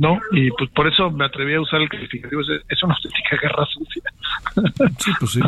No, 0.00 0.20
y 0.30 0.48
pues 0.52 0.70
por 0.70 0.86
eso 0.86 1.10
me 1.10 1.24
atreví 1.24 1.54
a 1.54 1.60
usar 1.60 1.80
el 1.82 1.88
calificativo. 1.88 2.40
Es, 2.68 2.82
una 2.84 2.94
auténtica 2.94 3.36
guerra 3.42 3.66
sucia. 3.66 4.02
Sí, 5.04 5.10
pues 5.18 5.32
sí. 5.32 5.40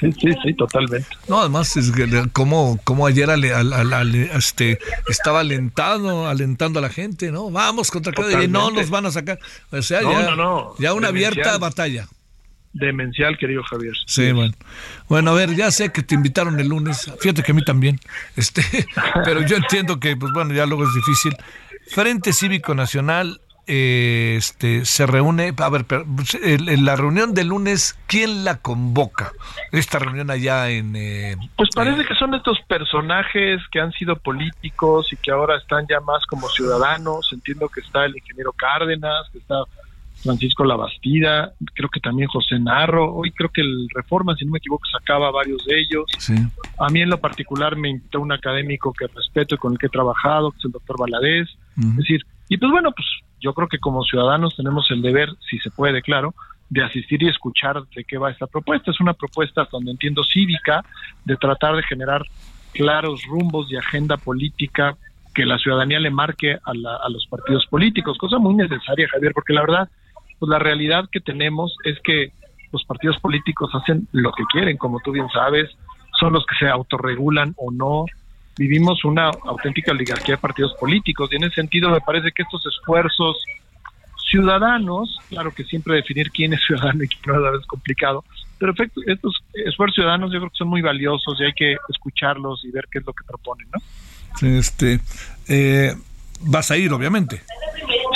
Sí, 0.00 0.12
sí, 0.12 0.28
sí, 0.42 0.54
totalmente. 0.54 1.06
No, 1.28 1.40
además 1.40 1.76
es 1.76 1.92
como, 2.32 2.78
como 2.84 3.06
ayer 3.06 3.28
ale- 3.30 3.52
al- 3.52 3.72
al- 3.74 3.92
al- 3.92 4.14
este, 4.14 4.78
estaba 5.08 5.40
alentado, 5.40 6.26
alentando 6.26 6.78
a 6.78 6.82
la 6.82 6.88
gente, 6.88 7.30
¿no? 7.30 7.50
Vamos 7.50 7.90
contra 7.90 8.12
cada 8.12 8.42
y 8.42 8.48
no 8.48 8.70
nos 8.70 8.88
van 8.90 9.04
a 9.06 9.10
sacar. 9.10 9.38
O 9.70 9.82
sea, 9.82 10.00
No, 10.00 10.10
ya, 10.12 10.22
no, 10.30 10.36
no. 10.36 10.74
ya 10.78 10.94
una 10.94 11.08
Demencial. 11.08 11.32
abierta 11.34 11.58
batalla. 11.58 12.06
Demencial, 12.72 13.36
querido 13.38 13.62
Javier. 13.64 13.94
Sí, 14.06 14.32
bueno. 14.32 14.54
Bueno, 15.08 15.30
a 15.32 15.34
ver, 15.34 15.54
ya 15.54 15.70
sé 15.70 15.90
que 15.92 16.02
te 16.02 16.14
invitaron 16.14 16.58
el 16.60 16.68
lunes. 16.68 17.10
Fíjate 17.20 17.42
que 17.42 17.52
a 17.52 17.54
mí 17.54 17.62
también. 17.64 17.98
Este, 18.36 18.62
pero 19.24 19.42
yo 19.42 19.56
entiendo 19.56 20.00
que, 20.00 20.16
pues 20.16 20.32
bueno, 20.32 20.54
ya 20.54 20.64
luego 20.66 20.84
es 20.84 20.94
difícil. 20.94 21.34
Frente 21.90 22.32
Cívico 22.32 22.74
Nacional 22.74 23.40
eh, 23.68 24.34
este, 24.36 24.84
se 24.84 25.06
reúne. 25.06 25.54
A 25.56 25.68
ver, 25.68 25.86
en 26.42 26.84
la 26.84 26.96
reunión 26.96 27.34
del 27.34 27.48
lunes, 27.48 27.98
¿quién 28.06 28.44
la 28.44 28.58
convoca? 28.58 29.32
Esta 29.72 29.98
reunión 29.98 30.30
allá 30.30 30.70
en. 30.70 30.96
eh, 30.96 31.36
Pues 31.56 31.70
parece 31.74 32.04
que 32.04 32.14
son 32.14 32.34
estos 32.34 32.58
personajes 32.66 33.60
que 33.70 33.80
han 33.80 33.92
sido 33.92 34.16
políticos 34.16 35.12
y 35.12 35.16
que 35.16 35.30
ahora 35.30 35.56
están 35.58 35.86
ya 35.88 36.00
más 36.00 36.24
como 36.26 36.48
ciudadanos. 36.48 37.30
Entiendo 37.32 37.68
que 37.68 37.80
está 37.80 38.04
el 38.04 38.16
ingeniero 38.16 38.52
Cárdenas, 38.52 39.28
que 39.32 39.38
está 39.38 39.56
Francisco 40.22 40.64
Labastida, 40.64 41.52
creo 41.74 41.88
que 41.88 42.00
también 42.00 42.28
José 42.28 42.58
Narro. 42.58 43.14
Hoy 43.14 43.30
creo 43.30 43.50
que 43.50 43.60
el 43.60 43.88
Reforma, 43.94 44.34
si 44.34 44.44
no 44.44 44.52
me 44.52 44.58
equivoco, 44.58 44.82
sacaba 44.90 45.30
varios 45.30 45.64
de 45.64 45.80
ellos. 45.80 46.04
Sí. 46.18 46.34
A 46.78 46.88
mí 46.88 47.02
en 47.02 47.10
lo 47.10 47.20
particular 47.20 47.76
me 47.76 47.90
invitó 47.90 48.20
un 48.20 48.32
académico 48.32 48.92
que 48.92 49.06
respeto 49.06 49.54
y 49.54 49.58
con 49.58 49.72
el 49.72 49.78
que 49.78 49.86
he 49.86 49.90
trabajado, 49.90 50.50
que 50.50 50.58
es 50.58 50.64
el 50.64 50.72
doctor 50.72 50.98
Valadez. 50.98 51.48
Es 51.78 51.96
decir, 51.96 52.26
y 52.48 52.56
pues 52.56 52.72
bueno, 52.72 52.90
pues 52.90 53.06
yo 53.40 53.52
creo 53.54 53.68
que 53.68 53.78
como 53.78 54.02
ciudadanos 54.04 54.56
tenemos 54.56 54.90
el 54.90 55.02
deber, 55.02 55.28
si 55.48 55.58
se 55.58 55.70
puede, 55.70 56.02
claro, 56.02 56.34
de 56.68 56.84
asistir 56.84 57.22
y 57.22 57.28
escuchar 57.28 57.82
de 57.94 58.04
qué 58.04 58.18
va 58.18 58.30
esta 58.30 58.46
propuesta. 58.46 58.90
Es 58.90 59.00
una 59.00 59.14
propuesta, 59.14 59.62
hasta 59.62 59.76
donde 59.76 59.92
entiendo, 59.92 60.22
cívica, 60.24 60.84
de 61.24 61.36
tratar 61.36 61.76
de 61.76 61.82
generar 61.84 62.22
claros 62.72 63.22
rumbos 63.28 63.68
de 63.68 63.78
agenda 63.78 64.16
política 64.18 64.96
que 65.34 65.46
la 65.46 65.58
ciudadanía 65.58 66.00
le 66.00 66.10
marque 66.10 66.58
a, 66.64 66.74
la- 66.74 66.96
a 66.96 67.08
los 67.08 67.26
partidos 67.28 67.66
políticos, 67.66 68.18
cosa 68.18 68.38
muy 68.38 68.54
necesaria, 68.54 69.08
Javier, 69.10 69.32
porque 69.32 69.52
la 69.52 69.60
verdad, 69.62 69.88
pues 70.38 70.50
la 70.50 70.58
realidad 70.58 71.08
que 71.10 71.20
tenemos 71.20 71.74
es 71.84 71.98
que 72.02 72.32
los 72.72 72.84
partidos 72.84 73.18
políticos 73.20 73.70
hacen 73.72 74.06
lo 74.12 74.30
que 74.32 74.44
quieren, 74.52 74.76
como 74.76 75.00
tú 75.00 75.12
bien 75.12 75.28
sabes, 75.32 75.70
son 76.20 76.32
los 76.32 76.44
que 76.44 76.56
se 76.56 76.68
autorregulan 76.68 77.54
o 77.56 77.70
no. 77.70 78.04
Vivimos 78.58 79.04
una 79.04 79.30
auténtica 79.44 79.92
oligarquía 79.92 80.34
de 80.34 80.40
partidos 80.40 80.74
políticos 80.80 81.30
y 81.32 81.36
en 81.36 81.44
ese 81.44 81.54
sentido 81.54 81.90
me 81.90 82.00
parece 82.00 82.32
que 82.32 82.42
estos 82.42 82.66
esfuerzos 82.66 83.36
ciudadanos, 84.28 85.18
claro 85.28 85.52
que 85.52 85.64
siempre 85.64 85.94
definir 85.94 86.30
quién 86.30 86.52
es 86.52 86.60
ciudadano 86.66 87.04
y 87.04 87.08
quién 87.08 87.22
no 87.36 87.54
es 87.56 87.66
complicado, 87.66 88.24
pero 88.58 88.74
estos 89.06 89.42
esfuerzos 89.54 89.94
ciudadanos 89.94 90.32
yo 90.32 90.40
creo 90.40 90.50
que 90.50 90.56
son 90.56 90.68
muy 90.68 90.82
valiosos 90.82 91.40
y 91.40 91.44
hay 91.44 91.52
que 91.52 91.76
escucharlos 91.88 92.64
y 92.64 92.70
ver 92.70 92.88
qué 92.90 92.98
es 92.98 93.06
lo 93.06 93.12
que 93.12 93.24
proponen, 93.24 93.68
¿no? 93.72 94.58
Este, 94.58 95.00
eh, 95.48 95.94
vas 96.40 96.70
a 96.70 96.76
ir, 96.76 96.92
obviamente. 96.92 97.42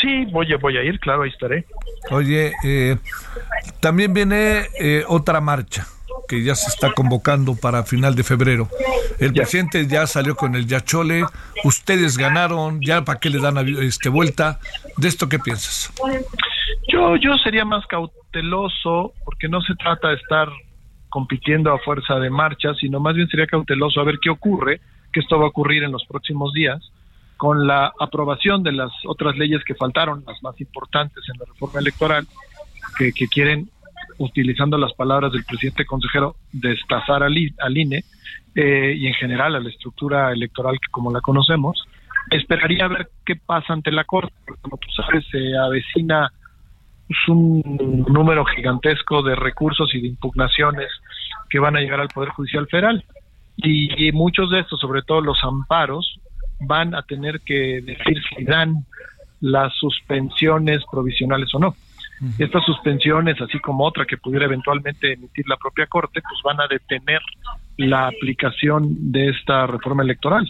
Sí, 0.00 0.24
voy 0.26 0.52
a, 0.52 0.56
voy 0.56 0.76
a 0.76 0.82
ir, 0.82 0.98
claro, 0.98 1.22
ahí 1.22 1.30
estaré. 1.30 1.64
Oye, 2.10 2.52
eh, 2.64 2.96
también 3.80 4.12
viene 4.12 4.66
eh, 4.78 5.04
otra 5.06 5.40
marcha 5.40 5.86
que 6.32 6.42
ya 6.42 6.54
se 6.54 6.70
está 6.70 6.94
convocando 6.94 7.54
para 7.54 7.82
final 7.82 8.14
de 8.14 8.24
febrero. 8.24 8.66
El 9.18 9.34
presidente 9.34 9.86
ya 9.86 10.06
salió 10.06 10.34
con 10.34 10.54
el 10.54 10.66
Yachole, 10.66 11.26
ustedes 11.62 12.16
ganaron, 12.16 12.80
ya 12.80 13.04
para 13.04 13.20
qué 13.20 13.28
le 13.28 13.38
dan 13.38 13.58
este 13.58 14.08
vuelta. 14.08 14.58
¿De 14.96 15.08
esto 15.08 15.28
qué 15.28 15.38
piensas? 15.38 15.92
Yo, 16.90 17.16
yo 17.16 17.36
sería 17.44 17.66
más 17.66 17.86
cauteloso 17.86 19.12
porque 19.26 19.46
no 19.46 19.60
se 19.60 19.74
trata 19.74 20.08
de 20.08 20.14
estar 20.14 20.48
compitiendo 21.10 21.70
a 21.70 21.78
fuerza 21.80 22.14
de 22.14 22.30
marcha, 22.30 22.72
sino 22.80 22.98
más 22.98 23.14
bien 23.14 23.28
sería 23.28 23.46
cauteloso 23.46 24.00
a 24.00 24.04
ver 24.04 24.18
qué 24.18 24.30
ocurre, 24.30 24.80
que 25.12 25.20
esto 25.20 25.38
va 25.38 25.44
a 25.44 25.48
ocurrir 25.48 25.82
en 25.82 25.92
los 25.92 26.06
próximos 26.06 26.54
días, 26.54 26.80
con 27.36 27.66
la 27.66 27.92
aprobación 28.00 28.62
de 28.62 28.72
las 28.72 28.90
otras 29.04 29.36
leyes 29.36 29.62
que 29.66 29.74
faltaron, 29.74 30.24
las 30.26 30.42
más 30.42 30.58
importantes 30.62 31.22
en 31.30 31.38
la 31.38 31.44
reforma 31.44 31.80
electoral, 31.80 32.26
que, 32.96 33.12
que 33.12 33.28
quieren, 33.28 33.68
utilizando 34.24 34.78
las 34.78 34.92
palabras 34.94 35.32
del 35.32 35.44
presidente 35.44 35.84
consejero, 35.84 36.36
destazar 36.52 37.22
al, 37.22 37.34
al 37.58 37.76
INE 37.76 38.04
eh, 38.54 38.94
y 38.96 39.06
en 39.06 39.14
general 39.14 39.54
a 39.54 39.60
la 39.60 39.68
estructura 39.68 40.32
electoral 40.32 40.78
que 40.80 40.90
como 40.90 41.12
la 41.12 41.20
conocemos. 41.20 41.86
Esperaría 42.30 42.88
ver 42.88 43.08
qué 43.26 43.36
pasa 43.36 43.72
ante 43.72 43.90
la 43.90 44.04
Corte, 44.04 44.32
porque 44.46 44.62
como 44.62 44.76
tú 44.76 44.88
sabes, 44.90 45.24
se 45.30 45.56
avecina 45.56 46.30
pues, 47.06 47.18
un 47.28 48.04
número 48.08 48.44
gigantesco 48.44 49.22
de 49.22 49.34
recursos 49.34 49.94
y 49.94 50.00
de 50.00 50.08
impugnaciones 50.08 50.88
que 51.50 51.58
van 51.58 51.76
a 51.76 51.80
llegar 51.80 52.00
al 52.00 52.08
Poder 52.08 52.30
Judicial 52.30 52.66
Federal. 52.68 53.04
Y 53.56 54.10
muchos 54.12 54.50
de 54.50 54.60
estos, 54.60 54.80
sobre 54.80 55.02
todo 55.02 55.20
los 55.20 55.38
amparos, 55.44 56.18
van 56.60 56.94
a 56.94 57.02
tener 57.02 57.40
que 57.40 57.80
decir 57.82 58.20
si 58.28 58.44
dan 58.44 58.86
las 59.40 59.74
suspensiones 59.74 60.82
provisionales 60.90 61.52
o 61.54 61.58
no. 61.58 61.74
Estas 62.38 62.64
suspensiones, 62.64 63.40
así 63.40 63.58
como 63.58 63.84
otra 63.84 64.04
que 64.04 64.16
pudiera 64.16 64.44
eventualmente 64.46 65.12
emitir 65.14 65.46
la 65.48 65.56
propia 65.56 65.86
Corte, 65.86 66.20
pues 66.22 66.40
van 66.44 66.60
a 66.60 66.66
detener 66.68 67.20
la 67.78 68.06
aplicación 68.08 69.10
de 69.12 69.30
esta 69.30 69.66
reforma 69.66 70.02
electoral. 70.02 70.44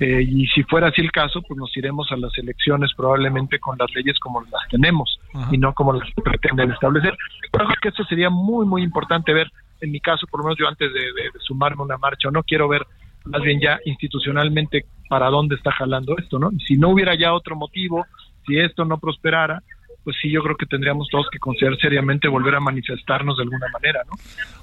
Eh, 0.00 0.22
y 0.22 0.46
si 0.48 0.62
fuera 0.64 0.88
así 0.88 1.00
el 1.00 1.10
caso, 1.10 1.40
pues 1.42 1.56
nos 1.58 1.74
iremos 1.76 2.10
a 2.12 2.16
las 2.16 2.36
elecciones 2.38 2.90
probablemente 2.96 3.58
con 3.58 3.76
las 3.78 3.92
leyes 3.94 4.18
como 4.20 4.40
las 4.42 4.68
tenemos 4.70 5.18
y 5.52 5.58
no 5.58 5.72
como 5.72 5.92
las 5.94 6.08
que 6.14 6.22
pretenden 6.22 6.70
establecer. 6.72 7.16
Creo 7.50 7.68
que 7.80 7.88
esto 7.88 8.04
sería 8.04 8.30
muy, 8.30 8.66
muy 8.66 8.82
importante 8.82 9.32
ver, 9.32 9.50
en 9.80 9.90
mi 9.90 10.00
caso, 10.00 10.26
por 10.28 10.40
lo 10.40 10.44
menos 10.44 10.58
yo 10.58 10.68
antes 10.68 10.92
de, 10.92 11.00
de- 11.00 11.30
de 11.32 11.38
sumarme 11.40 11.82
a 11.82 11.84
una 11.86 11.98
marcha 11.98 12.28
o 12.28 12.30
no, 12.30 12.42
quiero 12.42 12.68
ver 12.68 12.82
más 13.24 13.40
bien 13.42 13.58
ya 13.60 13.78
institucionalmente 13.86 14.84
para 15.08 15.28
dónde 15.30 15.56
está 15.56 15.72
jalando 15.72 16.16
esto, 16.18 16.38
¿no? 16.38 16.50
Y 16.52 16.60
si 16.60 16.76
no 16.76 16.90
hubiera 16.90 17.14
ya 17.14 17.32
otro 17.32 17.56
motivo, 17.56 18.04
si 18.46 18.58
esto 18.58 18.84
no 18.84 18.98
prosperara, 18.98 19.62
pues 20.04 20.16
sí, 20.20 20.30
yo 20.30 20.42
creo 20.42 20.56
que 20.56 20.66
tendríamos 20.66 21.08
todos 21.10 21.26
que 21.32 21.38
considerar 21.38 21.78
seriamente 21.78 22.28
volver 22.28 22.54
a 22.54 22.60
manifestarnos 22.60 23.36
de 23.38 23.42
alguna 23.44 23.66
manera, 23.72 24.00
¿no? 24.08 24.16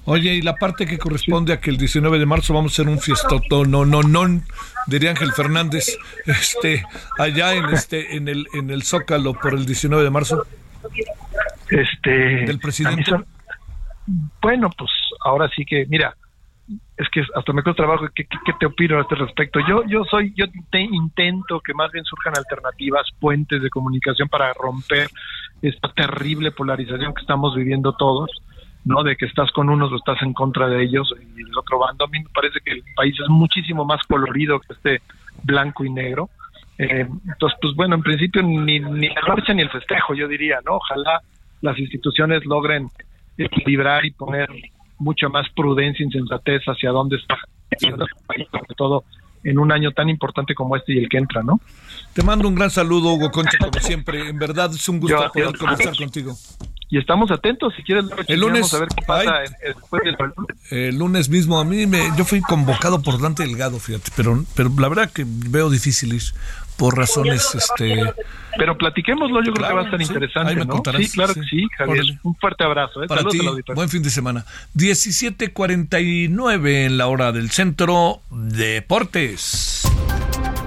Oye, 0.04 0.34
y 0.34 0.42
la 0.42 0.54
parte 0.54 0.86
que 0.86 0.98
corresponde 0.98 1.52
a 1.52 1.60
que 1.60 1.70
el 1.70 1.76
19 1.76 2.18
de 2.18 2.26
marzo 2.26 2.54
vamos 2.54 2.72
a 2.72 2.74
hacer 2.82 2.88
un 2.92 3.00
fiestotón, 3.00 3.70
no, 3.70 3.84
no, 3.84 4.02
no, 4.02 4.40
diría 4.86 5.10
Ángel 5.10 5.32
Fernández, 5.32 5.98
este, 6.26 6.84
allá 7.18 7.54
en 7.54 7.64
este, 7.70 8.16
en 8.16 8.28
el, 8.28 8.46
en 8.54 8.70
el 8.70 8.82
Zócalo 8.84 9.34
por 9.34 9.54
el 9.54 9.66
19 9.66 10.02
de 10.04 10.10
marzo. 10.10 10.46
Este, 11.70 12.10
Del 12.46 12.58
presidente. 12.58 13.04
son- 13.04 13.26
bueno, 14.40 14.70
pues 14.76 14.90
ahora 15.24 15.48
sí 15.54 15.64
que, 15.64 15.86
mira, 15.88 16.16
es 17.02 17.08
que 17.10 17.22
hasta 17.34 17.52
me 17.52 17.62
cuesta 17.62 17.82
trabajo 17.84 18.06
¿qué, 18.14 18.26
te 18.58 18.66
opino 18.66 18.98
a 18.98 19.02
este 19.02 19.14
respecto. 19.14 19.60
Yo 19.68 19.82
yo 19.86 20.04
soy 20.04 20.32
yo 20.36 20.46
te 20.70 20.80
intento 20.80 21.60
que 21.60 21.74
más 21.74 21.90
bien 21.92 22.04
surjan 22.04 22.34
alternativas, 22.36 23.06
puentes 23.20 23.62
de 23.62 23.70
comunicación 23.70 24.28
para 24.28 24.52
romper 24.54 25.08
esta 25.60 25.88
terrible 25.92 26.50
polarización 26.50 27.14
que 27.14 27.20
estamos 27.20 27.54
viviendo 27.54 27.92
todos, 27.92 28.30
¿no? 28.84 29.02
De 29.02 29.16
que 29.16 29.26
estás 29.26 29.50
con 29.52 29.68
unos 29.68 29.92
o 29.92 29.96
estás 29.96 30.20
en 30.22 30.32
contra 30.32 30.68
de 30.68 30.82
ellos 30.82 31.12
y 31.36 31.40
el 31.40 31.56
otro 31.56 31.78
bando. 31.78 32.04
A 32.04 32.08
mí 32.08 32.20
me 32.20 32.30
parece 32.34 32.60
que 32.64 32.72
el 32.72 32.82
país 32.94 33.14
es 33.20 33.28
muchísimo 33.28 33.84
más 33.84 34.02
colorido 34.06 34.60
que 34.60 34.72
este 34.72 35.02
blanco 35.42 35.84
y 35.84 35.90
negro. 35.90 36.30
Eh, 36.78 37.06
entonces, 37.28 37.58
pues 37.60 37.74
bueno, 37.74 37.94
en 37.94 38.02
principio 38.02 38.42
ni, 38.42 38.80
ni 38.80 39.08
la 39.08 39.22
marcha 39.28 39.52
ni 39.54 39.62
el 39.62 39.70
festejo, 39.70 40.14
yo 40.14 40.26
diría, 40.26 40.58
¿no? 40.64 40.76
Ojalá 40.76 41.20
las 41.60 41.78
instituciones 41.78 42.44
logren 42.44 42.88
equilibrar 43.38 44.04
y 44.04 44.10
poner 44.10 44.48
mucha 45.02 45.28
más 45.28 45.46
prudencia 45.54 46.06
y 46.06 46.10
sensatez 46.10 46.62
hacia 46.64 46.90
dónde 46.90 47.16
está 47.16 47.36
sobre 48.50 48.74
todo 48.76 49.04
en 49.44 49.58
un 49.58 49.72
año 49.72 49.90
tan 49.92 50.08
importante 50.08 50.54
como 50.54 50.76
este 50.76 50.92
y 50.94 50.98
el 50.98 51.08
que 51.08 51.18
entra, 51.18 51.42
¿no? 51.42 51.60
Te 52.12 52.22
mando 52.22 52.46
un 52.46 52.54
gran 52.54 52.70
saludo, 52.70 53.14
Hugo 53.14 53.30
Concha, 53.30 53.58
como 53.58 53.72
siempre. 53.80 54.28
En 54.28 54.38
verdad 54.38 54.70
es 54.72 54.88
un 54.88 55.00
gusto 55.00 55.16
Yo- 55.20 55.32
poder 55.32 55.58
conversar 55.58 55.96
contigo. 55.96 56.36
Y 56.90 56.98
estamos 56.98 57.30
atentos, 57.30 57.72
si 57.74 57.82
quieres, 57.82 58.04
El 58.28 58.40
lunes, 58.40 58.72
a 58.74 58.80
ver 58.80 58.88
qué 58.88 59.02
pasa 59.06 59.38
ay. 59.38 59.48
después 59.66 60.02
del. 60.04 60.16
El 60.70 60.98
lunes 60.98 61.30
mismo 61.30 61.58
a 61.58 61.64
mí 61.64 61.86
me, 61.86 62.10
yo 62.18 62.24
fui 62.26 62.42
convocado 62.42 63.00
por 63.02 63.18
Dante 63.18 63.44
Delgado, 63.44 63.78
fíjate, 63.78 64.10
pero, 64.14 64.44
pero 64.54 64.70
la 64.78 64.88
verdad 64.90 65.10
que 65.10 65.24
veo 65.26 65.70
difícil 65.70 66.12
ir 66.12 66.22
por 66.76 66.96
razones, 66.96 67.54
este, 67.54 68.02
Pero 68.58 68.76
platiquémoslo, 68.76 69.38
yo 69.42 69.52
creo 69.52 69.54
Claro, 69.54 69.68
que 69.68 69.74
va 69.74 69.80
a 69.82 69.84
estar 69.84 70.00
sí, 70.00 70.06
interesante, 70.06 70.50
ahí 70.50 70.56
me 70.56 70.64
¿no? 70.64 70.72
contarás, 70.72 71.02
Sí, 71.02 71.10
claro 71.12 71.34
sí. 71.34 71.40
que 71.40 71.46
sí, 71.46 71.66
Javier. 71.78 71.98
Órale. 72.00 72.18
Un 72.22 72.34
fuerte 72.36 72.64
abrazo, 72.64 73.02
¿eh? 73.02 73.06
para 73.06 73.22
Saludos 73.22 73.56
ti, 73.64 73.72
buen 73.74 73.88
fin 73.88 74.02
de 74.02 74.10
semana. 74.10 74.44
17:49 74.74 76.86
en 76.86 76.98
la 76.98 77.06
hora 77.08 77.32
del 77.32 77.50
centro 77.50 78.20
Deportes. 78.30 79.82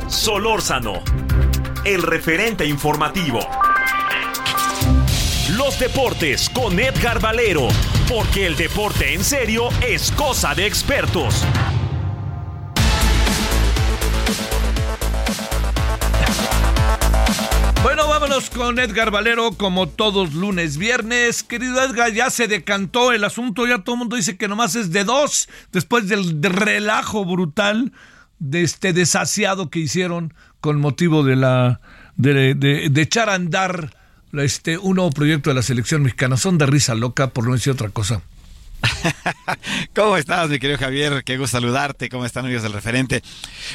Solórzano, 0.08 0.94
el 1.84 2.02
referente 2.02 2.66
informativo. 2.66 3.40
Los 5.58 5.78
deportes 5.80 6.50
con 6.50 6.80
Edgar 6.80 7.20
Valero, 7.22 7.68
porque 8.10 8.48
el 8.48 8.56
deporte 8.56 9.14
en 9.14 9.24
serio 9.24 9.70
es 9.88 10.12
cosa 10.12 10.56
de 10.56 10.66
expertos. 10.66 11.46
Con 18.44 18.80
Edgar 18.80 19.12
Valero 19.12 19.52
como 19.54 19.88
todos 19.88 20.34
lunes, 20.34 20.78
viernes. 20.78 21.42
Querido 21.44 21.82
Edgar, 21.82 22.12
ya 22.12 22.30
se 22.30 22.48
decantó 22.48 23.14
el 23.14 23.24
asunto, 23.24 23.66
ya 23.66 23.80
todo 23.80 23.96
el 23.96 24.00
mundo 24.00 24.16
dice 24.18 24.36
que 24.36 24.48
nomás 24.50 24.76
es 24.76 24.92
de 24.92 25.06
dos, 25.06 25.48
después 25.72 26.08
del 26.10 26.42
de 26.42 26.50
relajo 26.50 27.24
brutal 27.24 27.94
de 28.40 28.64
este 28.64 28.92
desasiado 28.92 29.70
que 29.70 29.80
hicieron 29.80 30.34
con 30.60 30.80
motivo 30.82 31.24
de 31.24 31.38
la 31.38 31.80
de, 32.18 32.56
de- 32.56 32.90
de 32.90 33.02
echar 33.02 33.30
a 33.30 33.36
andar 33.36 33.96
este 34.34 34.78
un 34.78 34.96
nuevo 34.98 35.12
proyecto 35.12 35.50
de 35.50 35.56
la 35.56 35.62
selección 35.62 36.04
mexicana. 36.04 36.36
Son 36.36 36.58
de 36.58 36.66
risa 36.66 36.94
loca, 36.94 37.28
por 37.30 37.48
no 37.48 37.54
decir 37.54 37.72
otra 37.72 37.90
cosa. 37.90 38.22
¿Cómo 39.96 40.18
estás, 40.18 40.50
mi 40.50 40.60
querido 40.60 40.80
Javier? 40.80 41.24
Qué 41.24 41.38
gusto 41.38 41.58
saludarte. 41.58 42.10
¿Cómo 42.10 42.26
están, 42.26 42.46
amigos 42.46 42.64
del 42.64 42.74
referente? 42.74 43.22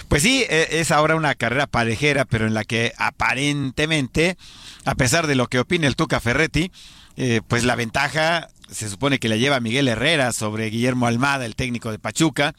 Pues 0.09 0.23
sí, 0.23 0.45
eh, 0.49 0.69
es 0.73 0.91
ahora 0.91 1.17
una 1.17 1.35
carrera 1.35 1.67
parejera, 1.67 2.25
pero 2.25 2.47
en 2.47 2.55
la 2.55 2.65
que 2.65 2.93
aparentemente, 2.97 4.37
a 4.85 4.95
pesar 4.95 5.27
de 5.27 5.35
lo 5.35 5.49
que 5.49 5.59
opine 5.59 5.87
el 5.87 5.97
Tuca 5.97 6.21
Ferretti, 6.21 6.71
eh, 7.17 7.41
pues 7.47 7.65
la 7.65 7.77
ventaja 7.77 8.49
se 8.71 8.89
supone 8.89 9.19
que 9.19 9.29
la 9.29 9.37
lleva 9.37 9.61
Miguel 9.61 9.89
Herrera 9.89 10.33
sobre 10.33 10.71
Guillermo 10.71 11.07
Almada, 11.07 11.47
el 11.47 11.57
técnico 11.57 11.91
de 11.91 11.99
Pachuca. 11.99 12.55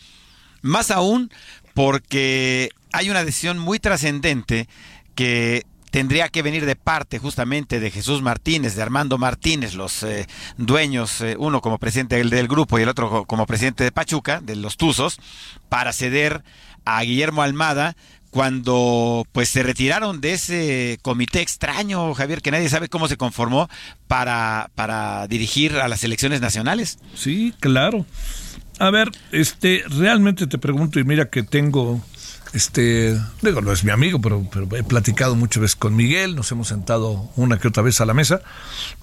Más 0.62 0.92
aún 0.92 1.32
porque 1.74 2.70
hay 2.92 3.10
una 3.10 3.24
decisión 3.24 3.58
muy 3.58 3.80
trascendente 3.80 4.68
que 5.16 5.66
tendría 5.92 6.30
que 6.30 6.42
venir 6.42 6.66
de 6.66 6.76
parte 6.76 7.20
justamente 7.20 7.80
de 7.80 7.92
Jesús 7.92 8.22
Martínez, 8.24 8.76
de 8.76 8.82
Armando 8.82 9.18
Martínez, 9.20 9.76
los 9.76 10.02
eh, 10.04 10.26
dueños, 10.58 11.22
eh, 11.22 11.36
uno 11.38 11.62
como 11.62 11.78
presidente 11.78 12.16
del, 12.16 12.30
del 12.32 12.48
grupo 12.48 12.80
y 12.80 12.82
el 12.82 12.90
otro 12.90 13.10
co- 13.10 13.26
como 13.26 13.46
presidente 13.46 13.84
de 13.84 13.92
Pachuca, 13.92 14.42
de 14.42 14.56
los 14.56 14.78
Tuzos, 14.78 15.20
para 15.70 15.94
ceder 15.94 16.44
a 16.86 17.04
Guillermo 17.04 17.44
Almada 17.44 17.96
cuando 18.32 19.28
pues 19.34 19.50
se 19.50 19.62
retiraron 19.62 20.22
de 20.22 20.32
ese 20.34 21.00
comité 21.02 21.42
extraño, 21.42 22.14
Javier, 22.14 22.42
que 22.42 22.50
nadie 22.52 22.70
sabe 22.70 22.88
cómo 22.88 23.10
se 23.10 23.18
conformó 23.18 23.70
para, 24.08 24.72
para 24.74 25.28
dirigir 25.28 25.76
a 25.76 25.90
las 25.90 26.04
elecciones 26.06 26.40
nacionales. 26.40 26.98
Sí, 27.14 27.54
claro. 27.60 28.06
A 28.80 28.90
ver, 28.90 29.12
este, 29.34 29.84
realmente 29.90 30.48
te 30.48 30.58
pregunto 30.58 30.98
y 31.00 31.04
mira 31.04 31.30
que 31.30 31.44
tengo, 31.44 32.02
este, 32.54 33.18
digo, 33.42 33.62
no 33.62 33.72
es 33.72 33.84
mi 33.84 33.92
amigo, 33.92 34.20
pero, 34.22 34.44
he 34.78 34.84
platicado 34.84 35.36
muchas 35.36 35.62
veces 35.62 35.76
con 35.76 35.96
Miguel, 35.96 36.36
nos 36.36 36.52
hemos 36.52 36.68
sentado 36.68 37.30
una 37.36 37.58
que 37.60 37.68
otra 37.68 37.84
vez 37.84 38.02
a 38.02 38.06
la 38.06 38.14
mesa, 38.14 38.42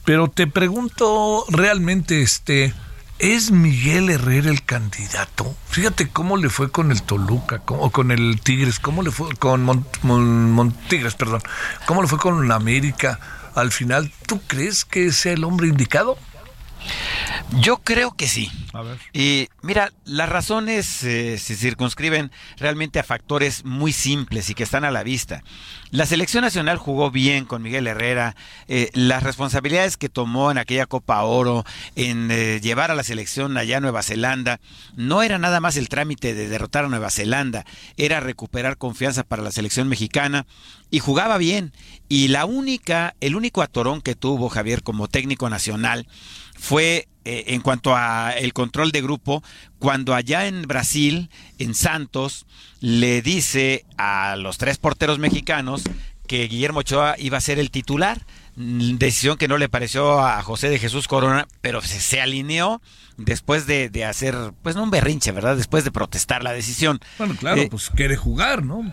pero 0.05 0.29
te 0.29 0.47
pregunto 0.47 1.45
realmente, 1.49 2.21
este, 2.23 2.75
¿es 3.19 3.51
Miguel 3.51 4.11
Herrera 4.11 4.51
el 4.51 4.63
candidato? 4.65 5.57
Fíjate 5.71 6.09
cómo 6.09 6.37
le 6.37 6.51
fue 6.51 6.71
con 6.71 6.91
el 6.93 7.03
Toluca, 7.03 7.63
o 7.67 7.91
con 7.91 8.11
el 8.11 8.41
Tigres, 8.43 8.79
cómo 8.81 9.03
le 9.03 9.11
fue 9.11 9.35
con 9.37 9.65
Mon- 9.65 9.87
Mon- 10.03 10.53
Mon- 10.53 10.73
Tigres, 10.89 11.15
perdón, 11.15 11.43
cómo 11.87 12.03
le 12.03 12.09
fue 12.09 12.19
con 12.19 12.51
América. 12.53 13.19
Al 13.55 13.73
final, 13.73 14.13
¿tú 14.27 14.41
crees 14.47 14.85
que 14.85 15.11
sea 15.11 15.33
el 15.33 15.43
hombre 15.43 15.67
indicado? 15.69 16.17
Yo 17.61 17.79
creo 17.79 18.15
que 18.15 18.29
sí. 18.29 18.51
A 18.73 18.83
ver. 18.83 18.99
Y 19.13 19.49
mira, 19.63 19.91
las 20.05 20.29
razones 20.29 21.03
eh, 21.03 21.39
se 21.39 21.57
circunscriben 21.57 22.31
realmente 22.59 22.99
a 22.99 23.05
factores 23.05 23.65
muy 23.65 23.93
simples 23.93 24.51
y 24.51 24.55
que 24.55 24.65
están 24.65 24.85
a 24.85 24.91
la 24.91 25.03
vista. 25.03 25.43
La 25.91 26.05
selección 26.05 26.43
nacional 26.43 26.77
jugó 26.77 27.11
bien 27.11 27.47
con 27.47 27.63
Miguel 27.63 27.87
Herrera. 27.87 28.37
eh, 28.69 28.91
las 28.93 29.23
responsabilidades 29.23 29.97
que 29.97 30.11
tomó 30.11 30.51
en 30.51 30.59
aquella 30.59 30.87
Copa 30.87 31.23
Oro, 31.23 31.65
en 31.97 32.31
eh, 32.31 32.61
llevar 32.61 32.91
a 32.91 32.95
la 32.95 33.03
selección 33.03 33.57
allá 33.57 33.79
a 33.79 33.81
Nueva 33.81 34.03
Zelanda, 34.03 34.61
no 34.97 35.23
era 35.23 35.39
nada 35.39 35.61
más 35.61 35.77
el 35.77 35.89
trámite 35.89 36.35
de 36.35 36.49
derrotar 36.49 36.85
a 36.85 36.89
Nueva 36.89 37.11
Zelanda, 37.11 37.65
era 37.97 38.21
recuperar 38.21 38.77
confianza 38.77 39.25
para 39.25 39.43
la 39.43 39.53
selección 39.53 39.89
mexicana 39.89 40.47
y 40.91 40.99
jugaba 41.01 41.39
bien. 41.39 41.73
Y 42.09 42.29
la 42.29 42.45
única, 42.45 43.15
el 43.21 43.37
único 43.37 43.63
atorón 43.63 44.03
que 44.03 44.15
tuvo 44.15 44.49
Javier 44.49 44.83
como 44.83 45.09
técnico 45.09 45.49
nacional 45.49 46.07
fue 46.59 47.09
eh, 47.25 47.45
en 47.49 47.61
cuanto 47.61 47.95
a 47.95 48.33
el 48.33 48.53
control 48.53 48.91
de 48.91 49.03
grupo 49.03 49.43
cuando 49.79 50.15
allá 50.15 50.47
en 50.47 50.63
Brasil, 50.63 51.31
en 51.59 51.75
Santos, 51.75 52.47
le 52.81 53.23
dice 53.23 53.85
a 53.97 54.37
los 54.37 54.59
tres 54.59 54.79
porteros 54.79 55.19
mexicanos 55.19 55.83
que 56.27 56.47
Guillermo 56.47 56.81
Ochoa 56.81 57.15
iba 57.19 57.39
a 57.39 57.41
ser 57.41 57.59
el 57.59 57.71
titular. 57.71 58.27
Decisión 58.57 59.37
que 59.39 59.47
no 59.47 59.57
le 59.57 59.69
pareció 59.69 60.21
a 60.21 60.43
José 60.43 60.69
de 60.69 60.81
Jesús 60.81 61.07
Corona, 61.07 61.47
pero 61.61 61.81
se, 61.81 62.01
se 62.01 62.21
alineó 62.21 62.83
después 63.17 63.67
de, 63.67 63.89
de 63.89 64.05
hacer, 64.05 64.35
pues 64.63 64.75
no 64.75 64.83
un 64.83 64.91
berrinche, 64.91 65.31
¿verdad? 65.31 65.57
Después 65.57 65.85
de 65.85 65.93
protestar 65.93 66.43
la 66.43 66.53
decisión. 66.53 66.99
Bueno, 67.19 67.37
claro, 67.37 67.63
Eh, 67.63 67.69
pues 67.71 67.89
quiere 67.91 68.17
jugar, 68.17 68.65
¿no? 68.65 68.93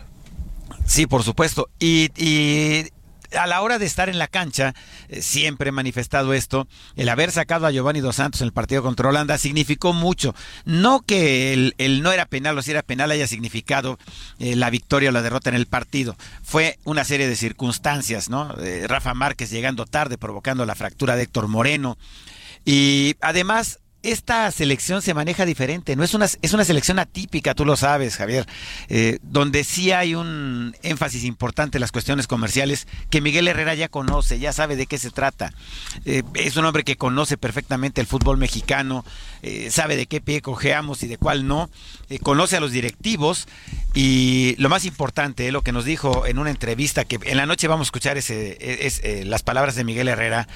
Sí, 0.86 1.06
por 1.06 1.24
supuesto. 1.24 1.68
Y, 1.80 2.10
y 2.16 2.90
a 3.36 3.46
la 3.46 3.60
hora 3.60 3.78
de 3.78 3.86
estar 3.86 4.08
en 4.08 4.18
la 4.18 4.28
cancha, 4.28 4.74
eh, 5.08 5.22
siempre 5.22 5.68
he 5.68 5.72
manifestado 5.72 6.34
esto, 6.34 6.66
el 6.96 7.08
haber 7.08 7.30
sacado 7.30 7.66
a 7.66 7.70
Giovanni 7.70 8.00
Dos 8.00 8.16
Santos 8.16 8.40
en 8.40 8.46
el 8.46 8.52
partido 8.52 8.82
contra 8.82 9.08
Holanda 9.08 9.38
significó 9.38 9.92
mucho. 9.92 10.34
No 10.64 11.02
que 11.02 11.52
el, 11.52 12.02
no 12.02 12.12
era 12.12 12.26
penal 12.26 12.58
o 12.58 12.62
si 12.62 12.70
era 12.70 12.82
penal 12.82 13.10
haya 13.10 13.26
significado 13.26 13.98
eh, 14.38 14.56
la 14.56 14.70
victoria 14.70 15.10
o 15.10 15.12
la 15.12 15.22
derrota 15.22 15.50
en 15.50 15.56
el 15.56 15.66
partido. 15.66 16.16
Fue 16.42 16.78
una 16.84 17.04
serie 17.04 17.28
de 17.28 17.36
circunstancias, 17.36 18.28
¿no? 18.28 18.54
Eh, 18.58 18.86
Rafa 18.86 19.14
Márquez 19.14 19.50
llegando 19.50 19.86
tarde, 19.86 20.18
provocando 20.18 20.66
la 20.66 20.74
fractura 20.74 21.16
de 21.16 21.24
Héctor 21.24 21.48
Moreno. 21.48 21.98
Y 22.64 23.14
además, 23.20 23.78
esta 24.06 24.50
selección 24.52 25.02
se 25.02 25.14
maneja 25.14 25.44
diferente, 25.44 25.96
no 25.96 26.04
es 26.04 26.14
una, 26.14 26.26
es 26.26 26.52
una 26.52 26.64
selección 26.64 26.98
atípica, 27.00 27.54
tú 27.54 27.64
lo 27.64 27.76
sabes, 27.76 28.16
Javier, 28.16 28.46
eh, 28.88 29.18
donde 29.22 29.64
sí 29.64 29.90
hay 29.90 30.14
un 30.14 30.76
énfasis 30.82 31.24
importante 31.24 31.78
en 31.78 31.80
las 31.80 31.90
cuestiones 31.90 32.28
comerciales 32.28 32.86
que 33.10 33.20
Miguel 33.20 33.48
Herrera 33.48 33.74
ya 33.74 33.88
conoce, 33.88 34.38
ya 34.38 34.52
sabe 34.52 34.76
de 34.76 34.86
qué 34.86 34.98
se 34.98 35.10
trata. 35.10 35.52
Eh, 36.04 36.22
es 36.34 36.56
un 36.56 36.64
hombre 36.64 36.84
que 36.84 36.96
conoce 36.96 37.36
perfectamente 37.36 38.00
el 38.00 38.06
fútbol 38.06 38.36
mexicano, 38.36 39.04
eh, 39.42 39.70
sabe 39.70 39.96
de 39.96 40.06
qué 40.06 40.20
pie 40.20 40.40
cojeamos 40.40 41.02
y 41.02 41.08
de 41.08 41.18
cuál 41.18 41.48
no, 41.48 41.68
conoce 42.22 42.56
a 42.56 42.60
los 42.60 42.70
directivos 42.70 43.48
y 43.92 44.54
lo 44.58 44.68
más 44.68 44.84
importante, 44.84 45.50
lo 45.50 45.62
que 45.62 45.72
nos 45.72 45.84
dijo 45.84 46.26
en 46.26 46.38
una 46.38 46.50
entrevista, 46.50 47.04
que 47.04 47.18
en 47.24 47.36
la 47.36 47.46
noche 47.46 47.66
vamos 47.66 47.86
a 47.86 47.88
escuchar 47.88 48.16
ese, 48.18 48.56
es, 48.86 49.00
eh, 49.02 49.24
las 49.24 49.42
palabras 49.42 49.74
de 49.74 49.82
Miguel 49.82 50.08
Herrera, 50.08 50.46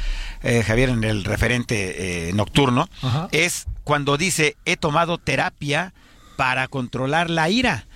Javier, 0.66 0.88
en 0.88 1.04
el 1.04 1.24
referente 1.24 2.30
nocturno, 2.34 2.88
Ajá. 3.02 3.28
Es 3.44 3.66
cuando 3.84 4.16
dice, 4.16 4.56
he 4.64 4.76
tomado 4.76 5.18
terapia 5.18 5.92
para 6.36 6.68
controlar 6.68 7.30
la 7.30 7.50
ira, 7.50 7.86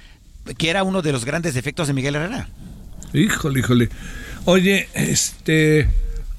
que 0.59 0.71
era 0.71 0.83
uno 0.83 1.03
de 1.03 1.13
los 1.13 1.25
grandes 1.25 1.55
defectos 1.55 1.87
de 1.87 1.95
Miguel 1.95 2.17
Herrera. 2.17 2.49
Híjole, 3.13 3.61
híjole. 3.61 3.89
Oye, 4.45 4.89
este, 4.95 5.89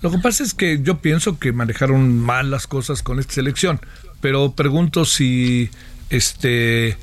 lo 0.01 0.11
que 0.11 0.17
pasa 0.19 0.43
es 0.43 0.53
que 0.53 0.81
yo 0.81 0.99
pienso 0.99 1.39
que 1.39 1.51
manejaron 1.51 2.19
mal 2.19 2.51
las 2.51 2.67
cosas 2.67 3.01
con 3.01 3.19
esta 3.19 3.33
selección, 3.33 3.79
pero 4.21 4.51
pregunto 4.51 5.05
si 5.05 5.69
Este, 6.09 6.97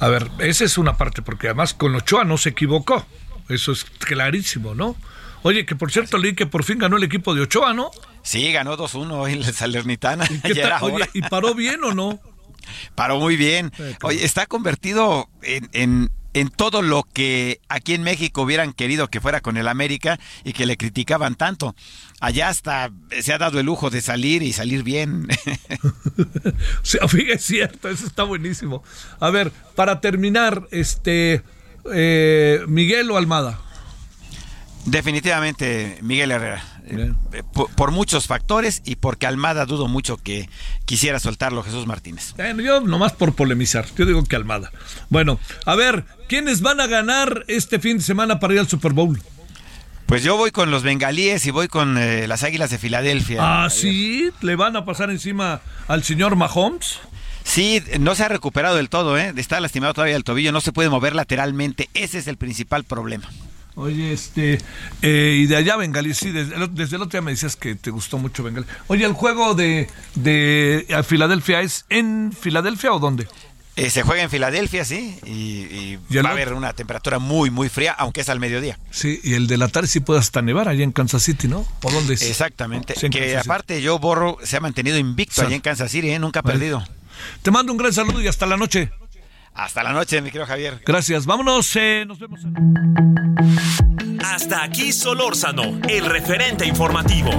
a 0.00 0.08
ver, 0.08 0.28
esa 0.40 0.64
es 0.64 0.78
una 0.78 0.96
parte, 0.96 1.22
porque 1.22 1.48
además 1.48 1.74
con 1.74 1.94
Ochoa 1.94 2.24
no 2.24 2.38
se 2.38 2.50
equivocó. 2.50 3.06
Eso 3.48 3.72
es 3.72 3.84
clarísimo, 3.84 4.74
¿no? 4.74 4.96
Oye, 5.42 5.64
que 5.64 5.76
por 5.76 5.92
cierto 5.92 6.18
leí 6.18 6.34
que 6.34 6.46
por 6.46 6.64
fin 6.64 6.78
ganó 6.78 6.96
el 6.96 7.04
equipo 7.04 7.34
de 7.34 7.42
Ochoa, 7.42 7.72
¿no? 7.72 7.90
Sí, 8.28 8.52
ganó 8.52 8.76
2-1 8.76 9.10
hoy 9.12 9.32
el 9.32 9.54
Salernitana. 9.54 10.28
¿Y, 11.14 11.22
paró 11.22 11.54
bien 11.54 11.82
o 11.82 11.94
no? 11.94 12.20
Paró 12.94 13.18
muy 13.18 13.36
bien. 13.36 13.72
Oye, 14.02 14.22
está 14.22 14.44
convertido 14.44 15.30
en, 15.40 15.70
en- 15.72 16.10
en 16.34 16.50
todo 16.50 16.82
lo 16.82 17.04
que 17.04 17.58
aquí 17.70 17.94
en 17.94 18.02
México 18.02 18.42
hubieran 18.42 18.74
querido 18.74 19.08
que 19.08 19.22
fuera 19.22 19.40
con 19.40 19.56
el 19.56 19.66
América 19.66 20.20
y 20.44 20.52
que 20.52 20.66
le 20.66 20.76
criticaban 20.76 21.36
tanto. 21.36 21.74
Allá 22.20 22.48
hasta 22.50 22.90
se 23.22 23.32
ha 23.32 23.38
dado 23.38 23.60
el 23.60 23.66
lujo 23.66 23.88
de 23.88 24.02
salir 24.02 24.42
y 24.42 24.52
salir 24.52 24.82
bien. 24.82 25.26
O 26.82 26.84
sea, 26.84 27.08
fíjate, 27.08 27.32
es 27.34 27.44
cierto, 27.44 27.88
eso 27.88 28.06
está 28.06 28.24
buenísimo. 28.24 28.82
A 29.20 29.30
ver, 29.30 29.52
para 29.74 30.00
terminar, 30.02 30.68
este, 30.70 31.42
eh, 31.94 32.60
Miguel 32.68 33.10
o 33.10 33.16
Almada. 33.16 33.58
Definitivamente 34.84 35.98
Miguel 36.02 36.30
Herrera. 36.30 36.62
Eh, 36.88 37.42
Por, 37.52 37.70
por 37.74 37.90
muchos 37.90 38.26
factores 38.26 38.82
y 38.84 38.96
porque 38.96 39.26
Almada 39.26 39.66
dudo 39.66 39.88
mucho 39.88 40.16
que 40.16 40.48
quisiera 40.84 41.20
soltarlo 41.20 41.62
Jesús 41.62 41.86
Martínez. 41.86 42.34
Bueno, 42.36 42.62
yo 42.62 42.80
nomás 42.80 43.12
por 43.12 43.34
polemizar, 43.34 43.86
yo 43.96 44.06
digo 44.06 44.24
que 44.24 44.36
Almada. 44.36 44.70
Bueno, 45.08 45.38
a 45.66 45.74
ver, 45.74 46.04
¿quiénes 46.28 46.60
van 46.60 46.80
a 46.80 46.86
ganar 46.86 47.44
este 47.48 47.78
fin 47.78 47.98
de 47.98 48.04
semana 48.04 48.40
para 48.40 48.54
ir 48.54 48.60
al 48.60 48.68
Super 48.68 48.92
Bowl? 48.92 49.20
Pues 50.06 50.22
yo 50.22 50.38
voy 50.38 50.50
con 50.52 50.70
los 50.70 50.82
bengalíes 50.82 51.44
y 51.44 51.50
voy 51.50 51.68
con 51.68 51.98
eh, 51.98 52.26
las 52.26 52.42
Águilas 52.42 52.70
de 52.70 52.78
Filadelfia. 52.78 53.64
Ah, 53.64 53.68
sí, 53.68 54.30
le 54.40 54.56
van 54.56 54.74
a 54.74 54.86
pasar 54.86 55.10
encima 55.10 55.60
al 55.86 56.02
señor 56.02 56.34
Mahomes. 56.34 56.98
Sí, 57.44 57.82
no 58.00 58.14
se 58.14 58.24
ha 58.24 58.28
recuperado 58.28 58.76
del 58.76 58.88
todo, 58.88 59.18
¿eh? 59.18 59.32
Está 59.36 59.60
lastimado 59.60 59.92
todavía 59.94 60.16
el 60.16 60.24
tobillo, 60.24 60.52
no 60.52 60.62
se 60.62 60.72
puede 60.72 60.88
mover 60.88 61.14
lateralmente. 61.14 61.90
Ese 61.92 62.18
es 62.18 62.26
el 62.26 62.38
principal 62.38 62.84
problema. 62.84 63.28
Oye, 63.78 64.12
este, 64.12 64.58
eh, 65.02 65.36
y 65.40 65.46
de 65.46 65.56
allá 65.56 65.76
Bengalí, 65.76 66.12
sí, 66.12 66.30
desde, 66.32 66.56
el- 66.56 66.74
desde 66.74 66.96
el 66.96 67.02
otro 67.02 67.12
día 67.18 67.22
me 67.24 67.30
decías 67.30 67.54
que 67.54 67.76
te 67.76 67.90
gustó 67.90 68.18
mucho 68.18 68.42
Bengalí. 68.42 68.66
Oye, 68.88 69.04
¿el 69.04 69.12
juego 69.12 69.54
de, 69.54 69.88
de 70.16 70.84
Filadelfia 71.06 71.60
es 71.60 71.84
en 71.88 72.32
Filadelfia 72.38 72.92
o 72.92 72.98
dónde? 72.98 73.28
Eh, 73.76 73.90
se 73.90 74.02
juega 74.02 74.22
en 74.24 74.30
Filadelfia, 74.30 74.84
sí, 74.84 75.16
y, 75.24 75.30
y 75.30 75.98
¿Y 76.10 76.16
el 76.18 76.24
va 76.26 76.30
a 76.30 76.32
haber 76.32 76.52
una 76.52 76.72
temperatura 76.72 77.20
muy, 77.20 77.50
muy 77.50 77.68
fría, 77.68 77.92
aunque 77.92 78.22
es 78.22 78.28
al 78.28 78.40
mediodía. 78.40 78.76
Sí, 78.90 79.20
y 79.22 79.34
el 79.34 79.46
de 79.46 79.56
la 79.56 79.68
tarde 79.68 79.86
sí 79.86 80.00
puede 80.00 80.18
hasta 80.18 80.42
nevar 80.42 80.68
allá 80.68 80.82
en 80.82 80.90
Kansas 80.90 81.22
City, 81.22 81.46
¿no? 81.46 81.64
¿O 81.82 81.92
dónde 81.92 82.14
es? 82.14 82.22
Exactamente. 82.22 82.94
Sí, 82.98 83.08
que 83.08 83.36
aparte 83.36 83.80
Joe 83.86 84.00
Borro 84.00 84.38
se 84.42 84.56
ha 84.56 84.60
mantenido 84.60 84.98
invicto 84.98 85.42
allá 85.42 85.54
en 85.54 85.60
Kansas 85.60 85.92
City, 85.92 86.10
¿eh? 86.10 86.18
nunca 86.18 86.40
ha 86.40 86.42
Vale. 86.42 86.58
perdido. 86.58 86.84
Te 87.42 87.52
mando 87.52 87.70
un 87.70 87.78
gran 87.78 87.92
saludo 87.92 88.20
y 88.20 88.26
hasta 88.26 88.46
la 88.46 88.56
noche. 88.56 88.90
Hasta 89.58 89.82
la 89.82 89.92
noche, 89.92 90.20
mi 90.22 90.30
querido 90.30 90.46
Javier. 90.46 90.80
Gracias, 90.86 91.26
vámonos, 91.26 91.74
eh, 91.74 92.04
nos 92.06 92.20
vemos. 92.20 92.40
Hasta 94.24 94.62
aquí 94.62 94.92
Solórzano, 94.92 95.80
el 95.88 96.06
referente 96.06 96.64
informativo. 96.64 97.30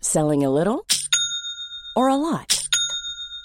Selling 0.00 0.44
a 0.44 0.50
little 0.50 0.86
or 1.96 2.08
a 2.08 2.16
lot? 2.16 2.65